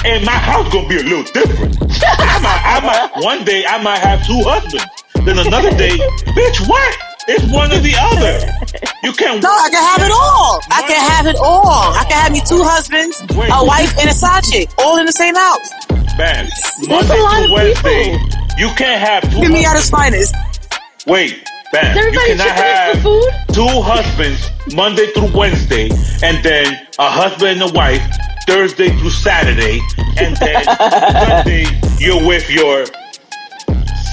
and 0.05 0.23
my 0.25 0.31
house 0.37 0.71
gonna 0.71 0.87
be 0.87 0.97
a 0.97 1.03
little 1.03 1.23
different. 1.33 1.77
I 2.05 2.39
might, 2.39 2.61
I 2.63 2.79
might, 2.85 3.23
one 3.23 3.43
day 3.45 3.65
I 3.65 3.81
might 3.81 3.99
have 3.99 4.25
two 4.25 4.41
husbands. 4.43 4.85
Then 5.25 5.39
another 5.39 5.71
day, 5.71 5.97
bitch, 6.35 6.67
what? 6.69 6.97
It's 7.27 7.43
one 7.51 7.71
or 7.71 7.79
the 7.79 7.95
other. 7.97 8.37
You 9.03 9.11
can't. 9.13 9.41
No, 9.41 9.49
I 9.49 9.69
can 9.69 9.81
have 9.81 10.01
it 10.05 10.13
all. 10.13 10.59
I 10.69 10.81
can 10.85 11.01
have 11.09 11.25
it 11.25 11.35
all. 11.37 11.93
I 11.97 12.03
can 12.07 12.17
have 12.21 12.31
me 12.31 12.41
two 12.45 12.61
husbands, 12.63 13.23
Wait. 13.35 13.49
a 13.51 13.65
wife, 13.65 13.97
and 13.97 14.09
a 14.09 14.13
side 14.13 14.43
chick, 14.43 14.69
all 14.77 14.97
in 14.99 15.05
the 15.05 15.11
same 15.11 15.33
house. 15.35 15.69
Bam. 16.17 16.45
That's 16.45 16.87
Monday 16.87 17.17
a 17.17 17.23
lot 17.23 17.35
through 17.35 17.45
of 17.45 17.51
Wednesday, 17.51 18.17
people. 18.17 18.59
you 18.59 18.69
can't 18.77 19.01
have 19.01 19.23
two. 19.33 19.41
Give 19.41 19.51
me 19.51 19.65
out 19.65 19.73
husbands. 19.75 20.29
his 20.29 20.31
finest. 20.31 20.35
Wait, 21.07 21.43
Bam. 21.71 21.85
Is 21.85 21.95
You 21.97 22.01
everybody 22.07 22.29
cannot 22.29 22.47
chipping 22.47 22.63
have 22.63 22.95
for 22.97 23.01
food? 23.01 23.31
two 23.53 23.81
husbands 23.81 24.49
Monday 24.75 25.07
through 25.13 25.31
Wednesday, 25.37 25.89
and 26.21 26.43
then 26.45 26.87
a 26.99 27.09
husband 27.09 27.61
and 27.61 27.69
a 27.69 27.73
wife 27.73 28.05
Thursday 28.47 28.89
through 28.99 29.09
Saturday, 29.09 29.81
and 30.21 30.37
then 30.37 30.63
Sunday 31.25 31.65
you're 31.97 32.25
with 32.25 32.49
your 32.51 32.85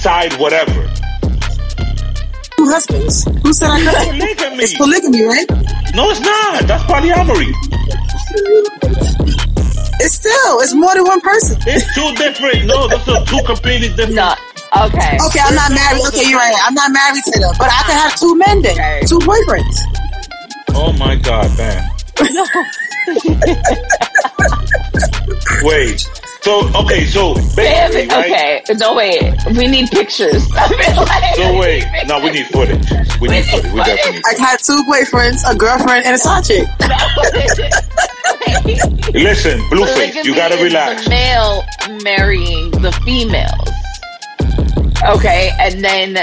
side 0.01 0.33
whatever. 0.39 0.89
Two 2.57 2.67
husbands. 2.69 3.23
Who 3.43 3.53
said 3.53 3.69
I 3.69 3.79
couldn't? 3.79 4.19
Polygamy. 4.19 4.63
It's 4.63 4.77
polygamy, 4.77 5.23
right? 5.23 5.49
No, 5.95 6.09
it's 6.09 6.19
not. 6.21 6.65
That's 6.67 6.83
polyamory. 6.85 7.53
It's 9.99 10.15
still, 10.15 10.59
it's 10.59 10.73
more 10.73 10.93
than 10.95 11.03
one 11.05 11.21
person. 11.21 11.57
It's 11.65 11.85
two 11.95 12.13
different. 12.15 12.65
No, 12.65 12.87
those 12.87 13.07
are 13.07 13.25
two 13.25 13.41
completely 13.45 13.89
different. 13.89 14.15
No. 14.15 14.33
Okay. 14.85 15.17
Okay, 15.27 15.39
I'm 15.39 15.55
not 15.55 15.71
married. 15.71 16.01
Okay, 16.09 16.29
you're 16.29 16.39
right. 16.39 16.55
I'm 16.65 16.73
not 16.73 16.91
married 16.91 17.23
to 17.23 17.39
them. 17.39 17.53
But 17.57 17.69
I 17.71 17.83
can 17.85 17.97
have 17.97 18.15
two 18.19 18.35
men 18.35 18.61
then. 18.61 18.73
Okay. 18.73 19.01
Two 19.05 19.19
boyfriends. 19.19 19.77
Oh 20.75 20.91
my 20.93 21.15
God, 21.15 21.55
man. 21.57 21.89
Wait. 25.63 26.07
So 26.43 26.67
okay, 26.75 27.05
so 27.05 27.33
Damn 27.55 27.55
basically, 27.55 28.01
it. 28.03 28.11
right? 28.11 28.61
Okay. 28.69 28.73
No 28.77 28.93
wait. 28.95 29.33
We 29.55 29.67
need 29.67 29.89
pictures. 29.89 30.45
I 30.57 30.69
mean, 30.69 30.95
like, 30.97 31.35
So 31.35 31.57
wait, 31.57 31.85
no, 32.07 32.19
we 32.19 32.31
need 32.31 32.47
footage. 32.47 32.85
We 33.21 33.29
need 33.29 33.45
footage. 33.45 33.71
We 33.71 33.79
definitely 33.79 34.11
need 34.19 34.23
I 34.29 34.33
can 34.35 34.45
have 34.45 34.61
two 34.61 34.83
boyfriends, 34.83 35.49
a 35.49 35.55
girlfriend, 35.55 36.05
and 36.05 36.15
a 36.15 36.19
side 36.19 36.43
chick. 36.43 36.67
Listen, 39.13 39.59
Blueface, 39.69 40.23
you 40.25 40.35
gotta 40.35 40.61
relax. 40.61 41.03
The 41.05 41.09
male 41.09 41.63
marrying 42.03 42.71
the 42.71 42.91
females. 43.05 43.69
Okay, 45.17 45.51
and 45.59 45.81
then 45.83 46.17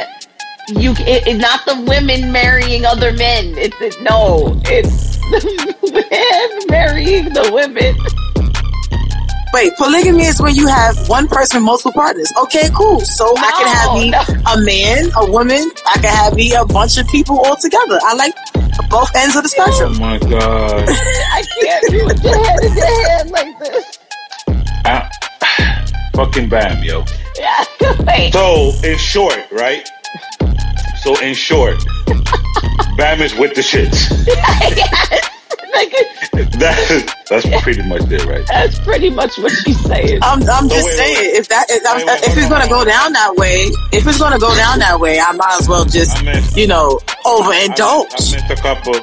you 0.68 0.92
it, 1.06 1.26
it- 1.26 1.38
not 1.38 1.64
the 1.66 1.80
women 1.88 2.30
marrying 2.30 2.84
other 2.84 3.12
men. 3.12 3.54
It's 3.56 3.76
it, 3.80 3.96
no, 4.02 4.60
it's 4.66 5.16
the 5.30 6.04
men 6.10 6.66
marrying 6.68 7.32
the 7.32 7.50
women. 7.52 7.96
Wait, 9.52 9.74
polygamy 9.76 10.24
is 10.24 10.40
when 10.40 10.54
you 10.54 10.66
have 10.68 10.96
one 11.08 11.26
person, 11.26 11.62
multiple 11.62 11.92
partners. 11.92 12.32
Okay, 12.42 12.68
cool. 12.74 13.00
So 13.00 13.34
I 13.36 13.50
can 13.50 13.68
have 13.68 13.94
me 13.94 14.10
No, 14.10 14.52
a 14.52 14.62
man, 14.62 15.10
a 15.16 15.30
woman. 15.30 15.70
I 15.86 15.94
can 15.94 16.14
have 16.14 16.34
me 16.34 16.54
a 16.54 16.64
bunch 16.64 16.98
of 16.98 17.06
people 17.08 17.38
all 17.40 17.56
together. 17.56 17.98
I 18.02 18.14
like 18.14 18.34
both 18.90 19.10
ends 19.16 19.34
of 19.36 19.42
the 19.42 19.48
spectrum. 19.48 19.94
Oh 19.96 20.00
my 20.00 20.18
god. 20.18 20.84
I 20.88 21.42
can't 21.60 21.90
do 21.90 22.04
with 22.06 22.22
your 22.22 22.44
head 22.44 22.60
in 22.64 22.76
your 22.76 23.08
hand 23.10 23.30
like 23.30 23.58
this. 23.58 23.98
Ah, 24.86 25.10
fucking 26.14 26.48
bam, 26.48 26.82
yo. 26.84 27.04
Yeah, 27.38 27.64
wait. 28.06 28.32
So, 28.32 28.72
in 28.84 28.96
short, 28.98 29.38
right? 29.50 29.86
So, 31.02 31.18
in 31.20 31.34
short, 31.34 31.76
Bam 32.96 33.20
is 33.22 33.34
with 33.34 33.54
the 33.54 33.62
shits. 33.62 34.10
yes. 34.26 35.28
Like, 35.72 35.94
That, 36.60 37.14
that's 37.28 37.62
pretty 37.62 37.82
much 37.82 38.02
it, 38.10 38.24
right? 38.26 38.44
that's 38.48 38.78
pretty 38.80 39.10
much 39.10 39.38
what 39.38 39.52
she's 39.52 39.80
saying. 39.84 40.18
I'm, 40.22 40.42
I'm 40.48 40.68
just 40.68 40.84
wait, 40.86 40.96
saying, 40.96 41.16
wait. 41.16 41.34
if 41.36 41.48
that, 41.48 41.66
if, 41.70 41.82
Wait, 41.84 42.06
wait, 42.06 42.18
if 42.18 42.24
hold 42.26 42.38
it's 42.38 42.48
gonna 42.48 42.68
go 42.68 42.84
down 42.84 43.12
that 43.12 43.34
way, 43.36 43.70
if 43.92 44.06
it's 44.06 44.18
gonna 44.18 44.38
go 44.38 44.54
down 44.56 44.78
that 44.80 44.98
way, 45.00 45.20
I 45.20 45.32
might 45.32 45.56
as 45.60 45.68
well 45.68 45.84
just, 45.84 46.22
missed, 46.24 46.56
you 46.56 46.66
know, 46.66 47.00
I, 47.08 47.14
I 47.14 47.68
overindulge. 47.68 48.32
missed 48.34 48.50
a 48.50 48.56
couple. 48.56 48.94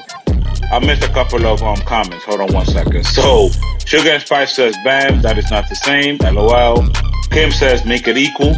I 0.72 0.80
missed 0.80 1.04
a 1.04 1.10
couple 1.14 1.46
of 1.46 1.62
um 1.64 1.78
comments. 1.86 2.26
Hold 2.26 2.42
on 2.42 2.54
one 2.54 2.66
second. 2.66 3.06
So, 3.06 3.50
Sugar 3.86 4.10
and 4.12 4.22
Spice 4.24 4.54
says, 4.56 4.76
"Bam, 4.84 5.22
that 5.22 5.38
is 5.38 5.50
not 5.50 5.70
the 5.70 5.76
same." 5.76 6.18
LOL. 6.18 6.86
Kim 7.32 7.52
says, 7.52 7.86
"Make 7.86 8.08
it 8.08 8.18
equal." 8.18 8.56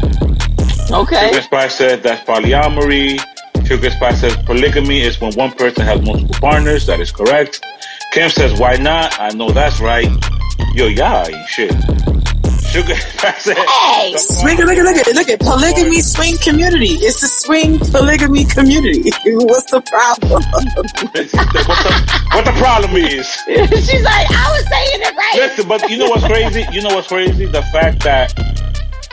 Okay. 0.92 1.28
Sugar 1.30 1.42
Spice 1.44 1.76
says 1.76 2.02
that's 2.02 2.24
polyamory. 2.28 3.20
Sugar 3.68 3.92
Spice 3.92 4.22
says 4.22 4.36
polygamy 4.38 5.02
is 5.02 5.22
when 5.22 5.32
one 5.34 5.52
person 5.52 5.86
has 5.86 6.02
multiple 6.02 6.36
partners. 6.42 6.88
That 6.88 7.00
is 7.00 7.12
correct. 7.12 7.64
Kim 8.12 8.28
says, 8.30 8.60
why 8.60 8.76
not? 8.76 9.20
I 9.20 9.30
know 9.30 9.52
that's 9.52 9.80
right. 9.80 10.10
Yo, 10.74 10.88
y'all 10.88 11.28
ain't 11.28 11.48
shit. 11.48 11.72
Sugar 12.70 12.96
Spice 12.96 13.44
said, 13.44 13.58
Hey! 13.58 14.14
the 14.14 14.18
Swing, 14.18 14.58
look 14.58 14.78
at, 14.78 14.84
look 14.84 14.98
at, 14.98 15.16
look 15.16 15.30
at 15.30 15.40
polygamy 15.40 16.02
swing 16.02 16.38
community. 16.38 16.98
It's 17.02 17.22
a 17.22 17.28
swing 17.28 17.78
polygamy 17.80 18.46
community. 18.46 19.10
What's 19.26 19.70
the 19.72 19.82
problem? 19.82 20.42
what, 20.42 21.14
the, 21.14 22.26
what 22.34 22.46
the 22.46 22.52
problem 22.58 22.96
is. 22.98 23.28
She's 23.88 24.04
like, 24.04 24.28
I 24.30 24.52
was 24.54 24.68
saying 24.70 25.02
it 25.02 25.16
right. 25.16 25.36
Listen, 25.38 25.68
but 25.68 25.90
you 25.90 25.98
know 25.98 26.10
what's 26.10 26.26
crazy? 26.26 26.66
You 26.72 26.82
know 26.82 26.96
what's 26.96 27.08
crazy? 27.08 27.46
The 27.46 27.64
fact 27.72 28.04
that 28.04 28.34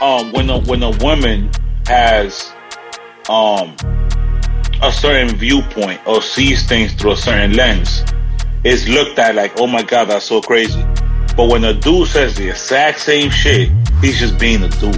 um 0.01 0.31
when 0.31 0.49
a 0.49 0.59
when 0.61 0.83
a 0.83 0.91
woman 1.03 1.49
has 1.87 2.51
um 3.29 3.75
a 4.81 4.91
certain 4.91 5.35
viewpoint 5.35 5.99
or 6.05 6.21
sees 6.21 6.67
things 6.67 6.93
through 6.93 7.13
a 7.13 7.17
certain 7.17 7.53
lens, 7.53 8.03
is 8.63 8.87
looked 8.89 9.19
at 9.19 9.35
like, 9.35 9.59
oh 9.59 9.67
my 9.67 9.83
god, 9.83 10.05
that's 10.05 10.25
so 10.25 10.41
crazy. 10.41 10.81
But 11.35 11.49
when 11.49 11.63
a 11.63 11.73
dude 11.73 12.07
says 12.07 12.35
the 12.35 12.49
exact 12.49 12.99
same 13.01 13.29
shit, 13.29 13.69
he's 14.01 14.19
just 14.19 14.39
being 14.39 14.63
a 14.63 14.69
dude. 14.69 14.95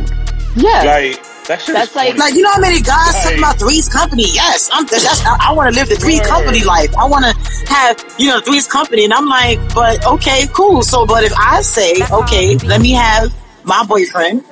Yeah. 0.55 0.83
Like 0.83 1.23
that 1.47 1.61
shit 1.61 1.73
That's 1.75 1.95
like- 1.95 2.17
Like 2.17 2.33
you 2.35 2.41
know 2.43 2.51
how 2.51 2.59
many 2.61 2.81
guys 2.81 3.13
Right. 3.15 3.23
talking 3.23 3.37
about 3.39 3.59
threes 3.59 3.89
company? 3.89 4.25
Yes, 4.33 4.69
I'm. 4.71 4.85
That's, 4.85 5.25
I, 5.25 5.37
I 5.49 5.51
want 5.53 5.73
to 5.73 5.79
live 5.79 5.89
the 5.89 5.95
three 5.95 6.17
Word. 6.19 6.27
company 6.27 6.63
life. 6.63 6.95
I 6.97 7.05
want 7.05 7.25
to 7.25 7.33
have 7.73 8.03
you 8.17 8.29
know 8.29 8.39
threes 8.39 8.67
company, 8.67 9.03
and 9.05 9.13
I'm 9.13 9.25
like, 9.27 9.59
but 9.73 10.05
okay, 10.05 10.45
cool. 10.53 10.81
So, 10.83 11.05
but 11.05 11.23
if 11.23 11.33
I 11.37 11.61
say, 11.61 11.95
okay, 12.11 12.55
let 12.59 12.81
me 12.81 12.91
have 12.91 13.33
my 13.63 13.83
boyfriend, 13.83 14.43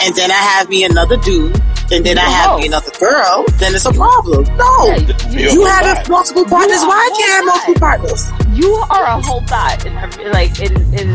and 0.00 0.14
then 0.14 0.30
I 0.30 0.34
have 0.34 0.68
me 0.68 0.84
another 0.84 1.16
dude, 1.18 1.54
and 1.92 2.04
then 2.04 2.18
I 2.18 2.22
have 2.28 2.58
another 2.60 2.90
girl, 2.98 3.44
then 3.58 3.74
it's 3.74 3.84
a 3.86 3.92
problem. 3.92 4.44
No, 4.56 4.86
You're 5.30 5.52
you 5.52 5.64
have 5.64 5.82
bot. 6.04 6.08
multiple 6.08 6.44
partners. 6.44 6.80
Why 6.82 7.08
can't 7.16 7.32
have 7.32 7.44
multiple 7.46 7.74
partners? 7.80 8.22
You 8.52 8.72
are 8.90 9.04
a 9.04 9.20
whole 9.22 9.40
thought 9.42 9.84
in 9.86 9.96
every, 9.96 10.28
like 10.30 10.58
in 10.60 10.72
in 10.94 11.08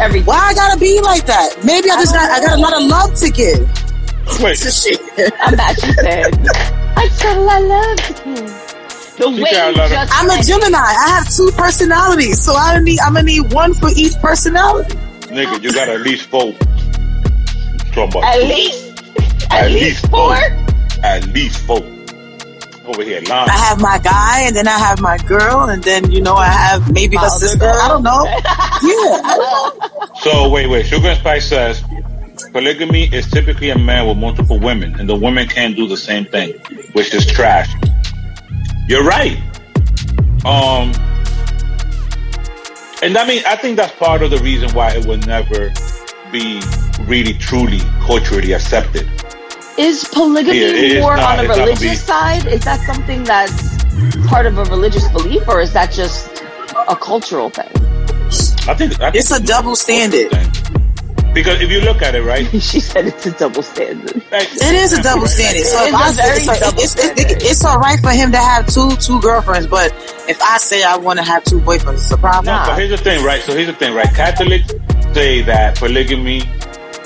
everything. 0.00 0.26
Why 0.26 0.38
I 0.50 0.54
gotta 0.54 0.78
be 0.78 1.00
like 1.00 1.26
that? 1.26 1.64
Maybe 1.64 1.90
I 1.90 1.96
just 1.96 2.14
got 2.14 2.30
I 2.30 2.40
got 2.46 2.58
a 2.58 2.62
lot 2.62 2.74
of 2.76 2.82
love 2.88 3.14
to 3.20 3.30
give. 3.30 3.60
Wait. 4.40 4.56
Piece 4.58 4.66
of 4.66 4.72
shit. 5.18 5.32
I'm 5.40 5.54
not 5.56 5.74
she 5.80 5.92
said. 5.92 6.32
I 6.96 7.08
said 7.08 7.36
I 7.38 7.58
loved 7.60 8.18
him. 8.20 8.34
The 9.16 9.30
She 9.36 9.42
way 9.42 9.50
said 9.52 9.78
I 9.78 9.84
you 9.86 9.94
just 9.94 10.12
I'm 10.22 10.30
a. 10.30 10.42
Gemini. 10.42 10.78
I 10.78 11.08
have 11.20 11.28
two 11.34 11.50
personalities, 11.56 12.40
so 12.42 12.54
I 12.56 12.78
need. 12.80 12.98
I'm 13.00 13.14
gonna 13.14 13.26
need 13.26 13.52
one 13.52 13.74
for 13.74 13.90
each 13.96 14.14
personality. 14.20 14.96
Nigga, 15.28 15.62
you 15.62 15.72
got 15.72 15.88
at 15.88 16.00
least 16.02 16.28
four. 16.30 16.52
Talking 17.92 18.22
At 18.24 18.40
least, 18.40 18.83
at, 19.54 19.64
At 19.66 19.70
least 19.72 20.02
least 20.02 20.10
four. 20.10 20.34
At 21.04 21.26
least 21.28 21.58
four. 21.66 21.78
Over 22.86 23.02
here, 23.02 23.22
lying. 23.22 23.48
I 23.48 23.56
have 23.56 23.80
my 23.80 23.98
guy, 23.98 24.42
and 24.42 24.54
then 24.54 24.68
I 24.68 24.76
have 24.78 25.00
my 25.00 25.16
girl, 25.18 25.70
and 25.70 25.82
then 25.82 26.10
you 26.10 26.20
know 26.20 26.34
I 26.34 26.48
have 26.48 26.92
maybe 26.92 27.16
My 27.16 27.22
her 27.22 27.26
other 27.28 27.38
sister. 27.46 27.58
girl. 27.60 27.74
I 27.80 27.88
don't 27.88 28.02
know. 28.02 28.24
Yeah, 28.84 29.20
I 29.24 29.36
don't 29.38 29.78
know. 29.78 30.06
So 30.20 30.48
wait, 30.50 30.66
wait. 30.68 30.84
Sugar 30.84 31.08
and 31.08 31.18
Spice 31.18 31.48
says 31.48 31.82
polygamy 32.52 33.04
is 33.14 33.30
typically 33.30 33.70
a 33.70 33.78
man 33.78 34.06
with 34.06 34.18
multiple 34.18 34.58
women, 34.60 34.94
and 35.00 35.08
the 35.08 35.14
women 35.16 35.48
can't 35.48 35.74
do 35.74 35.88
the 35.88 35.96
same 35.96 36.26
thing, 36.26 36.52
which 36.92 37.14
is 37.14 37.24
trash. 37.26 37.70
You're 38.88 39.04
right. 39.04 39.38
Um, 40.44 40.92
and 43.02 43.16
I 43.16 43.26
mean, 43.26 43.42
I 43.46 43.56
think 43.56 43.78
that's 43.78 43.94
part 43.94 44.22
of 44.22 44.30
the 44.30 44.38
reason 44.38 44.68
why 44.74 44.90
it 44.92 45.06
will 45.06 45.18
never 45.18 45.72
be 46.30 46.60
really, 47.06 47.32
truly 47.34 47.78
culturally 48.02 48.52
accepted. 48.52 49.08
Is 49.76 50.04
polygamy 50.04 50.58
Yeah, 50.60 50.66
it 50.66 50.74
is 50.76 51.02
more 51.02 51.16
not- 51.16 51.38
on 51.38 51.38
a 51.40 51.42
it's 51.42 51.48
not 51.48 51.56
gonna 51.56 51.66
religious 51.72 52.00
be- 52.00 52.06
side? 52.06 52.46
Is 52.46 52.64
that 52.64 52.80
something 52.86 53.24
that's 53.24 53.74
part 54.28 54.46
of 54.46 54.58
a 54.58 54.64
religious 54.64 55.08
belief, 55.08 55.42
or 55.48 55.60
is 55.60 55.72
that 55.72 55.90
just 55.92 56.28
a 56.88 56.94
cultural 56.96 57.50
thing? 57.50 57.70
I 58.68 58.74
think 58.74 59.00
I 59.00 59.10
think 59.10 59.14
It's 59.16 59.30
a 59.32 59.40
double 59.40 59.74
standard. 59.76 60.30
Because 61.34 61.60
if 61.60 61.68
you 61.68 61.80
look 61.80 62.00
at 62.02 62.14
it, 62.14 62.22
right? 62.22 62.46
she 62.62 62.78
said 62.78 63.06
it's 63.08 63.26
a 63.26 63.32
double 63.32 63.62
standard. 63.64 64.22
Like, 64.30 64.48
It 64.54 64.62
is 64.74 64.92
a 64.92 65.02
double 65.02 65.26
standard. 65.26 65.66
So 65.66 65.84
It 65.84 65.92
if 65.92 66.06
is 66.06 66.18
I 66.18 66.24
a 66.24 66.36
it's, 66.36 66.46
a- 66.48 66.60
double 66.60 66.78
it's, 66.82 66.92
standard. 66.92 67.42
it's 67.42 67.64
all 67.64 67.78
right 67.80 67.98
for 67.98 68.10
him 68.10 68.30
to 68.30 68.38
have 68.38 68.66
two 68.68 68.94
two 68.96 69.20
girlfriends, 69.20 69.66
but 69.66 69.92
if 70.28 70.40
I 70.40 70.58
say 70.58 70.84
I 70.84 70.96
want 70.96 71.18
to 71.18 71.24
have 71.24 71.42
two 71.42 71.58
boyfriends, 71.58 71.94
it's 71.94 72.12
a 72.12 72.16
problem. 72.18 72.46
No, 72.54 72.62
but 72.68 72.78
here's 72.78 72.90
the 72.90 72.96
thing, 72.96 73.24
right? 73.24 73.42
So 73.42 73.52
here's 73.54 73.66
the 73.66 73.72
thing, 73.74 73.92
right? 73.94 74.12
Catholics 74.14 74.72
say 75.12 75.42
that 75.42 75.76
polygamy 75.76 76.42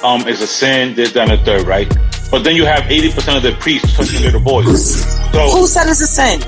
um 0.02 0.28
is 0.28 0.42
a 0.42 0.46
sin, 0.46 0.94
this, 0.94 1.12
that, 1.12 1.30
and 1.30 1.40
the 1.40 1.44
third, 1.44 1.66
right? 1.66 1.88
But 2.30 2.44
then 2.44 2.56
you 2.56 2.64
have 2.66 2.84
80% 2.84 3.36
of 3.36 3.42
the 3.42 3.52
priests 3.58 3.96
touching 3.96 4.22
little 4.22 4.40
boys. 4.40 5.02
So 5.32 5.48
Who 5.50 5.66
said 5.66 5.86
it's 5.88 6.00
a 6.00 6.06
sin? 6.06 6.40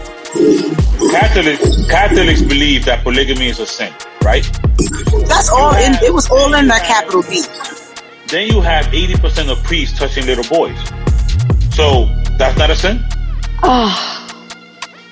Catholics 1.10 1.86
Catholics 1.90 2.42
believe 2.42 2.84
that 2.84 3.02
polygamy 3.02 3.46
is 3.48 3.58
a 3.58 3.66
sin, 3.66 3.92
right? 4.22 4.44
That's 5.26 5.50
all. 5.50 5.74
In, 5.74 5.94
it 6.04 6.12
was 6.12 6.30
all 6.30 6.54
in 6.54 6.68
that 6.68 6.84
capital 6.86 7.22
B. 7.22 7.42
Then 8.28 8.46
you 8.46 8.60
have 8.60 8.86
80% 8.86 9.50
of 9.50 9.62
priests 9.64 9.98
touching 9.98 10.26
little 10.26 10.44
boys. 10.44 10.78
So 11.74 12.06
that's 12.38 12.56
not 12.58 12.70
a 12.70 12.76
sin? 12.76 13.02
Ah, 13.62 14.36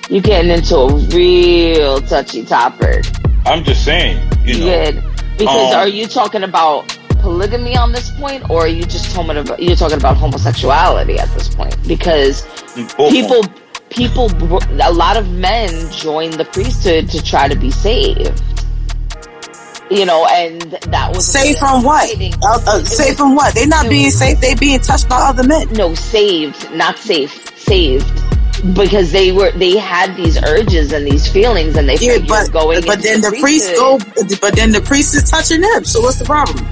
you're 0.09 0.21
getting 0.21 0.51
into 0.51 0.75
a 0.75 0.95
real 1.09 1.99
touchy 2.01 2.43
topic. 2.45 3.05
I'm 3.45 3.63
just 3.63 3.83
saying, 3.83 4.25
you 4.45 4.59
know. 4.59 4.65
Good. 4.65 5.03
Because 5.37 5.73
Um, 5.73 5.79
are 5.79 5.87
you 5.87 6.05
talking 6.07 6.43
about 6.43 6.97
polygamy 7.19 7.75
on 7.77 7.91
this 7.91 8.09
point, 8.11 8.49
or 8.49 8.61
are 8.61 8.67
you 8.67 8.83
just 8.83 9.13
talking 9.13 9.37
about 9.37 9.61
you're 9.61 9.75
talking 9.75 9.97
about 9.97 10.17
homosexuality 10.17 11.19
at 11.19 11.29
this 11.33 11.53
point? 11.53 11.75
Because 11.87 12.41
both 12.97 13.11
people, 13.11 13.43
people, 13.89 14.29
a 14.81 14.91
lot 14.91 15.17
of 15.17 15.29
men 15.31 15.69
join 15.91 16.31
the 16.31 16.45
priesthood 16.45 17.09
to 17.09 17.23
try 17.23 17.47
to 17.47 17.55
be 17.55 17.71
saved. 17.71 18.41
You 19.91 20.05
know, 20.05 20.27
and 20.31 20.61
that 20.61 21.11
was 21.15 21.25
Saved 21.25 21.57
from 21.57 21.83
what? 21.83 22.07
Uh, 22.43 22.59
uh, 22.67 22.83
saved 22.83 23.17
from 23.17 23.33
what? 23.33 23.55
They're 23.55 23.65
not 23.65 23.89
being 23.89 24.11
saved. 24.11 24.39
They 24.39 24.53
being 24.53 24.79
touched 24.79 25.09
by 25.09 25.15
other 25.15 25.41
men. 25.43 25.67
no 25.73 25.95
saved, 25.95 26.71
not 26.73 26.99
safe, 26.99 27.57
saved. 27.57 28.05
Because 28.75 29.11
they 29.11 29.31
were, 29.31 29.51
they 29.53 29.77
had 29.77 30.15
these 30.15 30.37
urges 30.43 30.91
and 30.91 31.07
these 31.07 31.27
feelings, 31.27 31.75
and 31.75 31.89
they 31.89 31.95
Yeah, 31.95 32.19
but 32.27 32.51
going. 32.51 32.81
but 32.85 32.97
into 32.97 33.07
then 33.07 33.21
the 33.21 33.37
priest 33.39 33.73
go. 33.77 33.97
But 34.41 34.55
then 34.55 34.71
the 34.71 34.81
priest 34.81 35.15
is 35.15 35.27
touching 35.27 35.61
them. 35.61 35.83
So 35.85 36.01
what's 36.01 36.19
the 36.19 36.25
problem? 36.25 36.67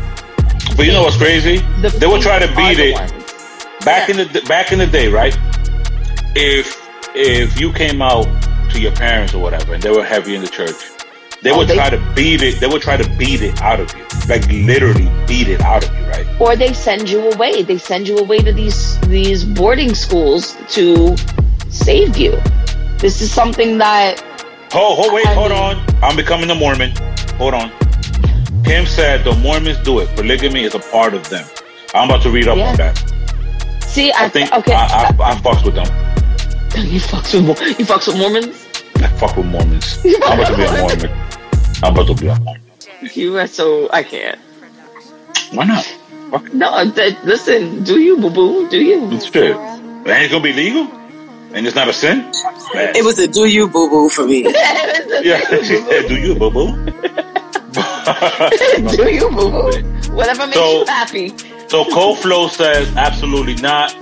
But 0.78 0.86
you 0.86 0.92
know 0.94 1.02
what's 1.02 1.18
crazy? 1.18 1.58
the 1.82 1.90
They 2.00 2.06
will 2.08 2.22
try 2.22 2.40
to 2.40 2.48
beat 2.56 2.80
it. 2.80 2.96
back 3.84 4.10
in 4.10 4.18
the 4.18 4.42
back 4.48 4.72
in 4.72 4.78
the 4.80 4.88
day, 4.88 5.08
right? 5.10 5.36
If 6.36 6.78
if 7.16 7.60
you 7.60 7.74
came 7.74 8.02
out 8.02 8.26
to 8.72 8.80
your 8.80 8.92
parents 8.92 9.34
or 9.34 9.40
whatever, 9.42 9.74
and 9.74 9.82
they 9.82 9.90
were 9.90 10.04
heavy 10.04 10.36
in 10.36 10.42
the 10.42 10.48
church, 10.48 10.76
they 11.42 11.50
Oh, 11.52 11.58
would 11.58 11.68
they- 11.68 11.76
try 11.76 11.90
to 11.90 11.98
beat 12.16 12.42
it. 12.44 12.60
They 12.60 12.68
would 12.68 12.82
try 12.82 12.96
to 12.98 13.10
beat 13.18 13.42
it 13.42 13.60
out 13.62 13.80
of 13.80 13.92
you, 13.98 14.04
like 14.30 14.46
literally 14.52 15.10
beat 15.26 15.48
it 15.48 15.62
out 15.62 15.84
of 15.88 15.92
you, 15.98 16.06
right? 16.14 16.28
or 16.40 16.56
they 16.56 16.74
send 16.74 17.10
you 17.10 17.32
away. 17.32 17.64
They 17.64 17.78
send 17.80 18.08
you 18.08 18.18
away 18.20 18.38
to 18.40 18.52
these 18.54 19.00
these 19.08 19.44
boarding 19.44 19.96
schools 19.96 20.56
to 20.78 21.16
save 21.70 22.18
you. 22.18 22.34
This 23.00 23.22
is 23.22 23.32
something 23.32 23.78
that 23.80 24.24
Oh, 24.74 24.94
hold, 24.96 25.14
wait, 25.14 25.26
I 25.26 25.34
hold 25.34 25.52
mean- 25.52 25.60
on. 25.60 25.76
I'm 26.04 26.16
becoming 26.16 26.50
a 26.52 26.56
Mormon. 26.56 26.92
Hold 27.40 27.54
on. 27.56 27.72
Kim 28.68 28.86
said 28.86 29.24
the 29.24 29.34
Mormons 29.36 29.78
do 29.80 30.00
it. 30.00 30.10
Polygamy 30.16 30.64
is 30.64 30.76
a 30.76 30.80
part 30.80 31.14
of 31.14 31.28
them. 31.30 31.46
I'm 31.94 32.10
about 32.10 32.22
to 32.24 32.30
read 32.30 32.48
up 32.48 32.58
Yeah. 32.58 32.70
on 32.72 32.76
that. 32.78 33.84
see. 33.84 34.12
I, 34.12 34.26
I 34.26 34.30
think 34.30 34.52
okay. 34.54 34.74
I, 34.74 34.86
I, 34.86 35.32
I 35.32 35.36
fucks 35.36 35.64
with 35.64 35.76
them. 35.76 35.88
you 36.94 37.00
fucks 37.00 37.34
with 37.34 37.80
you 37.80 37.86
fucks 37.86 38.08
with 38.08 38.18
Mormons. 38.18 38.68
I 38.98 39.08
fuck 39.18 39.38
with 39.38 39.46
Mormons. 39.46 40.00
I'm 40.06 40.40
about 40.40 40.48
to 40.52 40.58
be 40.58 40.64
a 40.66 40.82
Mormon. 40.82 41.12
I'm 41.84 41.94
about 41.94 42.08
to 42.08 42.16
be 42.16 42.28
a 42.28 42.40
Mormon. 42.40 42.62
You 43.14 43.38
are 43.38 43.48
so 43.48 43.90
I 43.92 44.04
can't. 44.04 44.38
Why 45.54 45.64
not? 45.66 45.86
No, 46.54 46.84
that, 46.84 47.24
listen. 47.24 47.84
Do 47.86 48.00
you 48.02 48.18
boo 48.18 48.30
boo? 48.30 48.68
Do 48.70 48.78
you? 48.84 49.10
It's 49.14 49.30
true. 49.32 49.56
It 50.06 50.10
ain't 50.10 50.30
gonna 50.32 50.44
be 50.44 50.52
legal, 50.52 50.92
and 51.54 51.66
it's 51.66 51.76
not 51.76 51.88
a 51.88 51.94
sin. 51.94 52.20
Man. 52.74 52.96
It 52.98 53.06
was 53.06 53.18
a 53.20 53.28
do 53.28 53.46
you 53.46 53.70
boo 53.70 53.90
boo 53.90 54.10
for 54.10 54.28
me. 54.28 54.44
Yeah, 55.24 55.40
she 55.64 55.78
said, 55.82 56.08
"Do 56.10 56.16
you, 56.20 56.36
boo 56.36 56.52
boo?" 56.52 56.68
Do 58.96 59.12
you 59.12 59.30
boo 59.30 59.50
boo? 59.52 59.72
Whatever 60.16 60.48
makes 60.48 60.58
So- 60.58 60.80
you 60.80 60.86
happy. 60.86 61.34
so 61.68 61.86
Cold 61.86 62.20
Flow 62.20 62.48
says, 62.48 62.88
"Absolutely 62.96 63.56
not. 63.56 63.96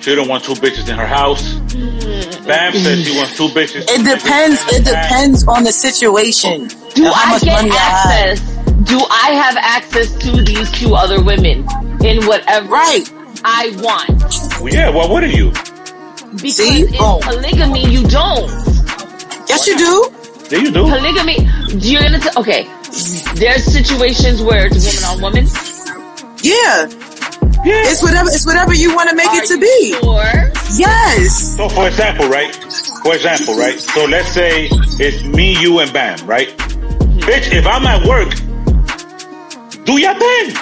She 0.00 0.14
don't 0.14 0.28
want 0.28 0.44
two 0.44 0.54
bitches 0.54 0.88
in 0.88 0.96
her 0.96 1.06
house." 1.06 1.42
Mm. 1.74 2.46
Bam 2.46 2.72
says 2.72 3.06
she 3.06 3.16
wants 3.16 3.36
two 3.36 3.48
bitches. 3.48 3.84
It 3.88 4.04
depends. 4.04 4.60
It 4.72 4.84
depends 4.84 5.46
on 5.46 5.64
the 5.64 5.72
situation. 5.72 6.68
Do 6.94 7.06
I 7.06 7.38
get 7.42 7.52
money 7.52 7.70
I 7.70 7.74
have. 7.74 8.38
access? 8.38 8.40
Do 8.84 8.98
I 9.10 9.30
have 9.32 9.56
access 9.58 10.14
to 10.24 10.42
these 10.42 10.70
two 10.72 10.94
other 10.94 11.22
women 11.22 11.66
in 12.02 12.24
whatever 12.26 12.68
Right. 12.68 13.04
I 13.44 13.70
want? 13.82 14.22
Well, 14.60 14.72
yeah, 14.72 14.88
well, 14.88 15.08
what 15.10 15.22
are 15.22 15.26
you? 15.28 15.50
Because 16.32 16.56
See? 16.56 16.82
in 16.86 16.92
Boom. 16.92 17.20
polygamy, 17.22 17.86
you 17.88 18.02
don't. 18.08 18.48
Yes, 19.48 19.66
you 19.66 19.76
do. 19.78 20.10
There 20.48 20.60
you 20.60 20.70
do. 20.72 20.84
Polygamy, 20.88 21.46
you're 21.78 22.00
gonna 22.02 22.18
t- 22.18 22.30
okay. 22.36 22.66
There's 23.34 23.64
situations 23.64 24.42
where 24.42 24.66
it's 24.66 24.84
woman 24.84 25.04
on 25.04 25.22
woman. 25.22 25.44
Yeah. 26.42 26.86
Yeah. 27.64 27.90
It's 27.90 28.02
whatever. 28.02 28.28
It's 28.30 28.46
whatever 28.46 28.74
you 28.74 28.94
want 28.94 29.10
to 29.10 29.16
make 29.16 29.28
Are 29.28 29.42
it 29.42 29.46
to 29.48 29.54
you 29.54 29.60
be. 29.60 29.92
Sure. 30.00 30.50
Yes. 30.76 31.56
So, 31.56 31.68
for 31.68 31.86
example, 31.86 32.28
right? 32.28 32.54
For 33.02 33.14
example, 33.14 33.54
right? 33.54 33.78
So 33.78 34.04
let's 34.04 34.28
say 34.28 34.68
it's 34.70 35.24
me, 35.24 35.60
you, 35.60 35.78
and 35.80 35.92
Bam, 35.92 36.24
right? 36.26 36.48
Bitch, 37.26 37.52
if 37.52 37.66
I'm 37.66 37.86
at 37.86 38.06
work, 38.06 38.30
do 39.84 40.00
your 40.00 40.14
thing. 40.14 40.56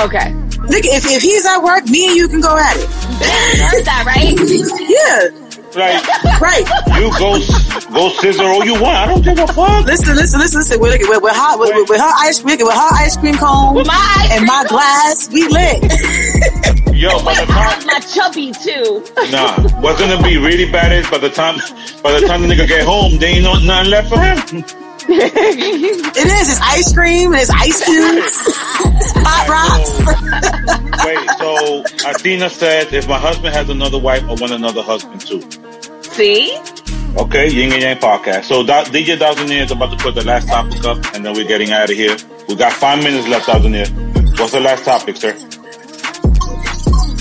Okay. 0.00 0.32
Look, 0.68 0.84
if, 0.84 1.04
if 1.06 1.22
he's 1.22 1.46
at 1.46 1.62
work, 1.62 1.84
me 1.86 2.08
and 2.08 2.16
you 2.16 2.28
can 2.28 2.40
go 2.40 2.56
at 2.56 2.76
it. 2.76 2.88
You 3.20 3.64
heard 3.66 3.84
that, 3.84 4.04
right? 4.06 4.36
Yeah. 4.90 5.49
Like 5.74 6.02
Right. 6.40 6.66
you 6.96 7.10
go 7.18 7.38
go 7.92 8.08
scissor 8.20 8.42
all 8.44 8.64
you 8.64 8.74
want. 8.74 8.96
I 8.96 9.06
don't 9.06 9.22
give 9.22 9.38
a 9.38 9.46
fuck. 9.46 9.84
Listen, 9.86 10.16
listen, 10.16 10.40
listen, 10.40 10.60
listen. 10.60 10.80
With, 10.80 10.98
with, 11.08 11.22
with, 11.22 11.36
her, 11.36 11.58
with, 11.58 11.88
with 11.88 12.00
her 12.00 12.12
ice 12.18 12.40
cream, 12.40 12.58
with 12.58 12.72
her 12.72 12.90
ice 12.94 13.16
cream 13.16 13.36
cone 13.36 13.74
My 13.86 14.14
ice 14.18 14.32
and 14.32 14.46
my 14.46 14.64
glass, 14.68 15.28
we 15.30 15.46
lit. 15.48 15.82
Yo, 16.94 17.22
by 17.24 17.34
the 17.34 17.46
time 17.46 17.86
my 17.86 18.00
chubby 18.00 18.52
too. 18.52 19.04
nah, 19.30 19.56
what's 19.80 20.00
gonna 20.00 20.22
be 20.22 20.36
really 20.36 20.70
bad 20.70 20.92
is 20.92 21.08
by 21.10 21.18
the 21.18 21.30
time 21.30 21.56
by 22.02 22.12
the 22.18 22.26
time 22.26 22.42
the 22.42 22.48
nigga 22.48 22.66
get 22.68 22.84
home, 22.84 23.16
there 23.18 23.30
ain't 23.30 23.44
no 23.44 23.54
nothing 23.58 23.90
left 23.90 24.08
for 24.08 24.20
him. 24.20 24.64
It 26.12 26.26
is. 26.26 26.50
It's 26.50 26.60
ice 26.60 26.92
cream. 26.92 27.32
It's 27.34 27.50
ice 27.50 27.84
cubes. 27.84 28.36
It's 29.00 29.12
pop 29.12 29.48
rocks. 29.48 29.90
Wait, 31.06 31.30
so 31.38 32.10
Athena 32.10 32.50
said 32.50 32.92
if 32.92 33.08
my 33.08 33.18
husband 33.18 33.54
has 33.54 33.68
another 33.70 33.98
wife, 33.98 34.22
I 34.24 34.34
want 34.34 34.52
another 34.52 34.82
husband 34.82 35.20
too. 35.20 35.40
See? 36.02 36.56
Okay, 37.16 37.48
Yin 37.48 37.72
and 37.72 37.82
Yang 37.82 37.96
podcast. 37.98 38.44
So 38.44 38.62
that 38.64 38.86
DJ 38.88 39.16
Dawsonier 39.16 39.64
is 39.64 39.70
about 39.70 39.96
to 39.96 40.02
put 40.02 40.14
the 40.14 40.24
last 40.24 40.48
topic 40.48 40.84
up, 40.84 40.98
and 41.14 41.24
then 41.24 41.34
we're 41.34 41.48
getting 41.48 41.70
out 41.72 41.90
of 41.90 41.96
here. 41.96 42.16
We 42.48 42.56
got 42.56 42.72
five 42.72 43.02
minutes 43.02 43.26
left, 43.28 43.46
Dawsonier. 43.46 44.38
What's 44.38 44.52
the 44.52 44.60
last 44.60 44.84
topic, 44.84 45.16
sir? 45.16 45.32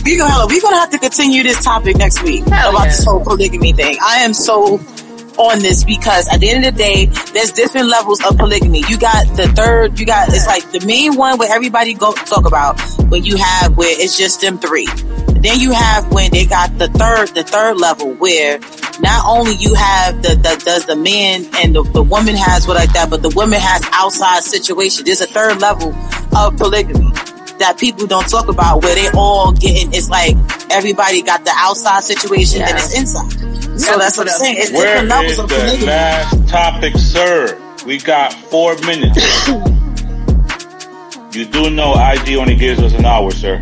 We 0.03 0.17
gonna 0.17 0.47
we 0.47 0.61
gonna 0.61 0.77
have 0.77 0.89
to 0.91 0.99
continue 0.99 1.43
this 1.43 1.63
topic 1.63 1.97
next 1.97 2.23
week 2.23 2.43
Hell 2.47 2.71
about 2.71 2.83
yeah. 2.83 2.87
this 2.87 3.03
whole 3.03 3.23
polygamy 3.23 3.73
thing. 3.73 3.97
I 4.01 4.19
am 4.19 4.33
so 4.33 4.77
on 5.39 5.59
this 5.59 5.83
because 5.83 6.27
at 6.27 6.41
the 6.41 6.49
end 6.49 6.65
of 6.65 6.75
the 6.75 6.77
day, 6.77 7.05
there's 7.33 7.51
different 7.51 7.87
levels 7.87 8.23
of 8.25 8.37
polygamy. 8.37 8.83
You 8.87 8.99
got 8.99 9.25
the 9.37 9.47
third, 9.55 9.97
you 9.99 10.05
got 10.05 10.27
it's 10.29 10.45
like 10.45 10.69
the 10.71 10.85
main 10.85 11.15
one 11.15 11.37
where 11.37 11.51
everybody 11.51 11.93
go 11.93 12.11
talk 12.13 12.45
about 12.45 12.79
when 13.09 13.23
you 13.23 13.37
have 13.37 13.77
where 13.77 13.99
it's 13.99 14.17
just 14.17 14.41
them 14.41 14.59
three. 14.59 14.87
Then 15.41 15.59
you 15.59 15.71
have 15.71 16.11
when 16.11 16.31
they 16.31 16.45
got 16.45 16.77
the 16.77 16.89
third, 16.89 17.29
the 17.29 17.43
third 17.43 17.77
level 17.77 18.13
where 18.15 18.59
not 18.99 19.25
only 19.25 19.53
you 19.55 19.73
have 19.73 20.21
the, 20.21 20.35
the 20.35 20.61
does 20.65 20.85
the 20.85 20.97
man 20.97 21.45
and 21.55 21.73
the, 21.73 21.83
the 21.83 22.03
woman 22.03 22.35
has 22.35 22.67
what 22.67 22.75
like 22.75 22.91
that, 22.91 23.09
but 23.09 23.21
the 23.21 23.29
woman 23.29 23.59
has 23.61 23.81
outside 23.93 24.43
situation. 24.43 25.05
There's 25.05 25.21
a 25.21 25.27
third 25.27 25.61
level 25.61 25.95
of 26.35 26.57
polygamy 26.57 27.11
that 27.59 27.77
people 27.77 28.07
don't 28.07 28.27
talk 28.27 28.47
about 28.49 28.83
where 28.83 28.95
they 28.95 29.09
all 29.15 29.51
getting 29.51 29.93
it's 29.93 30.09
like 30.09 30.35
everybody 30.71 31.21
got 31.21 31.43
the 31.43 31.51
outside 31.55 32.03
situation 32.03 32.61
and 32.61 32.71
it's 32.77 32.97
inside. 32.97 33.48
So 33.79 33.91
Yeah, 33.91 33.97
that's 33.97 34.17
what 34.17 34.27
I'm 34.29 34.37
saying. 34.37 34.55
It's 34.59 34.71
Where 34.71 34.85
different 34.85 35.09
levels 35.09 35.31
is 35.33 35.39
of 35.39 35.49
the 35.49 35.55
polygamy. 35.55 35.85
last 35.87 36.47
topic, 36.49 36.93
sir? 36.97 37.61
We 37.85 37.97
got 37.97 38.33
four 38.33 38.75
minutes. 38.79 39.47
you 41.35 41.45
do 41.45 41.69
know 41.69 41.93
IG 41.95 42.35
only 42.35 42.55
gives 42.55 42.81
us 42.81 42.93
an 42.93 43.05
hour, 43.05 43.31
sir. 43.31 43.57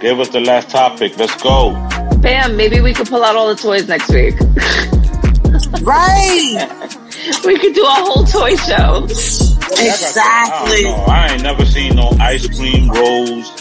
Give 0.00 0.20
us 0.20 0.28
the 0.28 0.40
last 0.40 0.70
topic. 0.70 1.18
Let's 1.18 1.40
go. 1.42 1.72
Bam, 2.20 2.56
maybe 2.56 2.80
we 2.80 2.94
could 2.94 3.08
pull 3.08 3.24
out 3.24 3.34
all 3.36 3.48
the 3.48 3.60
toys 3.60 3.88
next 3.88 4.08
week. 4.10 4.34
Right. 5.82 6.68
we 7.44 7.58
could 7.58 7.74
do 7.74 7.82
a 7.82 7.88
whole 7.88 8.24
toy 8.24 8.54
show. 8.56 9.04
Exactly. 9.04 10.86
I. 10.86 11.04
I 11.08 11.32
ain't 11.32 11.42
never 11.42 11.64
seen 11.64 11.96
no 11.96 12.10
ice 12.20 12.46
cream 12.56 12.88
rolls. 12.90 13.57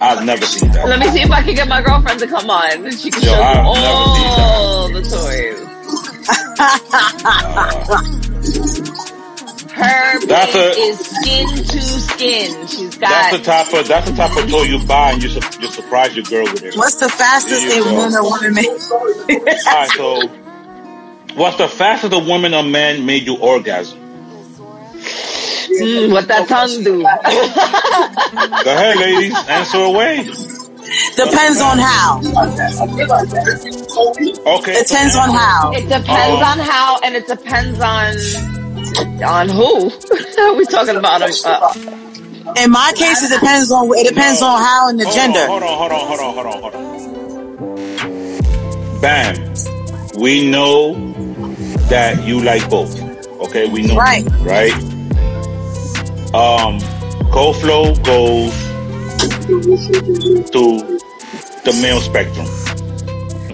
I've 0.00 0.24
never 0.24 0.44
seen 0.46 0.70
that. 0.72 0.86
Let 0.88 1.00
me 1.00 1.06
see 1.08 1.22
if 1.22 1.30
I 1.30 1.42
can 1.42 1.54
get 1.54 1.68
my 1.68 1.82
girlfriend 1.82 2.20
to 2.20 2.26
come 2.26 2.48
on. 2.50 2.70
and 2.86 2.94
She 2.98 3.10
can 3.10 3.22
Yo, 3.22 3.28
show 3.30 3.42
I've 3.42 3.64
never 3.64 4.04
seen 4.14 4.30
that. 4.36 4.38
all 4.40 4.88
the 4.92 5.02
toys. 5.02 5.64
Uh, 6.60 8.02
Her 9.74 10.18
That's 10.26 10.54
a- 10.56 10.70
is 10.80 10.98
skin 10.98 11.48
to 11.48 11.80
skin. 11.80 12.66
She's 12.66 12.96
got 12.96 13.10
That's 13.10 13.38
the 13.38 13.44
type 13.44 13.72
of 13.74 13.86
that's 13.86 14.10
the 14.10 14.16
type 14.16 14.36
of 14.36 14.50
toy 14.50 14.62
you 14.62 14.84
buy 14.86 15.12
and 15.12 15.22
you 15.22 15.28
su- 15.28 15.60
you 15.60 15.68
surprise 15.68 16.16
your 16.16 16.24
girl 16.24 16.44
with 16.52 16.64
it. 16.64 16.74
What's 16.76 16.96
the 16.96 17.08
fastest 17.08 17.66
There 17.68 17.76
you 17.76 17.84
a 17.84 17.94
woman 17.94 18.14
or 18.16 18.22
woman 18.24 18.54
make? 18.54 18.66
All 18.66 19.04
right, 19.66 19.88
so 19.90 20.26
what's 21.34 21.56
the 21.58 21.68
fastest 21.68 22.12
a 22.12 22.18
woman 22.18 22.54
or 22.54 22.62
man 22.64 23.06
made 23.06 23.24
you 23.24 23.36
orgasm? 23.36 23.98
Mm, 25.68 26.12
what 26.12 26.28
that 26.28 26.48
tongue 26.48 26.82
do. 26.82 27.02
Go 27.02 28.72
ahead, 28.72 28.96
ladies, 28.96 29.34
answer 29.48 29.78
away. 29.78 30.24
Depends 31.16 31.60
on 31.60 31.78
how. 31.78 32.18
Okay. 34.58 34.72
It 34.72 34.88
depends 34.88 35.16
on 35.16 35.30
how. 35.30 35.70
It 35.72 35.88
depends 35.88 36.42
on 36.42 36.58
how, 36.58 36.98
and 37.04 37.14
it 37.14 37.26
depends 37.26 37.80
on 37.80 38.14
on 39.22 39.48
who. 39.48 39.90
we 40.56 40.64
talking 40.66 40.96
about 40.96 41.20
uh, 41.22 41.74
In 42.56 42.70
my 42.70 42.92
case, 42.96 43.22
it 43.22 43.34
depends 43.34 43.70
on 43.70 43.90
it 43.94 44.08
depends 44.08 44.40
on 44.40 44.58
how 44.60 44.88
and 44.88 44.98
the 44.98 45.04
Hold 45.04 45.14
gender. 45.16 45.40
On, 45.40 45.48
hold 45.48 45.62
on, 45.62 45.78
hold 45.78 45.92
on, 45.92 46.06
hold 46.06 46.20
on, 46.20 46.34
hold 46.34 46.46
on, 46.46 46.62
hold 46.62 46.74
on. 48.94 49.00
Bam. 49.00 49.54
We 50.18 50.50
know 50.50 50.94
that 51.88 52.24
you 52.24 52.40
like 52.42 52.68
both. 52.68 52.98
Okay, 53.40 53.68
we 53.68 53.82
know. 53.86 53.96
Right. 53.96 54.24
Right. 54.40 54.97
Um, 56.34 56.78
Cold 57.30 57.56
Flow 57.56 57.94
goes 57.96 58.52
to 60.52 60.98
the 61.64 61.78
male 61.82 62.00
spectrum. 62.00 62.46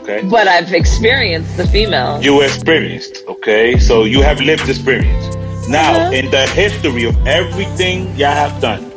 Okay. 0.03 0.23
but 0.29 0.47
I've 0.47 0.71
experienced 0.75 1.57
the 1.57 1.67
female. 1.67 2.21
you 2.23 2.43
experienced, 2.43 3.23
okay? 3.27 3.79
So 3.79 4.05
you 4.05 4.21
have 4.21 4.39
lived 4.41 4.69
experience. 4.69 5.35
Now, 5.67 5.93
Uh-huh. 5.95 6.13
in 6.13 6.31
the 6.31 6.47
history 6.49 7.05
of 7.07 7.17
everything 7.27 8.15
y'all 8.17 8.35
have 8.35 8.61
done, 8.61 8.93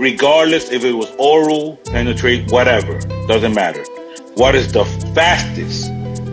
regardless 0.00 0.70
if 0.72 0.84
it 0.84 0.92
was 0.92 1.08
oral, 1.18 1.76
penetrate, 1.92 2.50
whatever, 2.50 2.98
doesn't 3.28 3.54
matter. 3.54 3.84
What 4.34 4.56
is 4.56 4.72
the 4.72 4.84
fastest 5.14 5.88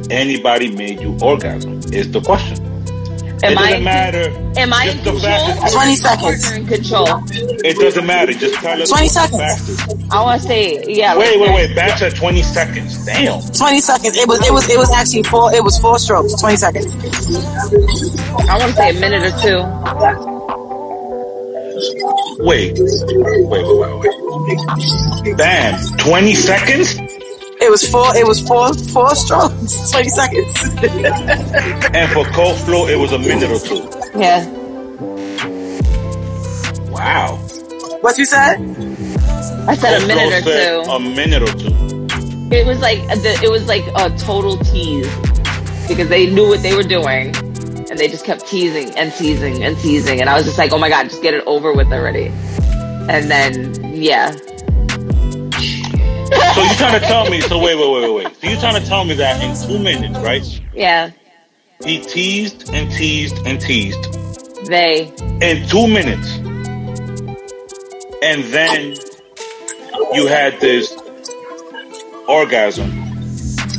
anybody 0.10 0.72
made 0.76 1.00
you 1.02 1.16
orgasm? 1.22 1.80
Is 1.94 2.10
the 2.12 2.22
question. 2.22 2.58
Am 3.44 3.52
it 3.52 3.56
doesn't 3.56 3.78
in- 3.78 3.84
matter. 3.84 4.30
Am 4.58 4.74
I 4.74 4.86
in 4.86 4.92
Just 4.92 5.04
the 5.04 5.12
control? 5.12 5.22
fastest- 5.22 5.74
20 5.76 5.96
seconds. 5.96 6.42
partner 6.46 6.56
in 6.62 6.68
control. 6.68 7.08
It 7.66 7.78
doesn't 7.78 8.06
matter. 8.06 8.34
Just 8.34 8.54
tell 8.56 8.82
us 8.82 8.90
20 8.90 9.04
what's 9.04 9.14
the 9.14 9.28
seconds. 9.68 10.08
I 10.12 10.22
want 10.24 10.42
to 10.42 10.48
say, 10.48 10.84
yeah. 10.88 11.18
Wait, 11.18 11.38
like 11.40 11.50
wait, 11.50 11.68
wait. 11.70 11.76
Back 11.76 11.98
to 12.00 12.10
20 12.12 12.42
seconds. 12.44 13.06
Damn. 13.06 13.42
Twenty 13.52 13.80
seconds. 13.82 14.16
It 14.18 14.28
was 14.28 14.46
it 14.48 14.54
was 14.54 14.70
it 14.70 14.78
was 14.78 14.92
actually 14.92 15.24
four. 15.24 15.54
It 15.54 15.64
was 15.64 15.78
four 15.80 15.98
strokes. 16.00 16.34
Twenty 16.40 16.58
seconds. 16.58 16.86
I 18.50 18.58
want 18.58 18.72
to 18.72 18.74
say 18.74 18.90
a 18.92 19.00
minute 19.00 19.34
or 19.34 19.42
two. 19.42 19.60
Wait. 22.40 22.74
Wait, 22.78 23.46
wait, 23.48 23.66
wait, 23.66 24.00
wait. 24.00 25.38
Bam. 25.38 25.80
20 26.00 26.34
seconds? 26.36 26.96
It 27.66 27.72
was 27.72 27.90
four. 27.90 28.16
It 28.16 28.28
was 28.28 28.40
four 28.48 28.72
four 28.76 29.16
strokes. 29.16 29.90
Twenty 29.92 30.10
seconds. 30.10 30.54
And 31.96 32.12
for 32.12 32.24
cold 32.26 32.58
flow, 32.60 32.86
it 32.88 32.96
was 32.96 33.12
a 33.12 33.18
minute 33.18 33.50
or 33.50 33.58
two. 33.58 33.90
Yeah. 34.16 34.46
Wow. 36.92 37.38
what 38.02 38.20
you 38.20 38.26
said? 38.26 38.62
I 39.68 39.74
said 39.74 40.04
a 40.04 40.06
minute 40.06 40.32
or 40.32 40.42
two. 40.44 40.92
A 40.92 41.00
minute 41.00 41.42
or 41.42 41.54
two. 41.58 42.06
It 42.56 42.68
was 42.68 42.80
like 42.82 43.00
the, 43.08 43.40
it 43.42 43.50
was 43.50 43.68
like 43.68 43.84
a 43.96 44.16
total 44.16 44.58
tease 44.58 45.10
because 45.88 46.08
they 46.08 46.30
knew 46.30 46.48
what 46.48 46.62
they 46.62 46.76
were 46.76 46.84
doing 46.84 47.36
and 47.90 47.98
they 47.98 48.08
just 48.08 48.26
kept 48.26 48.48
teasing 48.48 48.96
and 48.96 49.12
teasing 49.14 49.64
and 49.64 49.76
teasing 49.80 50.22
and 50.22 50.30
I 50.30 50.36
was 50.36 50.46
just 50.46 50.60
like, 50.60 50.72
oh 50.72 50.78
my 50.78 50.90
god, 50.90 51.10
just 51.10 51.24
get 51.24 51.34
it 51.34 51.44
over 51.48 51.74
with 51.74 51.92
already. 51.92 52.28
And 53.10 53.32
then 53.32 53.74
yeah, 53.92 54.38
So 56.54 56.62
you're 56.64 56.74
trying 56.76 57.00
to 57.00 57.06
tell 57.08 57.30
me? 57.30 57.42
So 57.42 57.58
wait, 57.60 57.76
wait, 57.78 57.92
wait, 57.92 58.02
wait, 58.14 58.26
wait. 58.26 58.36
So 58.42 58.48
you're 58.50 58.60
trying 58.60 58.82
to 58.82 58.88
tell 58.88 59.04
me 59.06 59.14
that 59.16 59.42
in 59.44 59.56
two 59.68 59.80
minutes, 59.80 60.18
right? 60.20 60.62
yeah, 60.74 61.12
He 61.84 62.00
teased 62.00 62.70
and 62.74 62.92
teased 62.92 63.38
and 63.46 63.60
teased 63.60 64.04
they 64.68 65.12
in 65.42 65.68
two 65.68 65.88
minutes, 65.88 66.38
and 68.24 68.44
then 68.46 68.96
you 70.14 70.28
had 70.28 70.60
this 70.60 70.92
orgasm 72.28 72.90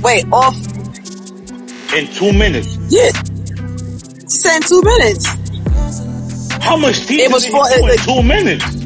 Wait, 0.03 0.25
off. 0.33 0.55
in 1.95 2.07
two 2.13 2.33
minutes. 2.33 2.77
Yeah. 2.89 3.11
She 4.29 4.39
said 4.39 4.57
in 4.59 4.63
two 4.63 4.83
minutes. 4.83 5.27
How 6.63 6.77
much 6.77 6.99
teasing 7.07 7.27
It 7.27 7.33
was 7.33 7.45
did 7.45 7.53
for- 7.53 7.69
he 7.69 7.81
do 7.81 7.87
it- 7.87 7.93
in 7.93 8.15
two 8.15 8.23
minutes? 8.23 8.86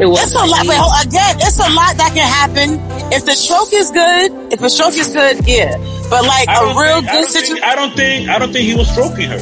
It 0.00 0.06
was 0.06 0.22
It's 0.22 0.34
a 0.34 0.44
lot. 0.44 0.66
Wait, 0.66 0.76
hold, 0.78 1.06
again, 1.06 1.36
it's 1.40 1.58
a 1.58 1.70
lot 1.72 1.94
that 1.96 2.12
can 2.14 2.26
happen. 2.26 2.80
If 3.12 3.24
the 3.26 3.34
stroke 3.34 3.72
is 3.72 3.90
good, 3.90 4.52
if 4.52 4.58
the 4.60 4.68
stroke 4.68 4.94
is 4.98 5.08
good, 5.08 5.46
yeah. 5.46 5.76
But 6.10 6.24
like 6.26 6.48
a 6.48 6.74
real 6.74 7.00
think, 7.00 7.10
good 7.12 7.28
situation. 7.30 7.62
I 7.64 7.74
don't 7.74 7.94
think. 7.94 8.28
I 8.28 8.38
don't 8.38 8.52
think 8.52 8.66
he 8.66 8.74
was 8.74 8.90
stroking 8.90 9.28
her. 9.30 9.38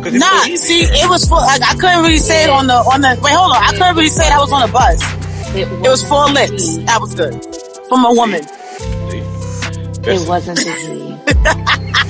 'Cause 0.00 0.14
it's 0.14 0.24
Nah, 0.24 0.44
so 0.46 0.54
see, 0.56 0.82
it 0.84 1.08
was 1.10 1.26
for. 1.28 1.36
Like, 1.42 1.60
I 1.62 1.74
couldn't 1.74 2.02
really 2.02 2.18
say 2.22 2.44
it 2.44 2.50
on 2.50 2.66
the 2.68 2.74
on 2.74 3.00
the. 3.02 3.18
Wait, 3.22 3.34
hold 3.34 3.52
on. 3.52 3.62
I 3.62 3.70
couldn't 3.72 3.96
really 3.96 4.08
say 4.08 4.28
that 4.28 4.38
was 4.40 4.52
on 4.52 4.62
a 4.62 4.72
bus. 4.72 5.02
it, 5.54 5.66
It 5.68 5.88
was 5.90 6.02
four 6.06 6.26
lips. 6.30 6.78
That 6.88 7.00
was 7.00 7.14
good 7.14 7.34
from 7.88 8.04
a 8.06 8.12
woman. 8.14 8.40
It 10.02 10.26
wasn't 10.28 10.56
the 10.56 10.72
he. 10.86 12.09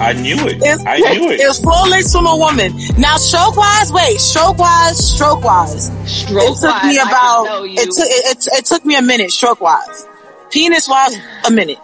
I 0.00 0.12
knew 0.14 0.36
it. 0.48 0.56
It's- 0.56 0.84
I 0.86 0.96
knew 0.98 1.30
It 1.30 1.40
it. 1.40 1.46
was 1.48 1.58
four 1.60 1.88
lips 1.88 2.12
from 2.12 2.26
a 2.26 2.34
woman. 2.36 2.72
Now, 2.96 3.16
stroke 3.16 3.56
wise, 3.56 3.92
wait, 3.92 4.18
stroke 4.20 4.58
wise, 4.58 4.98
stroke 5.14 5.44
wise. 5.44 5.90
Stroke 6.06 6.42
It 6.42 6.54
took 6.60 6.82
me 6.84 6.96
wise, 6.96 6.98
I 6.98 7.02
about. 7.08 7.64
It 7.66 7.84
took 7.92 8.06
it, 8.08 8.36
it, 8.36 8.46
it 8.58 8.64
took 8.64 8.84
me 8.84 8.96
a 8.96 9.02
minute. 9.02 9.30
Stroke 9.30 9.60
wise, 9.60 10.06
penis 10.50 10.88
wise, 10.88 11.16
a 11.46 11.50
minute. 11.50 11.78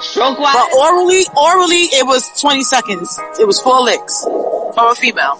stroke 0.00 0.38
wise. 0.38 0.54
But 0.54 0.72
orally, 0.78 1.24
orally, 1.36 1.82
it 1.92 2.06
was 2.06 2.28
twenty 2.40 2.62
seconds. 2.62 3.18
It 3.40 3.46
was 3.46 3.60
four 3.60 3.80
licks 3.82 4.22
from 4.24 4.90
a 4.90 4.94
female. 4.94 5.38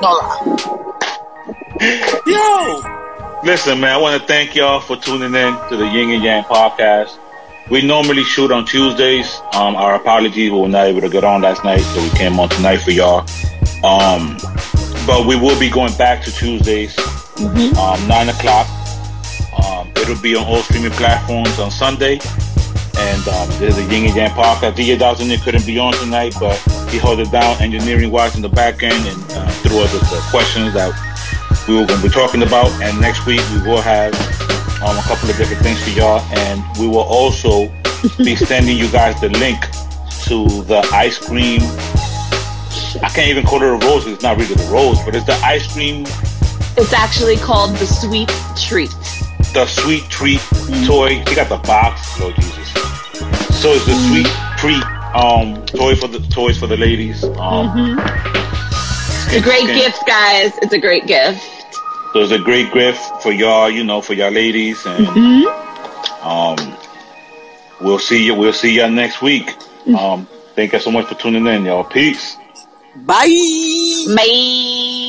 No 0.00 0.12
lie. 0.12 0.40
Yo! 2.26 3.40
Listen, 3.44 3.80
man, 3.80 3.92
I 3.92 3.96
want 3.98 4.20
to 4.20 4.26
thank 4.26 4.54
y'all 4.54 4.80
for 4.80 4.96
tuning 4.96 5.34
in 5.34 5.54
to 5.68 5.76
the 5.76 5.86
Yin 5.86 6.10
and 6.12 6.22
Yang 6.22 6.44
podcast. 6.44 7.18
We 7.70 7.80
normally 7.80 8.24
shoot 8.24 8.52
on 8.52 8.66
Tuesdays. 8.66 9.40
Um, 9.54 9.74
our 9.74 9.94
apologies, 9.94 10.50
we 10.52 10.58
were 10.58 10.68
not 10.68 10.86
able 10.86 11.00
to 11.00 11.08
get 11.08 11.24
on 11.24 11.40
last 11.40 11.64
night, 11.64 11.80
so 11.80 12.02
we 12.02 12.10
came 12.10 12.38
on 12.38 12.50
tonight 12.50 12.78
for 12.78 12.90
y'all. 12.90 13.20
Um, 13.82 14.36
but 15.06 15.26
we 15.26 15.36
will 15.36 15.58
be 15.58 15.70
going 15.70 15.94
back 15.96 16.22
to 16.24 16.32
Tuesdays, 16.32 16.98
um, 17.78 18.06
9 18.06 18.28
o'clock. 18.28 18.66
Um, 19.64 19.90
it'll 19.96 20.20
be 20.20 20.36
on 20.36 20.44
all 20.44 20.58
streaming 20.58 20.90
platforms 20.92 21.58
on 21.58 21.70
Sunday. 21.70 22.20
And 22.96 23.28
um, 23.28 23.48
there's 23.58 23.78
a 23.78 23.82
Yin 23.84 24.06
and 24.06 24.14
Yang 24.14 24.30
podcast. 24.32 24.74
DJ 24.74 24.98
Dawson 24.98 25.34
couldn't 25.40 25.64
be 25.64 25.78
on 25.78 25.94
tonight, 25.94 26.34
but 26.38 26.58
he 26.90 26.98
held 26.98 27.18
it 27.20 27.30
down 27.32 27.60
engineering 27.62 28.10
wise 28.10 28.36
in 28.36 28.42
the 28.42 28.48
back 28.48 28.82
end 28.82 29.06
and 29.06 29.32
uh, 29.32 29.48
threw 29.62 29.80
us 29.80 29.92
the 29.92 30.20
questions 30.30 30.74
that 30.74 30.92
we 31.66 31.76
were 31.76 31.86
going 31.86 31.98
to 32.00 32.06
be 32.06 32.12
talking 32.12 32.42
about. 32.42 32.70
And 32.82 33.00
next 33.00 33.24
week 33.24 33.40
we 33.52 33.62
will 33.62 33.80
have 33.80 34.12
um, 34.84 34.98
a 34.98 35.02
couple 35.02 35.30
of 35.30 35.36
different 35.36 35.62
things 35.62 35.82
for 35.82 35.90
y'all, 35.90 36.20
and 36.38 36.62
we 36.78 36.86
will 36.86 36.98
also 37.08 37.68
be 38.18 38.36
sending 38.50 38.76
you 38.76 38.88
guys 38.90 39.18
the 39.20 39.28
link 39.30 39.60
to 40.24 40.62
the 40.64 40.80
ice 40.92 41.18
cream. 41.18 41.60
I 43.02 43.08
can't 43.08 43.28
even 43.28 43.44
call 43.44 43.60
it 43.62 43.66
a 43.66 43.86
rose 43.86 44.06
It's 44.06 44.22
not 44.22 44.36
really 44.38 44.54
the 44.54 44.70
rose, 44.70 45.02
but 45.04 45.14
it's 45.16 45.26
the 45.26 45.34
ice 45.44 45.72
cream. 45.72 46.02
It's 46.76 46.92
actually 46.92 47.36
called 47.36 47.76
the 47.76 47.86
sweet 47.86 48.30
treat. 48.56 48.90
the 49.52 49.66
sweet 49.66 50.04
treat 50.10 50.40
toy. 50.86 51.22
She 51.26 51.34
got 51.34 51.48
the 51.48 51.60
box. 51.64 52.18
Lord 52.20 52.34
Jesus. 52.36 52.68
So 53.60 53.70
it's 53.72 53.86
the 53.86 53.94
sweet 54.08 54.28
treat 54.58 54.82
um 55.14 55.64
toy 55.66 55.94
for 55.94 56.08
the 56.08 56.18
toys 56.30 56.58
for 56.58 56.66
the 56.66 56.76
ladies. 56.76 57.22
Um, 57.38 57.96
It's 57.98 59.36
a 59.36 59.40
great 59.40 59.66
gift, 59.66 60.04
guys. 60.06 60.52
It's 60.62 60.72
a 60.72 60.78
great 60.78 61.06
gift. 61.06 61.63
So 62.14 62.20
it's 62.20 62.30
a 62.30 62.38
great 62.38 62.72
gift 62.72 63.22
for 63.24 63.32
y'all, 63.32 63.68
you 63.68 63.82
know, 63.82 64.00
for 64.00 64.14
y'all 64.14 64.30
ladies, 64.30 64.86
and 64.86 65.04
um, 66.22 66.76
we'll 67.80 67.98
see 67.98 68.24
you. 68.24 68.36
We'll 68.36 68.52
see 68.52 68.72
y'all 68.76 68.88
next 68.88 69.20
week. 69.20 69.52
Um, 69.98 70.28
thank 70.54 70.74
you 70.74 70.78
so 70.78 70.92
much 70.92 71.08
for 71.08 71.16
tuning 71.16 71.44
in, 71.48 71.64
y'all. 71.64 71.82
Peace. 71.82 72.36
Bye. 72.94 74.14
Bye. 74.14 75.03